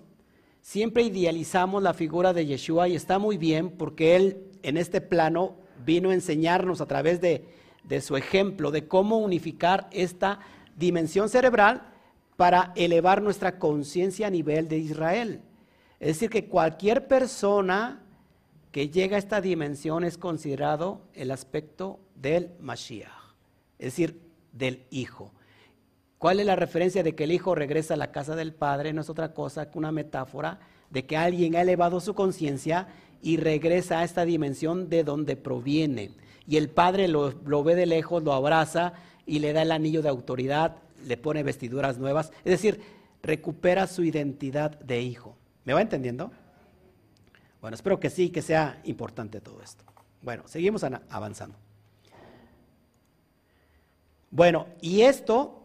siempre 0.61 1.03
idealizamos 1.03 1.83
la 1.83 1.93
figura 1.93 2.31
de 2.31 2.45
Yeshua 2.45 2.87
y 2.87 2.95
está 2.95 3.19
muy 3.19 3.37
bien 3.37 3.69
porque 3.69 4.15
él 4.15 4.49
en 4.63 4.77
este 4.77 5.01
plano 5.01 5.57
vino 5.83 6.11
a 6.11 6.13
enseñarnos 6.13 6.79
a 6.79 6.85
través 6.85 7.19
de 7.19 8.01
su 8.01 8.15
ejemplo 8.15 8.71
de 8.71 8.87
cómo 8.87 9.17
unificar 9.17 9.89
esta 9.91 10.39
dimensión 10.81 11.29
cerebral 11.29 11.83
para 12.35 12.73
elevar 12.75 13.21
nuestra 13.21 13.57
conciencia 13.57 14.27
a 14.27 14.31
nivel 14.31 14.67
de 14.67 14.79
Israel. 14.79 15.41
Es 16.01 16.07
decir, 16.07 16.29
que 16.29 16.49
cualquier 16.49 17.07
persona 17.07 18.01
que 18.71 18.89
llega 18.89 19.15
a 19.15 19.19
esta 19.19 19.39
dimensión 19.39 20.03
es 20.03 20.17
considerado 20.17 21.03
el 21.13 21.31
aspecto 21.31 21.99
del 22.15 22.51
Mashiach, 22.59 23.11
es 23.79 23.85
decir, 23.85 24.21
del 24.51 24.85
Hijo. 24.89 25.31
¿Cuál 26.17 26.39
es 26.39 26.45
la 26.45 26.55
referencia 26.55 27.01
de 27.01 27.15
que 27.15 27.23
el 27.23 27.31
hijo 27.31 27.55
regresa 27.55 27.95
a 27.95 27.97
la 27.97 28.11
casa 28.11 28.35
del 28.35 28.53
padre? 28.53 28.93
No 28.93 29.01
es 29.01 29.09
otra 29.09 29.33
cosa 29.33 29.71
que 29.71 29.79
una 29.79 29.91
metáfora 29.91 30.59
de 30.91 31.05
que 31.07 31.17
alguien 31.17 31.55
ha 31.55 31.61
elevado 31.61 31.99
su 31.99 32.13
conciencia 32.13 32.89
y 33.23 33.37
regresa 33.37 33.99
a 33.99 34.03
esta 34.03 34.23
dimensión 34.23 34.87
de 34.87 35.03
donde 35.03 35.35
proviene. 35.35 36.11
Y 36.47 36.57
el 36.57 36.69
padre 36.69 37.07
lo, 37.07 37.63
ve 37.63 37.75
de 37.75 37.87
lejos, 37.87 38.21
lo 38.23 38.33
abraza 38.33 38.93
y 39.25 39.39
le 39.39 39.53
da 39.53 39.61
el 39.61 39.71
anillo 39.71 40.01
de 40.01 40.09
autoridad, 40.09 40.77
le 41.05 41.17
pone 41.17 41.43
vestiduras 41.43 41.97
nuevas. 41.97 42.31
Es 42.43 42.51
decir, 42.51 42.81
recupera 43.21 43.87
su 43.87 44.03
identidad 44.03 44.79
de 44.79 45.01
hijo. 45.01 45.35
¿Me 45.63 45.73
va 45.73 45.81
entendiendo? 45.81 46.31
Bueno, 47.61 47.75
espero 47.75 47.99
que 47.99 48.09
sí, 48.09 48.29
que 48.29 48.41
sea 48.41 48.81
importante 48.85 49.39
todo 49.39 49.61
esto. 49.61 49.83
Bueno, 50.21 50.43
seguimos 50.47 50.83
avanzando. 50.83 51.57
Bueno, 54.29 54.67
y 54.81 55.01
esto 55.01 55.63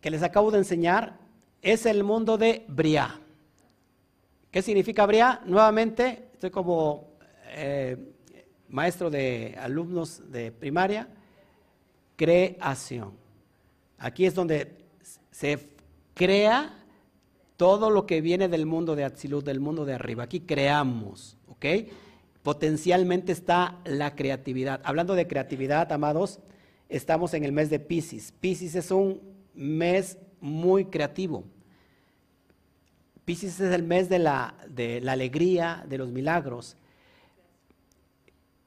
que 0.00 0.10
les 0.10 0.22
acabo 0.22 0.50
de 0.50 0.58
enseñar 0.58 1.18
es 1.62 1.86
el 1.86 2.02
mundo 2.02 2.38
de 2.38 2.64
Bria. 2.68 3.20
¿Qué 4.50 4.62
significa 4.62 5.04
Bria? 5.06 5.42
Nuevamente, 5.44 6.30
estoy 6.32 6.50
como 6.50 7.10
eh, 7.48 7.96
maestro 8.68 9.10
de 9.10 9.56
alumnos 9.60 10.30
de 10.30 10.50
primaria, 10.50 11.08
creación. 12.16 13.12
Aquí 13.98 14.26
es 14.26 14.34
donde 14.34 14.84
se 15.30 15.68
crea 16.14 16.84
todo 17.56 17.90
lo 17.90 18.06
que 18.06 18.20
viene 18.20 18.48
del 18.48 18.66
mundo 18.66 18.96
de 18.96 19.04
Atzilut, 19.04 19.44
del 19.44 19.60
mundo 19.60 19.84
de 19.84 19.94
arriba. 19.94 20.24
Aquí 20.24 20.40
creamos, 20.40 21.36
¿ok? 21.48 21.66
Potencialmente 22.42 23.32
está 23.32 23.78
la 23.84 24.14
creatividad. 24.14 24.80
Hablando 24.84 25.14
de 25.14 25.26
creatividad, 25.26 25.90
amados, 25.92 26.40
estamos 26.88 27.34
en 27.34 27.44
el 27.44 27.52
mes 27.52 27.70
de 27.70 27.80
Pisces. 27.80 28.32
Pisces 28.32 28.74
es 28.74 28.90
un 28.90 29.20
mes 29.54 30.18
muy 30.40 30.86
creativo. 30.86 31.44
Pisces 33.24 33.58
es 33.58 33.72
el 33.72 33.82
mes 33.82 34.08
de 34.08 34.20
la, 34.20 34.54
de 34.68 35.00
la 35.00 35.12
alegría, 35.12 35.84
de 35.88 35.98
los 35.98 36.10
milagros. 36.12 36.76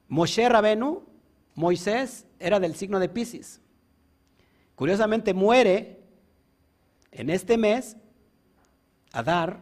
Moshe 0.10 0.50
Rabenu, 0.50 1.04
Moisés, 1.60 2.26
era 2.40 2.58
del 2.58 2.74
signo 2.74 3.00
de 3.00 3.10
Pisces. 3.10 3.60
Curiosamente 4.76 5.34
muere 5.34 6.00
en 7.12 7.30
este 7.30 7.58
mes, 7.58 7.98
Adar, 9.12 9.62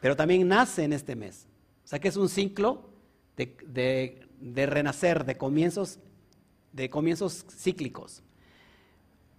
pero 0.00 0.16
también 0.16 0.48
nace 0.48 0.82
en 0.82 0.92
este 0.92 1.14
mes. 1.14 1.46
O 1.84 1.86
sea 1.86 2.00
que 2.00 2.08
es 2.08 2.16
un 2.16 2.28
ciclo 2.28 2.90
de, 3.36 4.26
de 4.40 4.66
renacer, 4.66 5.24
de 5.24 5.36
comienzos, 5.38 6.00
de 6.72 6.90
comienzos 6.90 7.46
cíclicos. 7.48 8.24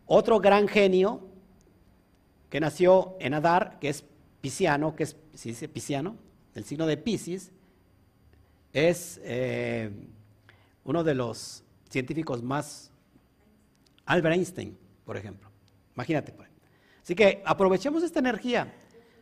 Otro 0.06 0.40
gran 0.40 0.70
genio 0.70 1.28
que 2.50 2.62
nació 2.62 3.18
en 3.20 3.34
Adar, 3.34 3.80
que 3.80 3.90
es 3.90 4.06
Pisciano, 4.40 4.96
que 4.96 5.04
es, 5.04 5.18
si 5.34 5.50
dice 5.50 5.68
Pisciano, 5.68 6.16
el 6.56 6.64
signo 6.64 6.86
de 6.86 6.96
Piscis, 6.96 7.52
es 8.72 9.20
eh, 9.26 9.92
uno 10.88 11.04
de 11.04 11.14
los 11.14 11.64
científicos 11.90 12.42
más, 12.42 12.92
Albert 14.06 14.36
Einstein, 14.36 14.78
por 15.06 15.18
ejemplo. 15.18 15.50
Imagínate. 15.94 16.34
Así 17.04 17.14
que 17.14 17.44
aprovechemos 17.46 18.04
esta 18.04 18.20
energía. 18.20 18.74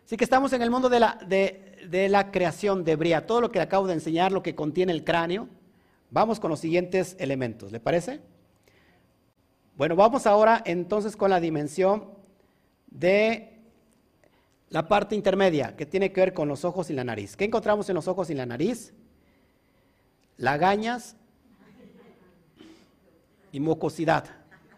Así 0.05 0.15
que 0.15 0.23
estamos 0.23 0.53
en 0.53 0.61
el 0.61 0.69
mundo 0.69 0.89
de 0.89 0.99
la, 0.99 1.17
de 1.27 2.07
la 2.07 2.31
creación 2.31 2.83
de 2.83 2.95
Bria. 2.95 3.25
Todo 3.25 3.41
lo 3.41 3.51
que 3.51 3.59
acabo 3.59 3.87
de 3.87 3.95
enseñar, 3.95 4.31
lo 4.31 4.43
que 4.43 4.53
contiene 4.53 4.91
el 4.91 5.03
cráneo. 5.03 5.49
Vamos 6.11 6.39
con 6.39 6.51
los 6.51 6.59
siguientes 6.59 7.15
elementos. 7.19 7.71
¿Le 7.71 7.79
parece? 7.79 8.21
Bueno, 9.75 9.95
vamos 9.95 10.27
ahora 10.27 10.61
entonces 10.65 11.17
con 11.17 11.31
la 11.31 11.39
dimensión 11.39 12.11
de 12.87 13.59
la 14.69 14.87
parte 14.87 15.15
intermedia, 15.15 15.75
que 15.75 15.87
tiene 15.87 16.11
que 16.11 16.21
ver 16.21 16.33
con 16.35 16.47
los 16.47 16.63
ojos 16.63 16.91
y 16.91 16.93
la 16.93 17.03
nariz. 17.03 17.35
¿Qué 17.35 17.45
encontramos 17.45 17.89
en 17.89 17.95
los 17.95 18.07
ojos 18.07 18.29
y 18.29 18.35
la 18.35 18.45
nariz? 18.45 18.93
Lagañas 20.37 21.15
y 23.55 23.61
mucosidad 23.61 24.25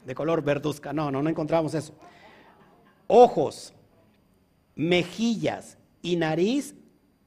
de 0.06 0.14
color 0.14 0.44
verduzca. 0.44 0.94
No, 0.94 1.10
no, 1.10 1.24
no 1.24 1.30
encontramos 1.32 1.74
eso. 1.74 1.96
Ojos, 3.08 3.74
mejillas 4.76 5.80
y 6.04 6.16
nariz 6.16 6.76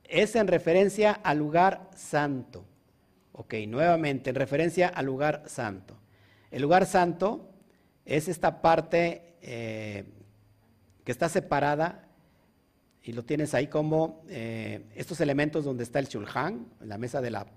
es 0.04 0.36
en 0.36 0.46
referencia 0.46 1.10
al 1.10 1.38
lugar 1.38 1.90
santo. 1.96 2.64
Ok, 3.32 3.54
nuevamente, 3.66 4.30
en 4.30 4.36
referencia 4.36 4.86
al 4.90 5.06
lugar 5.06 5.42
santo. 5.46 5.96
El 6.52 6.62
lugar 6.62 6.86
santo 6.86 7.50
es 8.04 8.28
esta 8.28 8.62
parte 8.62 9.34
eh, 9.42 10.04
que 11.02 11.10
está 11.10 11.28
separada 11.28 12.08
y 13.02 13.12
lo 13.12 13.24
tienes 13.24 13.54
ahí 13.54 13.66
como 13.66 14.22
eh, 14.28 14.84
estos 14.94 15.20
elementos 15.20 15.64
donde 15.64 15.82
está 15.82 15.98
el 15.98 16.06
shulchan, 16.06 16.68
la 16.80 16.96
mesa 16.96 17.20
de, 17.20 17.32
la, 17.32 17.48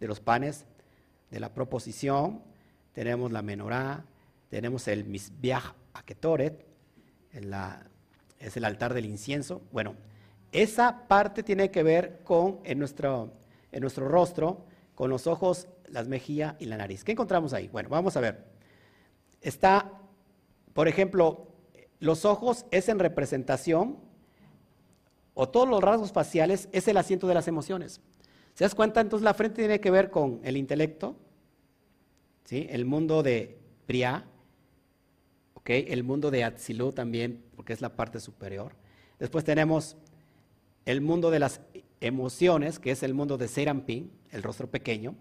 de 0.00 0.08
los 0.08 0.18
panes, 0.18 0.64
de 1.30 1.38
la 1.38 1.54
proposición, 1.54 2.42
tenemos 2.98 3.30
la 3.30 3.42
menorá, 3.42 4.04
tenemos 4.50 4.88
el 4.88 5.04
misbiach 5.04 5.72
aketoret, 5.94 6.66
es 7.30 8.56
el 8.56 8.64
altar 8.64 8.92
del 8.92 9.06
incienso. 9.06 9.62
Bueno, 9.70 9.94
esa 10.50 11.06
parte 11.06 11.44
tiene 11.44 11.70
que 11.70 11.84
ver 11.84 12.24
con 12.24 12.58
en 12.64 12.80
nuestro, 12.80 13.34
en 13.70 13.82
nuestro 13.82 14.08
rostro, 14.08 14.64
con 14.96 15.10
los 15.10 15.28
ojos, 15.28 15.68
las 15.86 16.08
mejillas 16.08 16.56
y 16.58 16.64
la 16.64 16.76
nariz. 16.76 17.04
¿Qué 17.04 17.12
encontramos 17.12 17.52
ahí? 17.52 17.68
Bueno, 17.68 17.88
vamos 17.88 18.16
a 18.16 18.20
ver 18.20 18.48
está, 19.42 19.92
por 20.74 20.88
ejemplo, 20.88 21.46
los 22.00 22.24
ojos 22.24 22.66
es 22.72 22.88
en 22.88 22.98
representación, 22.98 23.98
o 25.34 25.48
todos 25.48 25.68
los 25.68 25.84
rasgos 25.84 26.10
faciales 26.10 26.68
es 26.72 26.88
el 26.88 26.96
asiento 26.96 27.28
de 27.28 27.34
las 27.34 27.46
emociones. 27.46 28.00
¿Se 28.54 28.64
das 28.64 28.74
cuenta? 28.74 29.00
Entonces 29.00 29.22
la 29.22 29.34
frente 29.34 29.62
tiene 29.62 29.80
que 29.80 29.92
ver 29.92 30.10
con 30.10 30.40
el 30.42 30.56
intelecto, 30.56 31.14
el 32.50 32.84
mundo 32.84 33.22
de 33.22 33.58
Priá, 33.86 34.24
¿okay? 35.54 35.86
el 35.88 36.02
mundo 36.02 36.30
de 36.30 36.44
Atzilú 36.44 36.92
también, 36.92 37.44
porque 37.56 37.72
es 37.72 37.80
la 37.80 37.94
parte 37.94 38.20
superior. 38.20 38.72
Después 39.18 39.44
tenemos 39.44 39.96
el 40.86 41.00
mundo 41.00 41.30
de 41.30 41.38
las 41.40 41.60
emociones, 42.00 42.78
que 42.78 42.90
es 42.90 43.02
el 43.02 43.12
mundo 43.14 43.36
de 43.36 43.48
Serampín, 43.48 44.10
el 44.30 44.42
rostro 44.42 44.70
pequeño. 44.70 45.14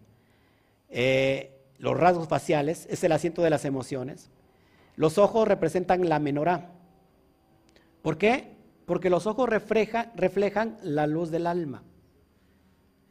Eh, 0.89 1.53
los 1.79 1.97
rasgos 1.97 2.27
faciales, 2.27 2.87
es 2.89 3.03
el 3.03 3.11
asiento 3.11 3.41
de 3.41 3.49
las 3.49 3.65
emociones. 3.65 4.29
Los 4.95 5.17
ojos 5.17 5.47
representan 5.47 6.07
la 6.07 6.19
menorá. 6.19 6.71
¿Por 8.01 8.17
qué? 8.17 8.55
Porque 8.85 9.09
los 9.09 9.27
ojos 9.27 9.49
reflejan 9.49 10.77
la 10.81 11.07
luz 11.07 11.29
del 11.29 11.45
alma. 11.45 11.83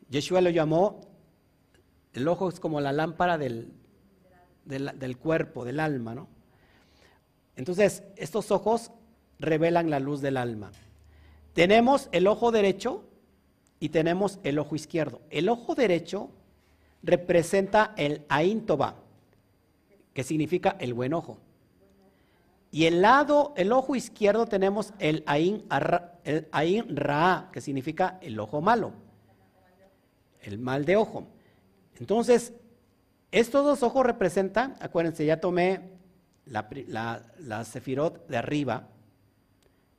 Yeshua 0.09 0.41
lo 0.41 0.51
llamó, 0.51 1.01
el 2.13 2.27
ojo 2.29 2.49
es 2.49 2.61
como 2.61 2.81
la 2.81 2.93
lámpara 2.93 3.37
del, 3.37 3.73
del, 4.67 5.17
cuerpo, 5.17 5.65
del 5.65 5.81
alma, 5.81 6.15
¿no? 6.15 6.29
Entonces, 7.57 8.03
estos 8.17 8.51
ojos 8.51 8.91
revelan 9.39 9.89
la 9.89 10.01
luz 10.01 10.21
del 10.21 10.37
alma. 10.37 10.73
Tenemos 11.55 12.09
el 12.13 12.27
ojo 12.27 12.53
derecho 12.53 13.05
y 13.81 13.89
tenemos 13.89 14.39
el 14.43 14.59
ojo 14.59 14.77
izquierdo. 14.77 15.23
El 15.31 15.49
ojo 15.49 15.75
derecho 15.75 16.31
representa 17.03 17.95
el 17.97 18.25
Aintoba, 18.29 18.97
que 20.13 20.23
significa 20.23 20.77
el 20.81 20.93
buen 20.93 21.15
ojo. 21.15 21.39
Y 22.71 22.85
el 22.85 23.01
lado, 23.01 23.55
el 23.57 23.73
ojo 23.73 23.97
izquierdo 23.97 24.47
tenemos 24.47 24.93
el 24.99 25.23
Ain, 25.27 25.65
el 26.25 26.49
Ain 26.51 26.97
Ra, 26.97 27.49
que 27.53 27.61
significa 27.61 28.19
el 28.21 28.39
ojo 28.39 28.61
malo, 28.61 28.93
el 30.43 30.59
mal 30.59 30.85
de 30.85 30.97
ojo. 30.97 31.27
Entonces, 31.99 32.53
estos 33.41 33.65
dos 33.65 33.83
ojos 33.83 34.07
representan, 34.07 34.77
acuérdense, 34.81 35.27
ya 35.27 35.41
tomé 35.41 35.81
la, 36.47 37.23
la, 37.39 37.65
sefirot 37.65 38.27
de 38.29 38.37
arriba, 38.37 38.89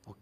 ¿ok? 0.06 0.20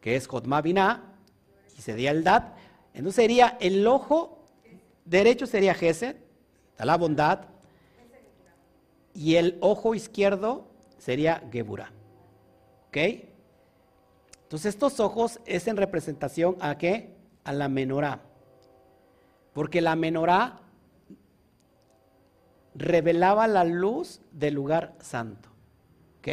Que 0.00 0.16
es 0.16 0.26
Jotma 0.26 0.62
y 0.64 1.80
sería 1.80 2.10
el 2.10 2.24
Dat. 2.24 2.54
Entonces 2.92 3.16
sería 3.16 3.56
el 3.60 3.86
ojo 3.86 4.44
derecho 5.06 5.46
sería 5.46 5.74
Gesed, 5.74 6.16
la 6.78 6.96
bondad, 6.96 7.46
y 9.14 9.36
el 9.36 9.56
ojo 9.60 9.94
izquierdo 9.94 10.68
sería 10.98 11.42
Gebura. 11.50 11.92
¿Ok? 12.88 12.96
Entonces 14.42 14.74
estos 14.74 15.00
ojos 15.00 15.40
es 15.46 15.66
en 15.66 15.76
representación 15.76 16.56
a 16.60 16.76
qué? 16.76 17.16
A 17.44 17.52
la 17.52 17.68
menorá. 17.68 18.20
Porque 19.54 19.80
la 19.80 19.96
menorá 19.96 20.60
revelaba 22.76 23.46
la 23.46 23.64
luz 23.64 24.20
del 24.32 24.54
lugar 24.54 24.94
santo. 25.00 25.48
¿Ok? 26.18 26.28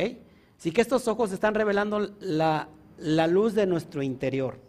Así 0.57 0.71
que 0.71 0.81
estos 0.81 1.07
ojos 1.07 1.31
están 1.31 1.55
revelando 1.55 2.15
la, 2.19 2.69
la 2.97 3.27
luz 3.27 3.53
de 3.53 3.65
nuestro 3.65 4.01
interior. 4.01 4.59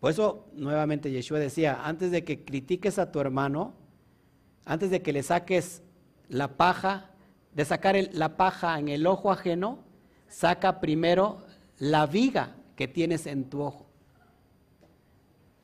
Por 0.00 0.10
eso, 0.10 0.46
nuevamente, 0.52 1.10
Yeshua 1.10 1.38
decía, 1.38 1.80
antes 1.84 2.10
de 2.10 2.24
que 2.24 2.44
critiques 2.44 2.98
a 2.98 3.10
tu 3.10 3.20
hermano, 3.20 3.72
antes 4.66 4.90
de 4.90 5.02
que 5.02 5.12
le 5.12 5.22
saques 5.22 5.82
la 6.28 6.56
paja, 6.56 7.10
de 7.54 7.64
sacar 7.64 7.96
la 8.12 8.36
paja 8.36 8.78
en 8.78 8.88
el 8.88 9.06
ojo 9.06 9.32
ajeno, 9.32 9.78
saca 10.28 10.80
primero 10.80 11.38
la 11.78 12.06
viga 12.06 12.54
que 12.76 12.88
tienes 12.88 13.26
en 13.26 13.48
tu 13.48 13.62
ojo. 13.62 13.86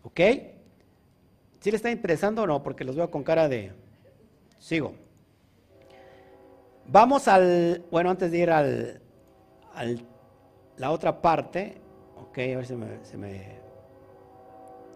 ¿Ok? 0.02 0.20
¿Sí 1.60 1.70
le 1.70 1.76
está 1.76 1.90
interesando 1.90 2.42
o 2.42 2.46
no? 2.46 2.62
Porque 2.62 2.84
los 2.84 2.96
veo 2.96 3.10
con 3.10 3.22
cara 3.22 3.48
de... 3.48 3.72
Sigo. 4.60 4.94
Vamos 6.86 7.26
al... 7.26 7.84
Bueno, 7.90 8.10
antes 8.10 8.30
de 8.30 8.38
ir 8.38 8.50
al... 8.50 9.02
al 9.74 10.06
la 10.76 10.92
otra 10.92 11.20
parte. 11.20 11.80
Ok, 12.16 12.38
a 12.38 12.56
ver 12.56 12.66
si 12.66 12.76
se 13.02 13.16
me 13.16 13.60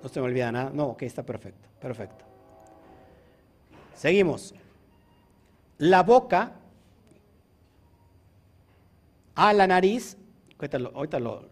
no 0.04 0.10
se 0.10 0.20
me 0.20 0.26
olvida 0.26 0.52
nada. 0.52 0.70
No, 0.70 0.88
ok, 0.88 1.02
está 1.02 1.22
perfecto. 1.22 1.66
Perfecto. 1.80 2.26
Seguimos. 3.94 4.54
La 5.78 6.02
boca 6.02 6.52
a 9.34 9.52
la 9.54 9.66
nariz. 9.66 10.18
Ahorita, 10.58 10.78
lo, 11.18 11.48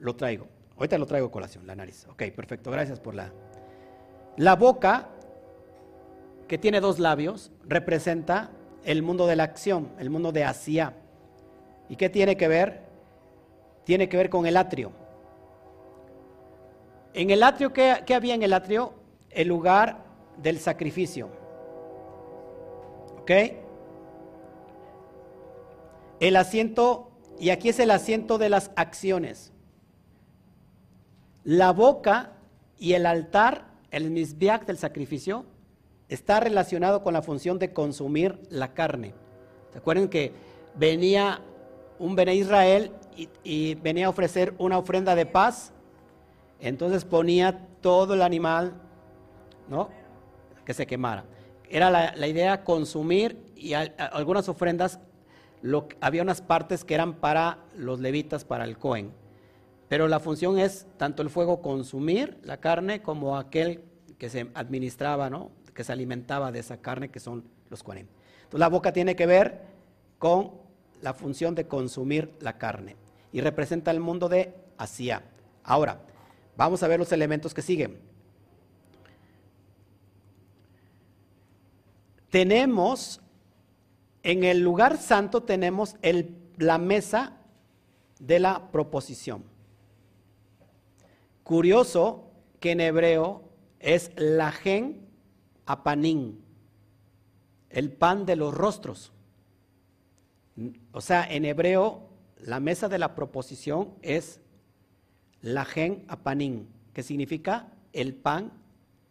lo, 0.00 0.16
traigo. 0.16 0.48
Ahorita 0.76 0.98
lo 0.98 1.06
traigo 1.06 1.30
colación, 1.30 1.64
la 1.64 1.76
nariz. 1.76 2.04
Ok, 2.08 2.24
perfecto. 2.34 2.72
Gracias 2.72 2.98
por 2.98 3.14
la. 3.14 3.32
La 4.36 4.56
boca, 4.56 5.08
que 6.52 6.58
tiene 6.58 6.82
dos 6.82 6.98
labios, 6.98 7.50
representa 7.64 8.50
el 8.84 9.02
mundo 9.02 9.26
de 9.26 9.36
la 9.36 9.44
acción, 9.44 9.88
el 9.98 10.10
mundo 10.10 10.32
de 10.32 10.44
Asia. 10.44 10.92
¿Y 11.88 11.96
qué 11.96 12.10
tiene 12.10 12.36
que 12.36 12.46
ver? 12.46 12.82
Tiene 13.84 14.06
que 14.10 14.18
ver 14.18 14.28
con 14.28 14.44
el 14.44 14.58
atrio. 14.58 14.92
En 17.14 17.30
el 17.30 17.42
atrio, 17.42 17.72
¿qué, 17.72 18.04
había 18.14 18.34
en 18.34 18.42
el 18.42 18.52
atrio? 18.52 18.92
El 19.30 19.48
lugar 19.48 20.04
del 20.42 20.58
sacrificio. 20.58 21.30
¿Ok? 23.22 23.30
El 26.20 26.36
asiento, 26.36 27.12
y 27.40 27.48
aquí 27.48 27.70
es 27.70 27.78
el 27.78 27.90
asiento 27.90 28.36
de 28.36 28.50
las 28.50 28.72
acciones. 28.76 29.54
La 31.44 31.72
boca 31.72 32.34
y 32.78 32.92
el 32.92 33.06
altar, 33.06 33.68
el 33.90 34.10
misbiak 34.10 34.66
del 34.66 34.76
sacrificio, 34.76 35.46
está 36.12 36.40
relacionado 36.40 37.02
con 37.02 37.14
la 37.14 37.22
función 37.22 37.58
de 37.58 37.72
consumir 37.72 38.40
la 38.50 38.74
carne. 38.74 39.14
¿Se 39.72 39.78
acuerdan 39.78 40.08
que 40.08 40.32
venía 40.74 41.40
un 41.98 42.14
Bene 42.14 42.34
Israel 42.34 42.92
y, 43.16 43.28
y 43.44 43.74
venía 43.76 44.06
a 44.06 44.10
ofrecer 44.10 44.54
una 44.58 44.78
ofrenda 44.78 45.14
de 45.14 45.26
paz? 45.26 45.72
Entonces 46.60 47.04
ponía 47.04 47.66
todo 47.80 48.14
el 48.14 48.22
animal, 48.22 48.72
¿no? 49.68 49.90
Que 50.64 50.74
se 50.74 50.86
quemara. 50.86 51.24
Era 51.68 51.90
la, 51.90 52.26
idea 52.26 52.64
consumir 52.64 53.52
y 53.56 53.72
algunas 53.72 54.48
ofrendas, 54.48 55.00
había 56.00 56.22
unas 56.22 56.42
partes 56.42 56.84
que 56.84 56.94
eran 56.94 57.14
para 57.14 57.58
los 57.76 57.98
levitas, 57.98 58.44
para 58.44 58.64
el 58.64 58.78
Cohen. 58.78 59.12
Pero 59.88 60.06
la 60.06 60.20
función 60.20 60.58
es 60.58 60.86
tanto 60.98 61.22
el 61.22 61.30
fuego 61.30 61.62
consumir 61.62 62.38
la 62.42 62.58
carne 62.58 63.02
como 63.02 63.36
aquel 63.36 63.82
que 64.18 64.30
se 64.30 64.50
administraba, 64.54 65.30
¿no? 65.30 65.50
Que 65.74 65.84
se 65.84 65.92
alimentaba 65.92 66.52
de 66.52 66.58
esa 66.58 66.78
carne 66.78 67.10
que 67.10 67.20
son 67.20 67.44
los 67.70 67.82
Cohen. 67.82 68.08
Entonces 68.36 68.60
la 68.60 68.68
boca 68.68 68.92
tiene 68.92 69.16
que 69.16 69.26
ver 69.26 69.62
con 70.18 70.52
la 71.00 71.14
función 71.14 71.54
de 71.54 71.66
consumir 71.66 72.32
la 72.40 72.58
carne 72.58 72.96
y 73.32 73.40
representa 73.40 73.90
el 73.90 74.00
mundo 74.00 74.28
de 74.28 74.54
Asia. 74.76 75.22
Ahora, 75.64 76.00
Vamos 76.56 76.82
a 76.82 76.88
ver 76.88 76.98
los 76.98 77.12
elementos 77.12 77.54
que 77.54 77.62
siguen. 77.62 77.98
Tenemos, 82.30 83.20
en 84.22 84.44
el 84.44 84.60
lugar 84.60 84.98
santo 84.98 85.42
tenemos 85.42 85.96
la 86.56 86.78
mesa 86.78 87.38
de 88.18 88.38
la 88.38 88.70
proposición. 88.70 89.44
Curioso 91.42 92.30
que 92.60 92.72
en 92.72 92.80
hebreo 92.80 93.42
es 93.80 94.12
la 94.16 94.52
gen 94.52 95.06
apanín, 95.66 96.42
el 97.70 97.90
pan 97.92 98.26
de 98.26 98.36
los 98.36 98.54
rostros. 98.54 99.12
O 100.92 101.00
sea, 101.00 101.24
en 101.30 101.44
hebreo 101.44 102.08
la 102.38 102.60
mesa 102.60 102.88
de 102.88 102.98
la 102.98 103.14
proposición 103.14 103.94
es 104.02 104.40
la 105.40 105.64
gen 105.64 106.04
apanín, 106.08 106.68
que 106.92 107.02
significa 107.02 107.72
el 107.92 108.14
pan 108.14 108.52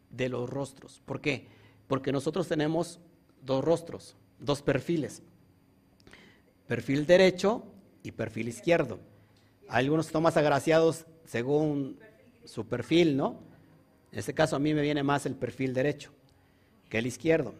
de 0.09 0.29
los 0.29 0.49
rostros. 0.49 1.01
¿Por 1.05 1.21
qué? 1.21 1.47
Porque 1.87 2.11
nosotros 2.11 2.47
tenemos 2.47 2.99
dos 3.41 3.63
rostros, 3.63 4.15
dos 4.39 4.61
perfiles. 4.61 5.23
Perfil 6.67 7.05
derecho 7.05 7.63
y 8.03 8.11
perfil 8.11 8.49
izquierdo. 8.49 8.99
Algunos 9.67 10.07
son 10.07 10.23
más 10.23 10.37
agraciados 10.37 11.05
según 11.25 11.99
su 12.45 12.67
perfil, 12.67 13.17
¿no? 13.17 13.39
En 14.11 14.19
este 14.19 14.33
caso 14.33 14.55
a 14.55 14.59
mí 14.59 14.73
me 14.73 14.81
viene 14.81 15.03
más 15.03 15.25
el 15.25 15.35
perfil 15.35 15.73
derecho 15.73 16.11
que 16.91 16.99
el 16.99 17.07
izquierdo. 17.07 17.55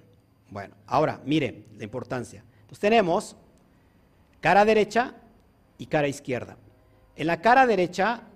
Bueno, 0.52 0.76
ahora, 0.86 1.20
mire 1.26 1.64
la 1.78 1.84
importancia. 1.84 2.44
Entonces 2.62 2.80
tenemos 2.80 3.36
cara 4.42 4.64
derecha 4.64 5.16
y 5.80 5.88
cara 5.88 6.08
izquierda. 6.08 6.58
En 7.16 7.26
la 7.26 7.42
cara 7.42 7.66
derecha 7.66 8.28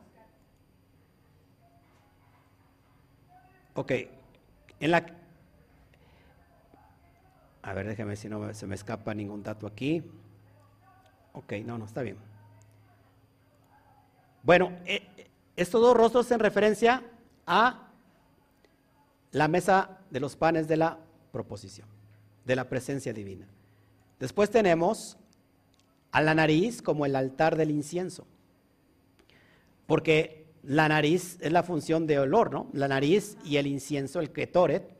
Ok, 3.75 3.91
en 4.79 4.91
la... 4.91 5.05
A 7.61 7.73
ver, 7.73 7.87
déjame 7.87 8.15
si 8.15 8.29
no 8.29 8.53
se 8.53 8.65
me 8.65 8.75
escapa 8.75 9.13
ningún 9.13 9.43
dato 9.43 9.67
aquí. 9.67 10.01
Ok, 11.33 11.53
no, 11.65 11.77
no, 11.77 11.83
está 11.83 12.01
bien. 12.01 12.17
Bueno, 14.43 14.71
eh, 14.85 15.27
estos 15.57 15.81
dos 15.81 15.97
rostros 15.97 16.31
en 16.31 16.39
referencia 16.39 17.03
a 17.45 17.89
la 19.31 19.49
mesa 19.49 19.97
de 20.16 20.22
los 20.22 20.38
panes 20.38 20.70
de 20.70 20.78
la 20.78 20.97
proposición, 21.34 21.89
de 22.45 22.55
la 22.55 22.70
presencia 22.70 23.11
divina. 23.11 23.49
Después 24.18 24.49
tenemos 24.49 25.18
a 26.13 26.22
la 26.22 26.34
nariz 26.34 26.82
como 26.82 27.05
el 27.05 27.18
altar 27.18 27.57
del 27.57 27.70
incienso, 27.70 28.26
porque 29.86 30.45
la 30.63 30.88
nariz 30.88 31.38
es 31.41 31.51
la 31.51 31.63
función 31.63 32.07
de 32.07 32.18
olor, 32.18 32.49
¿no? 32.49 32.70
La 32.72 32.88
nariz 32.88 33.36
y 33.43 33.57
el 33.57 33.68
incienso, 33.68 34.22
el 34.22 34.32
ketoret, 34.32 34.95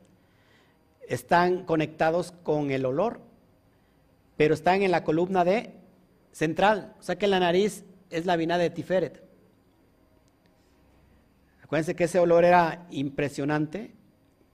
están 1.08 1.64
conectados 1.64 2.32
con 2.42 2.70
el 2.70 2.84
olor, 2.84 3.22
pero 4.36 4.52
están 4.52 4.82
en 4.82 4.90
la 4.90 5.02
columna 5.02 5.46
de 5.46 5.72
central. 6.32 6.94
O 7.00 7.02
sea 7.02 7.16
que 7.16 7.26
la 7.26 7.40
nariz 7.40 7.86
es 8.10 8.26
la 8.26 8.36
Biná 8.36 8.58
de 8.58 8.68
Tiferet. 8.68 9.22
Acuérdense 11.62 11.96
que 11.96 12.04
ese 12.04 12.18
olor 12.18 12.44
era 12.44 12.86
impresionante, 12.90 13.96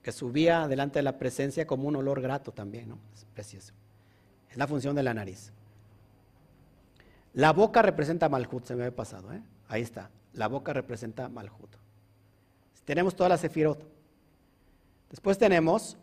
que 0.03 0.13
subía 0.13 0.67
delante 0.69 0.99
de 0.99 1.05
la 1.05 1.19
presencia 1.19 1.67
como 1.67 1.89
un 1.89 1.97
olor 1.97 2.21
grato 2.21 2.53
también, 2.53 2.89
¿no? 2.89 2.99
Es 3.15 3.25
precioso. 3.33 3.73
Es 4.51 4.57
la 4.57 4.67
función 4.67 4.97
de 4.97 5.03
la 5.03 5.15
nariz. 5.15 5.53
La 7.35 7.53
boca 7.53 7.81
representa 7.83 8.29
Malhut, 8.29 8.65
se 8.65 8.75
me 8.75 8.83
había 8.83 8.97
pasado, 8.97 9.33
¿eh? 9.33 9.41
Ahí 9.69 9.83
está. 9.83 10.11
La 10.35 10.49
boca 10.49 10.73
representa 10.73 11.29
Malhut. 11.29 11.77
Tenemos 12.85 13.15
toda 13.15 13.31
la 13.31 13.39
sefirot. 13.39 13.87
Después 15.09 15.39
tenemos 15.39 15.97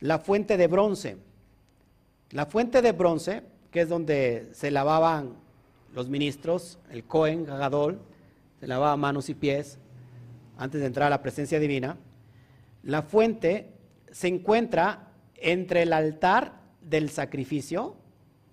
la 0.00 0.18
fuente 0.18 0.56
de 0.56 0.66
bronce. 0.66 1.18
La 2.30 2.46
fuente 2.46 2.82
de 2.82 2.92
bronce, 2.92 3.42
que 3.70 3.82
es 3.82 3.88
donde 3.88 4.48
se 4.52 4.70
lavaban 4.70 5.34
los 5.94 6.08
ministros, 6.08 6.78
el 6.90 7.04
Cohen, 7.04 7.44
Gagadol, 7.44 8.00
se 8.60 8.66
lavaba 8.66 8.96
manos 8.96 9.28
y 9.28 9.34
pies 9.34 9.78
antes 10.56 10.80
de 10.80 10.86
entrar 10.86 11.06
a 11.06 11.10
la 11.10 11.22
presencia 11.22 11.60
divina. 11.60 11.96
La 12.88 13.02
fuente 13.02 13.74
se 14.10 14.28
encuentra 14.28 15.12
entre 15.34 15.82
el 15.82 15.92
altar 15.92 16.58
del 16.80 17.10
sacrificio 17.10 17.96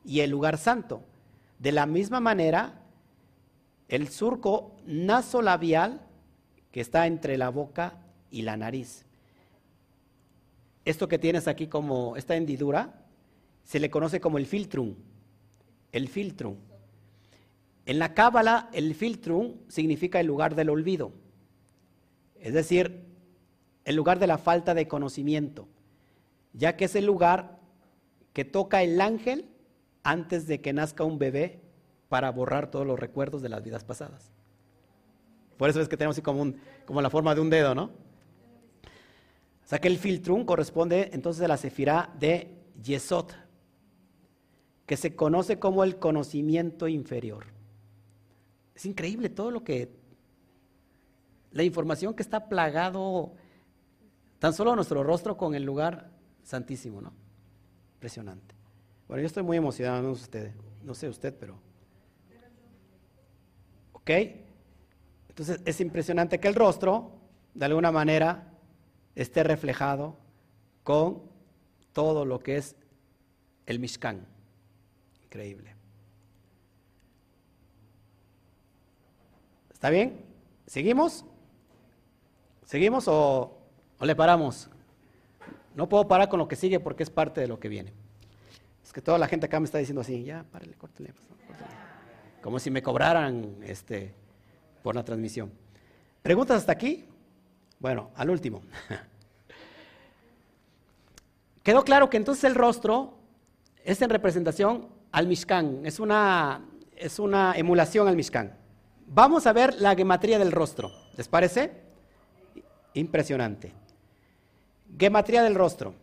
y 0.03 0.19
el 0.19 0.31
lugar 0.31 0.57
santo. 0.57 1.03
De 1.57 1.71
la 1.71 1.85
misma 1.85 2.19
manera, 2.19 2.81
el 3.87 4.09
surco 4.09 4.75
nasolabial 4.85 6.01
que 6.73 6.81
está 6.81 7.07
entre 7.07 7.37
la 7.37 7.47
boca 7.47 7.97
y 8.29 8.41
la 8.41 8.57
nariz. 8.57 9.05
Esto 10.83 11.07
que 11.07 11.17
tienes 11.17 11.47
aquí 11.47 11.67
como 11.67 12.17
esta 12.17 12.35
hendidura 12.35 13.05
se 13.63 13.79
le 13.79 13.89
conoce 13.89 14.19
como 14.19 14.37
el 14.37 14.47
filtrum. 14.47 14.95
El 15.93 16.09
filtrum. 16.09 16.57
En 17.85 17.99
la 17.99 18.13
cábala, 18.13 18.69
el 18.73 18.95
filtrum 18.95 19.53
significa 19.69 20.19
el 20.19 20.27
lugar 20.27 20.55
del 20.55 20.71
olvido. 20.71 21.13
Es 22.41 22.53
decir, 22.53 23.04
el 23.85 23.95
lugar 23.95 24.19
de 24.19 24.27
la 24.27 24.37
falta 24.37 24.73
de 24.73 24.87
conocimiento, 24.87 25.67
ya 26.53 26.75
que 26.75 26.85
es 26.85 26.95
el 26.95 27.05
lugar 27.05 27.59
que 28.33 28.43
toca 28.43 28.83
el 28.83 28.99
ángel 28.99 29.47
antes 30.03 30.47
de 30.47 30.59
que 30.59 30.73
nazca 30.73 31.03
un 31.03 31.17
bebé 31.17 31.61
para 32.09 32.31
borrar 32.31 32.69
todos 32.69 32.85
los 32.85 32.99
recuerdos 32.99 33.41
de 33.41 33.49
las 33.49 33.63
vidas 33.63 33.83
pasadas. 33.83 34.31
Por 35.57 35.69
eso 35.69 35.79
es 35.79 35.87
que 35.87 35.97
tenemos 35.97 36.15
así 36.15 36.21
como, 36.21 36.53
como 36.85 37.01
la 37.01 37.09
forma 37.09 37.33
de 37.33 37.41
un 37.41 37.49
dedo, 37.49 37.73
¿no? 37.73 37.83
O 37.83 39.67
sea 39.67 39.79
que 39.79 39.87
el 39.87 39.97
filtrum 39.97 40.45
corresponde 40.45 41.09
entonces 41.13 41.43
a 41.43 41.47
la 41.47 41.57
sefirá 41.57 42.13
de 42.19 42.51
Yesod, 42.83 43.31
que 44.85 44.97
se 44.97 45.15
conoce 45.15 45.57
como 45.57 45.83
el 45.83 45.97
conocimiento 45.97 46.87
inferior. 46.87 47.45
Es 48.75 48.85
increíble 48.85 49.29
todo 49.29 49.49
lo 49.49 49.63
que, 49.63 49.89
la 51.51 51.63
información 51.63 52.13
que 52.13 52.21
está 52.21 52.47
plagado 52.47 53.33
tan 54.39 54.53
solo 54.53 54.75
nuestro 54.75 55.03
rostro 55.03 55.37
con 55.37 55.55
el 55.55 55.63
lugar 55.63 56.11
santísimo, 56.43 57.01
¿no? 57.01 57.13
Impresionante. 57.95 58.55
Bueno, 59.07 59.21
yo 59.21 59.27
estoy 59.27 59.43
muy 59.43 59.57
emocionado, 59.57 60.01
no 60.01 60.15
sé 60.15 60.23
usted, 60.23 60.51
no 60.83 60.93
sé 60.93 61.09
usted, 61.09 61.35
pero... 61.39 61.59
¿Ok? 63.93 64.09
Entonces 65.29 65.61
es 65.65 65.81
impresionante 65.81 66.39
que 66.39 66.47
el 66.47 66.55
rostro, 66.55 67.11
de 67.53 67.65
alguna 67.65 67.91
manera, 67.91 68.51
esté 69.15 69.43
reflejado 69.43 70.17
con 70.83 71.23
todo 71.93 72.25
lo 72.25 72.39
que 72.39 72.57
es 72.57 72.75
el 73.65 73.79
Mishkan. 73.79 74.25
Increíble. 75.23 75.75
¿Está 79.73 79.89
bien? 79.89 80.21
¿Seguimos? 80.67 81.25
¿Seguimos 82.63 83.07
o, 83.07 83.54
o 83.99 84.05
le 84.05 84.15
paramos? 84.15 84.69
No 85.75 85.89
puedo 85.89 86.07
parar 86.07 86.29
con 86.29 86.39
lo 86.39 86.47
que 86.47 86.55
sigue 86.55 86.79
porque 86.79 87.03
es 87.03 87.09
parte 87.09 87.41
de 87.41 87.47
lo 87.47 87.59
que 87.59 87.69
viene. 87.69 87.93
Es 88.83 88.93
que 88.93 89.01
toda 89.01 89.17
la 89.17 89.27
gente 89.27 89.47
acá 89.47 89.59
me 89.59 89.65
está 89.65 89.77
diciendo 89.77 90.01
así, 90.01 90.23
ya, 90.23 90.45
párale, 90.51 90.73
córtale, 90.75 91.13
pues, 91.13 91.59
Como 92.41 92.59
si 92.59 92.71
me 92.71 92.81
cobraran 92.81 93.57
este, 93.63 94.13
por 94.83 94.95
la 94.95 95.03
transmisión. 95.03 95.51
¿Preguntas 96.21 96.57
hasta 96.57 96.71
aquí? 96.71 97.05
Bueno, 97.79 98.11
al 98.15 98.29
último. 98.29 98.61
Quedó 101.63 101.83
claro 101.83 102.09
que 102.09 102.17
entonces 102.17 102.43
el 102.43 102.55
rostro 102.55 103.17
es 103.83 104.01
en 104.01 104.09
representación 104.09 104.87
al 105.11 105.27
Mishkan, 105.27 105.85
es 105.85 105.99
una, 105.99 106.63
es 106.95 107.19
una 107.19 107.53
emulación 107.55 108.07
al 108.07 108.15
Mishkan. 108.15 108.55
Vamos 109.07 109.47
a 109.47 109.53
ver 109.53 109.75
la 109.81 109.95
gematría 109.95 110.39
del 110.39 110.51
rostro, 110.51 110.91
¿les 111.15 111.27
parece? 111.27 111.71
Impresionante. 112.93 113.73
Gematría 114.97 115.43
del 115.43 115.55
rostro. 115.55 115.93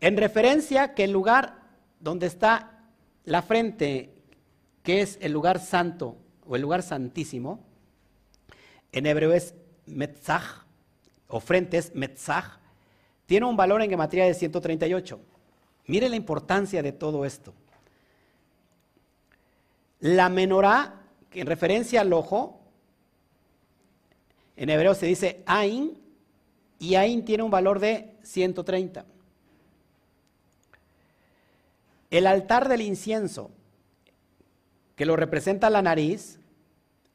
En 0.00 0.16
referencia 0.16 0.94
que 0.94 1.04
el 1.04 1.12
lugar 1.12 1.60
donde 2.00 2.26
está 2.26 2.84
la 3.24 3.42
frente, 3.42 4.14
que 4.82 5.00
es 5.00 5.18
el 5.20 5.32
lugar 5.32 5.58
santo 5.58 6.16
o 6.46 6.54
el 6.54 6.62
lugar 6.62 6.82
santísimo, 6.82 7.60
en 8.92 9.06
hebreo 9.06 9.32
es 9.32 9.54
metzach, 9.86 10.64
o 11.28 11.40
frente 11.40 11.78
es 11.78 11.94
metzach, 11.94 12.58
tiene 13.26 13.46
un 13.46 13.56
valor 13.56 13.82
en 13.82 13.90
gematría 13.90 14.24
de 14.24 14.34
138. 14.34 15.18
Mire 15.86 16.08
la 16.08 16.16
importancia 16.16 16.82
de 16.82 16.92
todo 16.92 17.24
esto. 17.24 17.52
La 20.00 20.28
menorá, 20.28 21.02
que 21.30 21.40
en 21.40 21.46
referencia 21.46 22.02
al 22.02 22.12
ojo, 22.12 22.60
en 24.56 24.70
hebreo 24.70 24.94
se 24.94 25.06
dice 25.06 25.42
Ain, 25.46 26.05
y 26.78 26.94
Ain 26.94 27.24
tiene 27.24 27.42
un 27.42 27.50
valor 27.50 27.80
de 27.80 28.14
130. 28.22 29.04
El 32.10 32.26
altar 32.26 32.68
del 32.68 32.82
incienso, 32.82 33.50
que 34.94 35.06
lo 35.06 35.16
representa 35.16 35.70
la 35.70 35.82
nariz, 35.82 36.38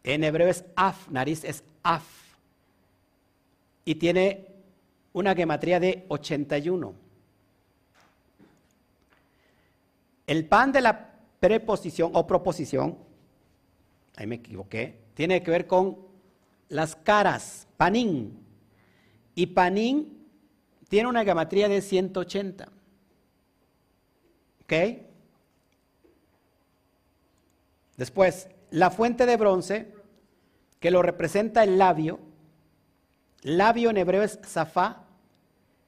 en 0.04 0.24
hebreo 0.24 0.48
es 0.48 0.66
Af, 0.76 1.08
nariz 1.10 1.44
es 1.44 1.64
Af, 1.84 2.04
y 3.86 3.96
tiene 3.96 4.48
una 5.14 5.36
gematría 5.36 5.80
de 5.80 6.06
81. 6.08 6.94
El 10.28 10.46
pan 10.46 10.72
de 10.72 10.82
la 10.82 11.10
preposición 11.40 12.12
o 12.14 12.26
proposición, 12.26 12.98
ahí 14.16 14.28
me 14.28 14.36
equivoqué, 14.36 15.00
tiene 15.14 15.42
que 15.44 15.52
ver 15.52 15.68
con 15.68 15.98
las 16.70 16.96
caras, 16.96 17.68
panín. 17.78 18.41
Y 19.36 19.48
panín 19.48 20.28
tiene 20.90 21.10
una 21.10 21.24
gematría 21.24 21.70
de 21.70 21.82
180. 21.82 22.70
¿Ok? 24.64 24.74
Después, 27.98 28.48
la 28.72 28.90
fuente 28.90 29.26
de 29.26 29.38
bronce, 29.38 29.94
que 30.80 30.92
lo 30.92 31.02
representa 31.02 31.64
el 31.64 31.78
labio. 31.78 32.20
Labio 33.44 33.90
en 33.90 33.98
hebreo 33.98 34.24
es 34.24 34.40
zafá. 34.46 35.04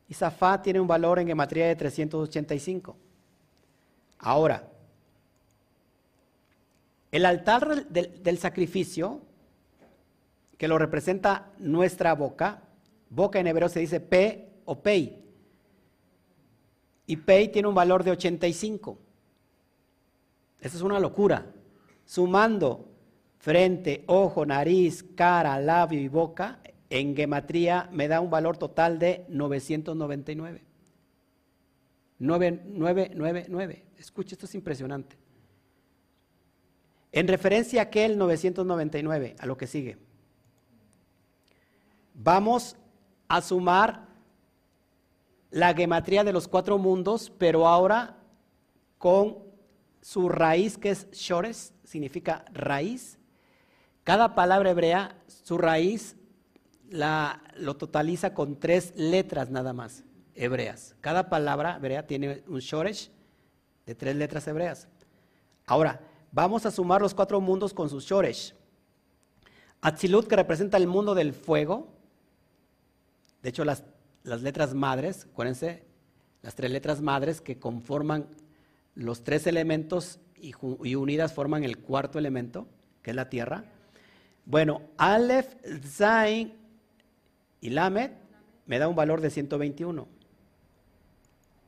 Y 0.07 0.13
zafá 0.13 0.61
tiene 0.61 0.79
un 0.79 0.87
valor 0.87 1.19
en 1.19 1.27
gematría 1.27 1.67
de 1.67 1.75
385. 1.75 2.95
Ahora, 4.19 4.69
el 7.11 7.25
altar 7.25 7.87
del, 7.89 8.37
sacrificio, 8.39 9.21
que 10.57 10.67
lo 10.67 10.77
representa 10.77 11.51
nuestra 11.59 12.15
boca, 12.15 12.63
boca 13.13 13.39
en 13.39 13.47
hebreo 13.47 13.69
se 13.69 13.79
dice 13.79 13.99
pe 13.99 14.49
o 14.65 14.81
pei, 14.81 15.23
y 17.05 17.17
pei 17.17 17.49
tiene 17.49 17.67
un 17.67 17.75
valor 17.75 18.03
de 18.03 18.11
85. 18.11 18.97
Eso 20.61 20.77
es 20.77 20.83
una 20.83 20.99
locura. 20.99 21.45
Sumando 22.05 22.89
frente, 23.37 24.03
ojo, 24.07 24.45
nariz, 24.45 25.03
cara, 25.15 25.59
labio 25.59 25.99
y 25.99 26.07
boca, 26.07 26.59
en 26.89 27.15
gematría 27.15 27.89
me 27.91 28.07
da 28.07 28.21
un 28.21 28.29
valor 28.29 28.57
total 28.57 28.99
de 28.99 29.25
999. 29.29 30.61
9999. 32.19 33.85
Escuche, 33.97 34.35
esto 34.35 34.45
es 34.45 34.55
impresionante. 34.55 35.17
En 37.11 37.27
referencia 37.27 37.81
a 37.81 37.83
aquel 37.85 38.17
999, 38.17 39.35
a 39.37 39.45
lo 39.45 39.57
que 39.57 39.67
sigue, 39.67 39.97
vamos 42.13 42.77
a 43.33 43.41
sumar 43.41 44.05
la 45.49 45.73
gematría 45.73 46.23
de 46.23 46.31
los 46.31 46.47
cuatro 46.47 46.77
mundos, 46.77 47.31
pero 47.39 47.67
ahora 47.67 48.15
con 48.99 49.39
su 50.01 50.29
raíz 50.29 50.77
que 50.77 50.91
es 50.91 51.09
shores, 51.09 51.73
significa 51.83 52.45
raíz. 52.53 53.17
Cada 54.03 54.35
palabra 54.35 54.69
hebrea, 54.69 55.17
su 55.25 55.57
raíz 55.57 56.15
la, 56.91 57.41
lo 57.55 57.75
totaliza 57.75 58.35
con 58.35 58.59
tres 58.59 58.93
letras 58.95 59.49
nada 59.49 59.73
más, 59.73 60.03
hebreas. 60.35 60.95
Cada 61.01 61.27
palabra 61.29 61.77
hebrea 61.77 62.05
tiene 62.05 62.43
un 62.47 62.59
shoresh 62.59 63.09
de 63.87 63.95
tres 63.95 64.15
letras 64.15 64.47
hebreas. 64.47 64.87
Ahora, 65.65 66.01
vamos 66.31 66.67
a 66.67 66.71
sumar 66.71 67.01
los 67.01 67.15
cuatro 67.15 67.41
mundos 67.41 67.73
con 67.73 67.89
sus 67.89 68.05
shoresh. 68.05 68.53
Atzilut, 69.81 70.27
que 70.27 70.35
representa 70.35 70.77
el 70.77 70.85
mundo 70.85 71.15
del 71.15 71.33
fuego. 71.33 71.92
De 73.43 73.49
hecho, 73.49 73.65
las, 73.65 73.83
letras 74.23 74.73
madres, 74.73 75.27
acuérdense, 75.29 75.83
las 76.41 76.55
tres 76.55 76.71
letras 76.71 77.01
madres 77.01 77.41
que 77.41 77.59
conforman 77.59 78.27
los 78.95 79.23
tres 79.23 79.45
elementos 79.47 80.19
y, 80.37 80.53
unidas 80.95 81.33
forman 81.33 81.65
el 81.65 81.77
cuarto 81.77 82.17
elemento, 82.17 82.67
que 83.01 83.11
es 83.11 83.15
la 83.15 83.29
tierra. 83.29 83.65
Bueno, 84.45 84.81
Aleph, 84.97 85.55
Zain 85.85 86.53
y 87.59 87.69
Lamed 87.69 88.11
me 88.65 88.79
da 88.79 88.87
un 88.87 88.95
valor 88.95 89.19
de 89.19 89.29
121. 89.29 90.07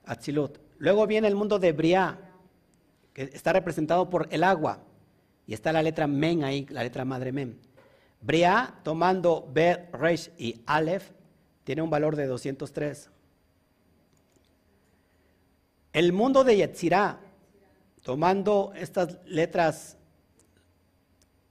Atzilut. 0.06 0.60
Luego 0.78 1.08
viene 1.08 1.28
el 1.28 1.36
mundo 1.36 1.60
de 1.60 1.74
Briah, 1.74 2.18
que 3.14 3.24
está 3.24 3.52
representado 3.52 4.10
por 4.10 4.30
el 4.32 4.44
agua. 4.44 4.80
Y 5.46 5.54
está 5.54 5.74
la 5.74 5.84
letra 5.84 6.08
Men 6.08 6.44
ahí, 6.44 6.66
la 6.70 6.84
letra 6.84 7.04
madre 7.04 7.34
Men. 7.34 7.60
Briah, 8.22 8.80
tomando 8.84 9.50
Bet, 9.54 9.94
Reish 9.94 10.32
y 10.38 10.62
Aleph, 10.66 11.12
tiene 11.66 11.82
un 11.82 11.90
valor 11.90 12.16
de 12.16 12.28
203. 12.28 13.10
El 15.92 16.14
mundo 16.14 16.44
de 16.44 16.58
Yetzirah, 16.58 17.20
tomando 18.04 18.72
estas 18.76 19.18
letras, 19.26 19.98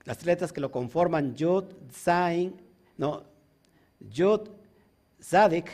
las 0.05 0.25
letras 0.25 0.53
que 0.53 0.61
lo 0.61 0.71
conforman, 0.71 1.35
Yud, 1.35 1.65
Zain, 1.91 2.55
no, 2.97 3.23
Yud, 3.99 4.49
Zadik, 5.21 5.69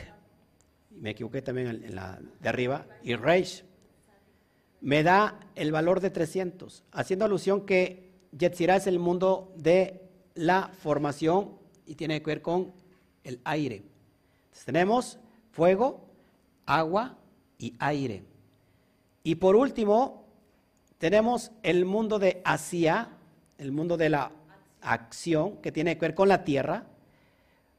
me 0.90 1.10
equivoqué 1.10 1.40
también 1.40 1.68
en 1.68 1.94
la 1.94 2.18
de 2.40 2.48
arriba, 2.48 2.86
y 3.02 3.14
Reish, 3.14 3.64
me 4.80 5.04
da 5.04 5.38
el 5.54 5.70
valor 5.70 6.00
de 6.00 6.10
300, 6.10 6.82
haciendo 6.90 7.24
alusión 7.24 7.64
que 7.64 8.10
Yetzirah 8.36 8.76
es 8.76 8.88
el 8.88 8.98
mundo 8.98 9.52
de 9.56 10.02
la 10.34 10.72
formación 10.80 11.58
y 11.86 11.94
tiene 11.94 12.20
que 12.20 12.26
ver 12.26 12.42
con 12.42 12.72
el 13.22 13.40
aire. 13.44 13.91
Entonces, 14.52 14.66
tenemos 14.66 15.18
fuego, 15.50 16.04
agua 16.66 17.16
y 17.58 17.74
aire. 17.78 18.22
Y 19.24 19.36
por 19.36 19.56
último, 19.56 20.26
tenemos 20.98 21.52
el 21.62 21.86
mundo 21.86 22.18
de 22.18 22.42
Asia, 22.44 23.08
el 23.56 23.72
mundo 23.72 23.96
de 23.96 24.10
la 24.10 24.30
acción, 24.82 25.56
que 25.62 25.72
tiene 25.72 25.94
que 25.94 26.00
ver 26.02 26.14
con 26.14 26.28
la 26.28 26.44
tierra, 26.44 26.84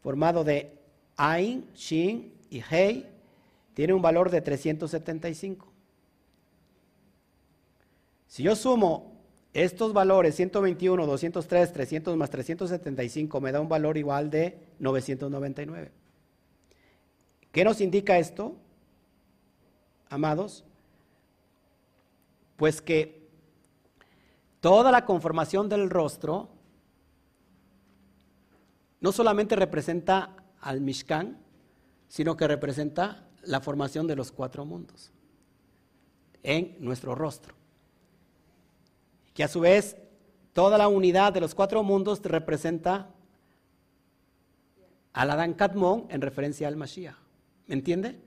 formado 0.02 0.44
de 0.44 0.74
Ain, 1.16 1.70
Shin 1.76 2.34
y 2.50 2.64
Hei, 2.68 3.08
tiene 3.76 3.94
un 3.94 4.02
valor 4.02 4.32
de 4.32 4.42
375. 4.42 5.68
Si 8.28 8.42
yo 8.42 8.56
sumo 8.56 9.14
estos 9.54 9.94
valores, 9.94 10.36
121, 10.36 11.06
203, 11.06 11.72
300 11.72 12.18
más 12.18 12.32
375, 12.32 13.42
me 13.42 13.52
da 13.52 13.62
un 13.62 13.70
valor 13.70 13.98
igual 13.98 14.32
de 14.32 14.58
999. 14.80 16.03
¿Qué 17.54 17.64
nos 17.64 17.82
indica 17.82 18.18
esto, 18.18 18.56
amados? 20.10 20.66
Pues 22.58 22.82
que 22.82 23.30
toda 24.60 24.92
la 24.92 25.06
conformación 25.06 25.70
del 25.70 25.92
rostro 25.92 26.50
no 29.02 29.12
solamente 29.12 29.56
representa 29.56 30.36
al 30.62 30.82
Mishkan, 30.82 31.38
sino 32.08 32.36
que 32.36 32.48
representa 32.48 33.30
la 33.44 33.62
formación 33.62 34.08
de 34.08 34.16
los 34.16 34.32
cuatro 34.32 34.66
mundos 34.66 35.12
en 36.42 36.76
nuestro 36.80 37.14
rostro. 37.14 37.54
Que 39.36 39.44
a 39.44 39.48
su 39.48 39.60
vez 39.60 39.96
toda 40.54 40.80
la 40.80 40.88
unidad 40.88 41.32
de 41.32 41.42
los 41.42 41.54
cuatro 41.54 41.84
mundos 41.84 42.20
representa 42.24 43.12
al 45.14 45.30
Adán 45.30 45.54
Kadmon 45.54 46.08
en 46.10 46.22
referencia 46.22 46.68
al 46.68 46.78
Mashiach. 46.78 47.23
¿Me 47.68 47.76
entiende? 47.76 48.20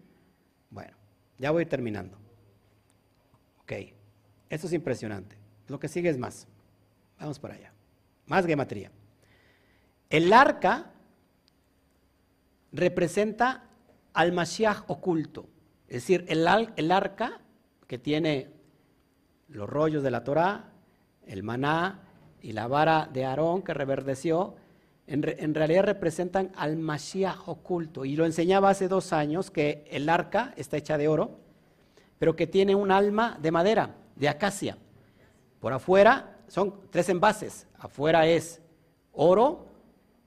Bueno, 0.71 0.97
ya 1.39 1.51
voy 1.51 1.67
terminando. 1.67 2.17
Ok, 3.63 3.73
esto 4.49 4.67
es 4.67 4.73
impresionante. 4.73 5.37
Lo 5.69 5.79
que 5.79 5.89
sigue 5.89 6.09
es 6.09 6.19
más. 6.19 6.47
Vamos 7.19 7.39
para 7.39 7.55
allá. 7.55 7.73
Más 8.27 8.47
gematría. 8.47 8.91
El 10.09 10.33
arca 10.33 10.93
representa 12.73 13.65
al 14.13 14.33
Mashiach 14.33 14.85
oculto. 14.89 15.49
Es 15.89 16.03
decir, 16.03 16.25
el, 16.29 16.47
el 16.77 16.93
arca 16.93 17.41
que 17.87 17.99
tiene 17.99 18.51
los 19.49 19.69
rollos 19.69 20.03
de 20.03 20.11
la 20.11 20.25
Torah, 20.25 20.73
el 21.27 21.43
maná 21.43 22.03
y 22.41 22.53
la 22.53 22.67
vara 22.67 23.09
de 23.13 23.25
Aarón 23.25 23.63
que 23.63 23.75
reverdeció, 23.75 24.57
en, 25.07 25.55
realidad 25.55 25.85
representan 25.85 26.51
al 26.57 26.77
Mashiach 26.77 27.49
oculto. 27.49 28.05
Y 28.05 28.17
lo 28.17 28.27
enseñaba 28.27 28.71
hace 28.71 28.89
dos 28.89 29.13
años 29.13 29.51
que 29.51 29.85
el 29.91 30.09
arca 30.09 30.53
está 30.57 30.77
hecha 30.77 30.99
de 30.99 31.09
oro, 31.09 31.39
pero 32.19 32.35
que 32.35 32.47
tiene 32.47 32.75
un 32.75 32.91
alma 32.91 33.39
de 33.41 33.51
madera, 33.51 33.95
de 34.17 34.29
acacia. 34.29 34.77
Por 35.61 35.73
afuera 35.73 36.39
son 36.49 36.75
tres 36.91 37.09
envases. 37.09 37.67
Afuera 37.79 38.27
es 38.27 38.61
oro 39.13 39.67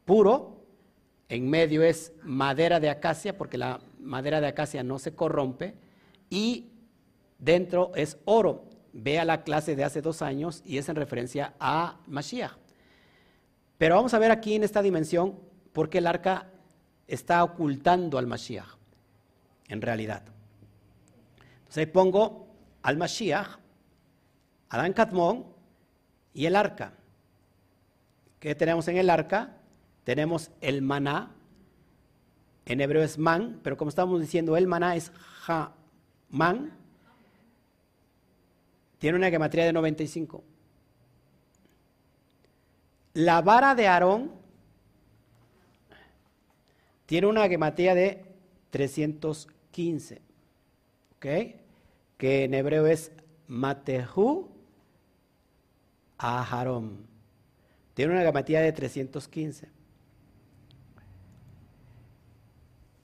puro, 0.05 0.63
en 1.27 1.49
medio 1.49 1.83
es 1.83 2.13
madera 2.23 2.79
de 2.79 2.89
acacia, 2.89 3.37
porque 3.37 3.57
la 3.57 3.81
madera 3.99 4.41
de 4.41 4.47
acacia 4.47 4.81
no 4.81 4.97
se 4.97 5.13
corrompe, 5.13 5.75
y 6.29 6.71
dentro 7.37 7.91
es 7.95 8.17
oro. 8.25 8.65
Vea 8.91 9.25
la 9.25 9.43
clase 9.43 9.75
de 9.75 9.83
hace 9.83 10.01
dos 10.01 10.23
años 10.23 10.63
y 10.65 10.79
es 10.79 10.89
en 10.89 10.95
referencia 10.95 11.53
a 11.59 11.99
Mashiach. 12.07 12.68
Pero 13.79 13.95
vamos 13.95 14.13
a 14.13 14.19
ver 14.19 14.29
aquí 14.29 14.53
en 14.53 14.63
esta 14.63 14.83
dimensión 14.83 15.39
por 15.73 15.89
qué 15.89 15.97
el 15.97 16.05
arca 16.05 16.51
está 17.07 17.43
ocultando 17.43 18.19
al 18.19 18.27
Mashiach, 18.27 18.77
en 19.69 19.81
realidad. 19.81 20.21
Entonces 21.57 21.77
ahí 21.77 21.85
pongo 21.87 22.47
al 22.83 22.97
Mashiach, 22.97 23.57
Adán 24.69 24.93
Katmon 24.93 25.47
y 26.35 26.45
el 26.45 26.55
arca. 26.55 26.93
¿Qué 28.39 28.53
tenemos 28.53 28.87
en 28.87 28.97
el 28.97 29.09
arca? 29.09 29.55
tenemos 30.09 30.49
el 30.61 30.81
maná, 30.81 31.35
en 32.65 32.81
hebreo 32.81 33.03
es 33.03 33.19
man, 33.19 33.59
pero 33.61 33.77
como 33.77 33.89
estamos 33.89 34.19
diciendo, 34.19 34.57
el 34.57 34.65
maná 34.65 34.95
es 34.95 35.11
ja, 35.11 35.71
man, 36.31 36.73
tiene 38.97 39.19
una 39.19 39.29
gematría 39.29 39.65
de 39.65 39.73
95. 39.73 40.43
La 43.13 43.41
vara 43.41 43.75
de 43.75 43.87
Aarón 43.87 44.31
tiene 47.05 47.27
una 47.27 47.47
gematría 47.47 47.95
de 47.95 48.23
315, 48.69 50.21
¿ok? 51.15 51.25
Que 52.17 52.43
en 52.43 52.53
hebreo 52.53 52.85
es 52.85 53.11
matehu 53.47 54.49
aharon. 56.19 57.07
Tiene 57.95 58.13
una 58.13 58.21
gematría 58.21 58.61
de 58.61 58.71
315. 58.71 59.69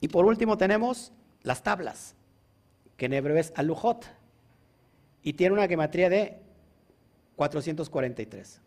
Y 0.00 0.08
por 0.08 0.24
último 0.24 0.56
tenemos 0.56 1.12
las 1.42 1.62
tablas, 1.62 2.14
que 2.96 3.06
en 3.06 3.14
hebreo 3.14 3.38
es 3.38 3.52
alujot, 3.56 4.06
y 5.22 5.32
tiene 5.32 5.54
una 5.54 5.66
gematría 5.66 6.08
de 6.08 6.38
443. 7.34 8.60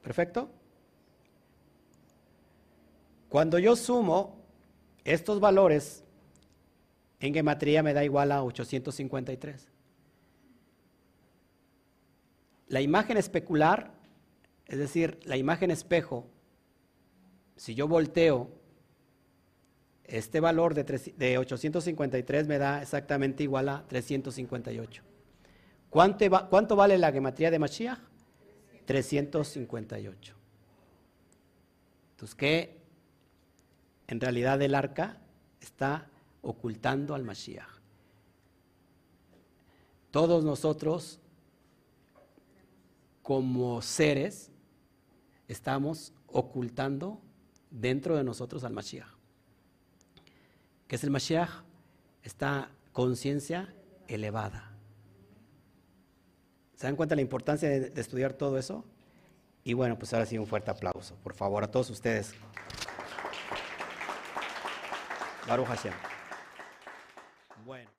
¿Perfecto? 0.00 0.50
Cuando 3.28 3.58
yo 3.58 3.76
sumo 3.76 4.38
estos 5.04 5.40
valores 5.40 6.04
en 7.20 7.34
gematría 7.34 7.82
me 7.82 7.94
da 7.94 8.04
igual 8.04 8.32
a 8.32 8.42
853. 8.42 9.68
La 12.68 12.80
imagen 12.80 13.16
especular, 13.16 13.92
es 14.66 14.78
decir, 14.78 15.18
la 15.24 15.36
imagen 15.36 15.70
espejo, 15.70 16.26
si 17.56 17.74
yo 17.74 17.88
volteo 17.88 18.50
este 20.04 20.40
valor 20.40 20.74
de, 20.74 21.38
853 21.38 22.46
me 22.46 22.58
da 22.58 22.80
exactamente 22.82 23.42
igual 23.42 23.68
a 23.68 23.84
358. 23.88 25.02
¿Cuánto, 25.90 26.48
¿Cuánto, 26.48 26.76
vale 26.76 26.98
la 26.98 27.12
gematría 27.12 27.50
de 27.50 27.58
Mashiach? 27.58 27.98
358. 28.86 30.34
Entonces, 32.10 32.34
¿qué? 32.34 32.77
En 34.08 34.20
realidad 34.20 34.60
el 34.60 34.74
arca 34.74 35.18
está 35.60 36.08
ocultando 36.42 37.14
al 37.14 37.22
Mashiach. 37.22 37.68
Todos 40.10 40.44
nosotros, 40.44 41.20
como 43.22 43.80
seres, 43.82 44.50
estamos 45.46 46.12
ocultando 46.26 47.20
dentro 47.70 48.16
de 48.16 48.24
nosotros 48.24 48.64
al 48.64 48.72
Mashiach 48.72 49.18
que 50.88 50.96
es 50.96 51.04
el 51.04 51.10
Mashiach, 51.10 51.50
esta 52.22 52.70
conciencia 52.92 53.72
elevada. 54.08 54.72
¿Se 56.74 56.86
dan 56.86 56.96
cuenta 56.96 57.12
de 57.12 57.16
la 57.16 57.22
importancia 57.22 57.68
de, 57.68 57.90
de 57.90 58.00
estudiar 58.00 58.32
todo 58.32 58.58
eso? 58.58 58.84
Y 59.64 59.74
bueno, 59.74 59.98
pues 59.98 60.14
ahora 60.14 60.24
sí 60.24 60.38
un 60.38 60.46
fuerte 60.46 60.70
aplauso, 60.70 61.14
por 61.16 61.34
favor, 61.34 61.62
a 61.62 61.70
todos 61.70 61.90
ustedes. 61.90 62.34
Baruch 65.48 65.68
Hashem. 65.68 65.92
Bueno. 67.64 67.88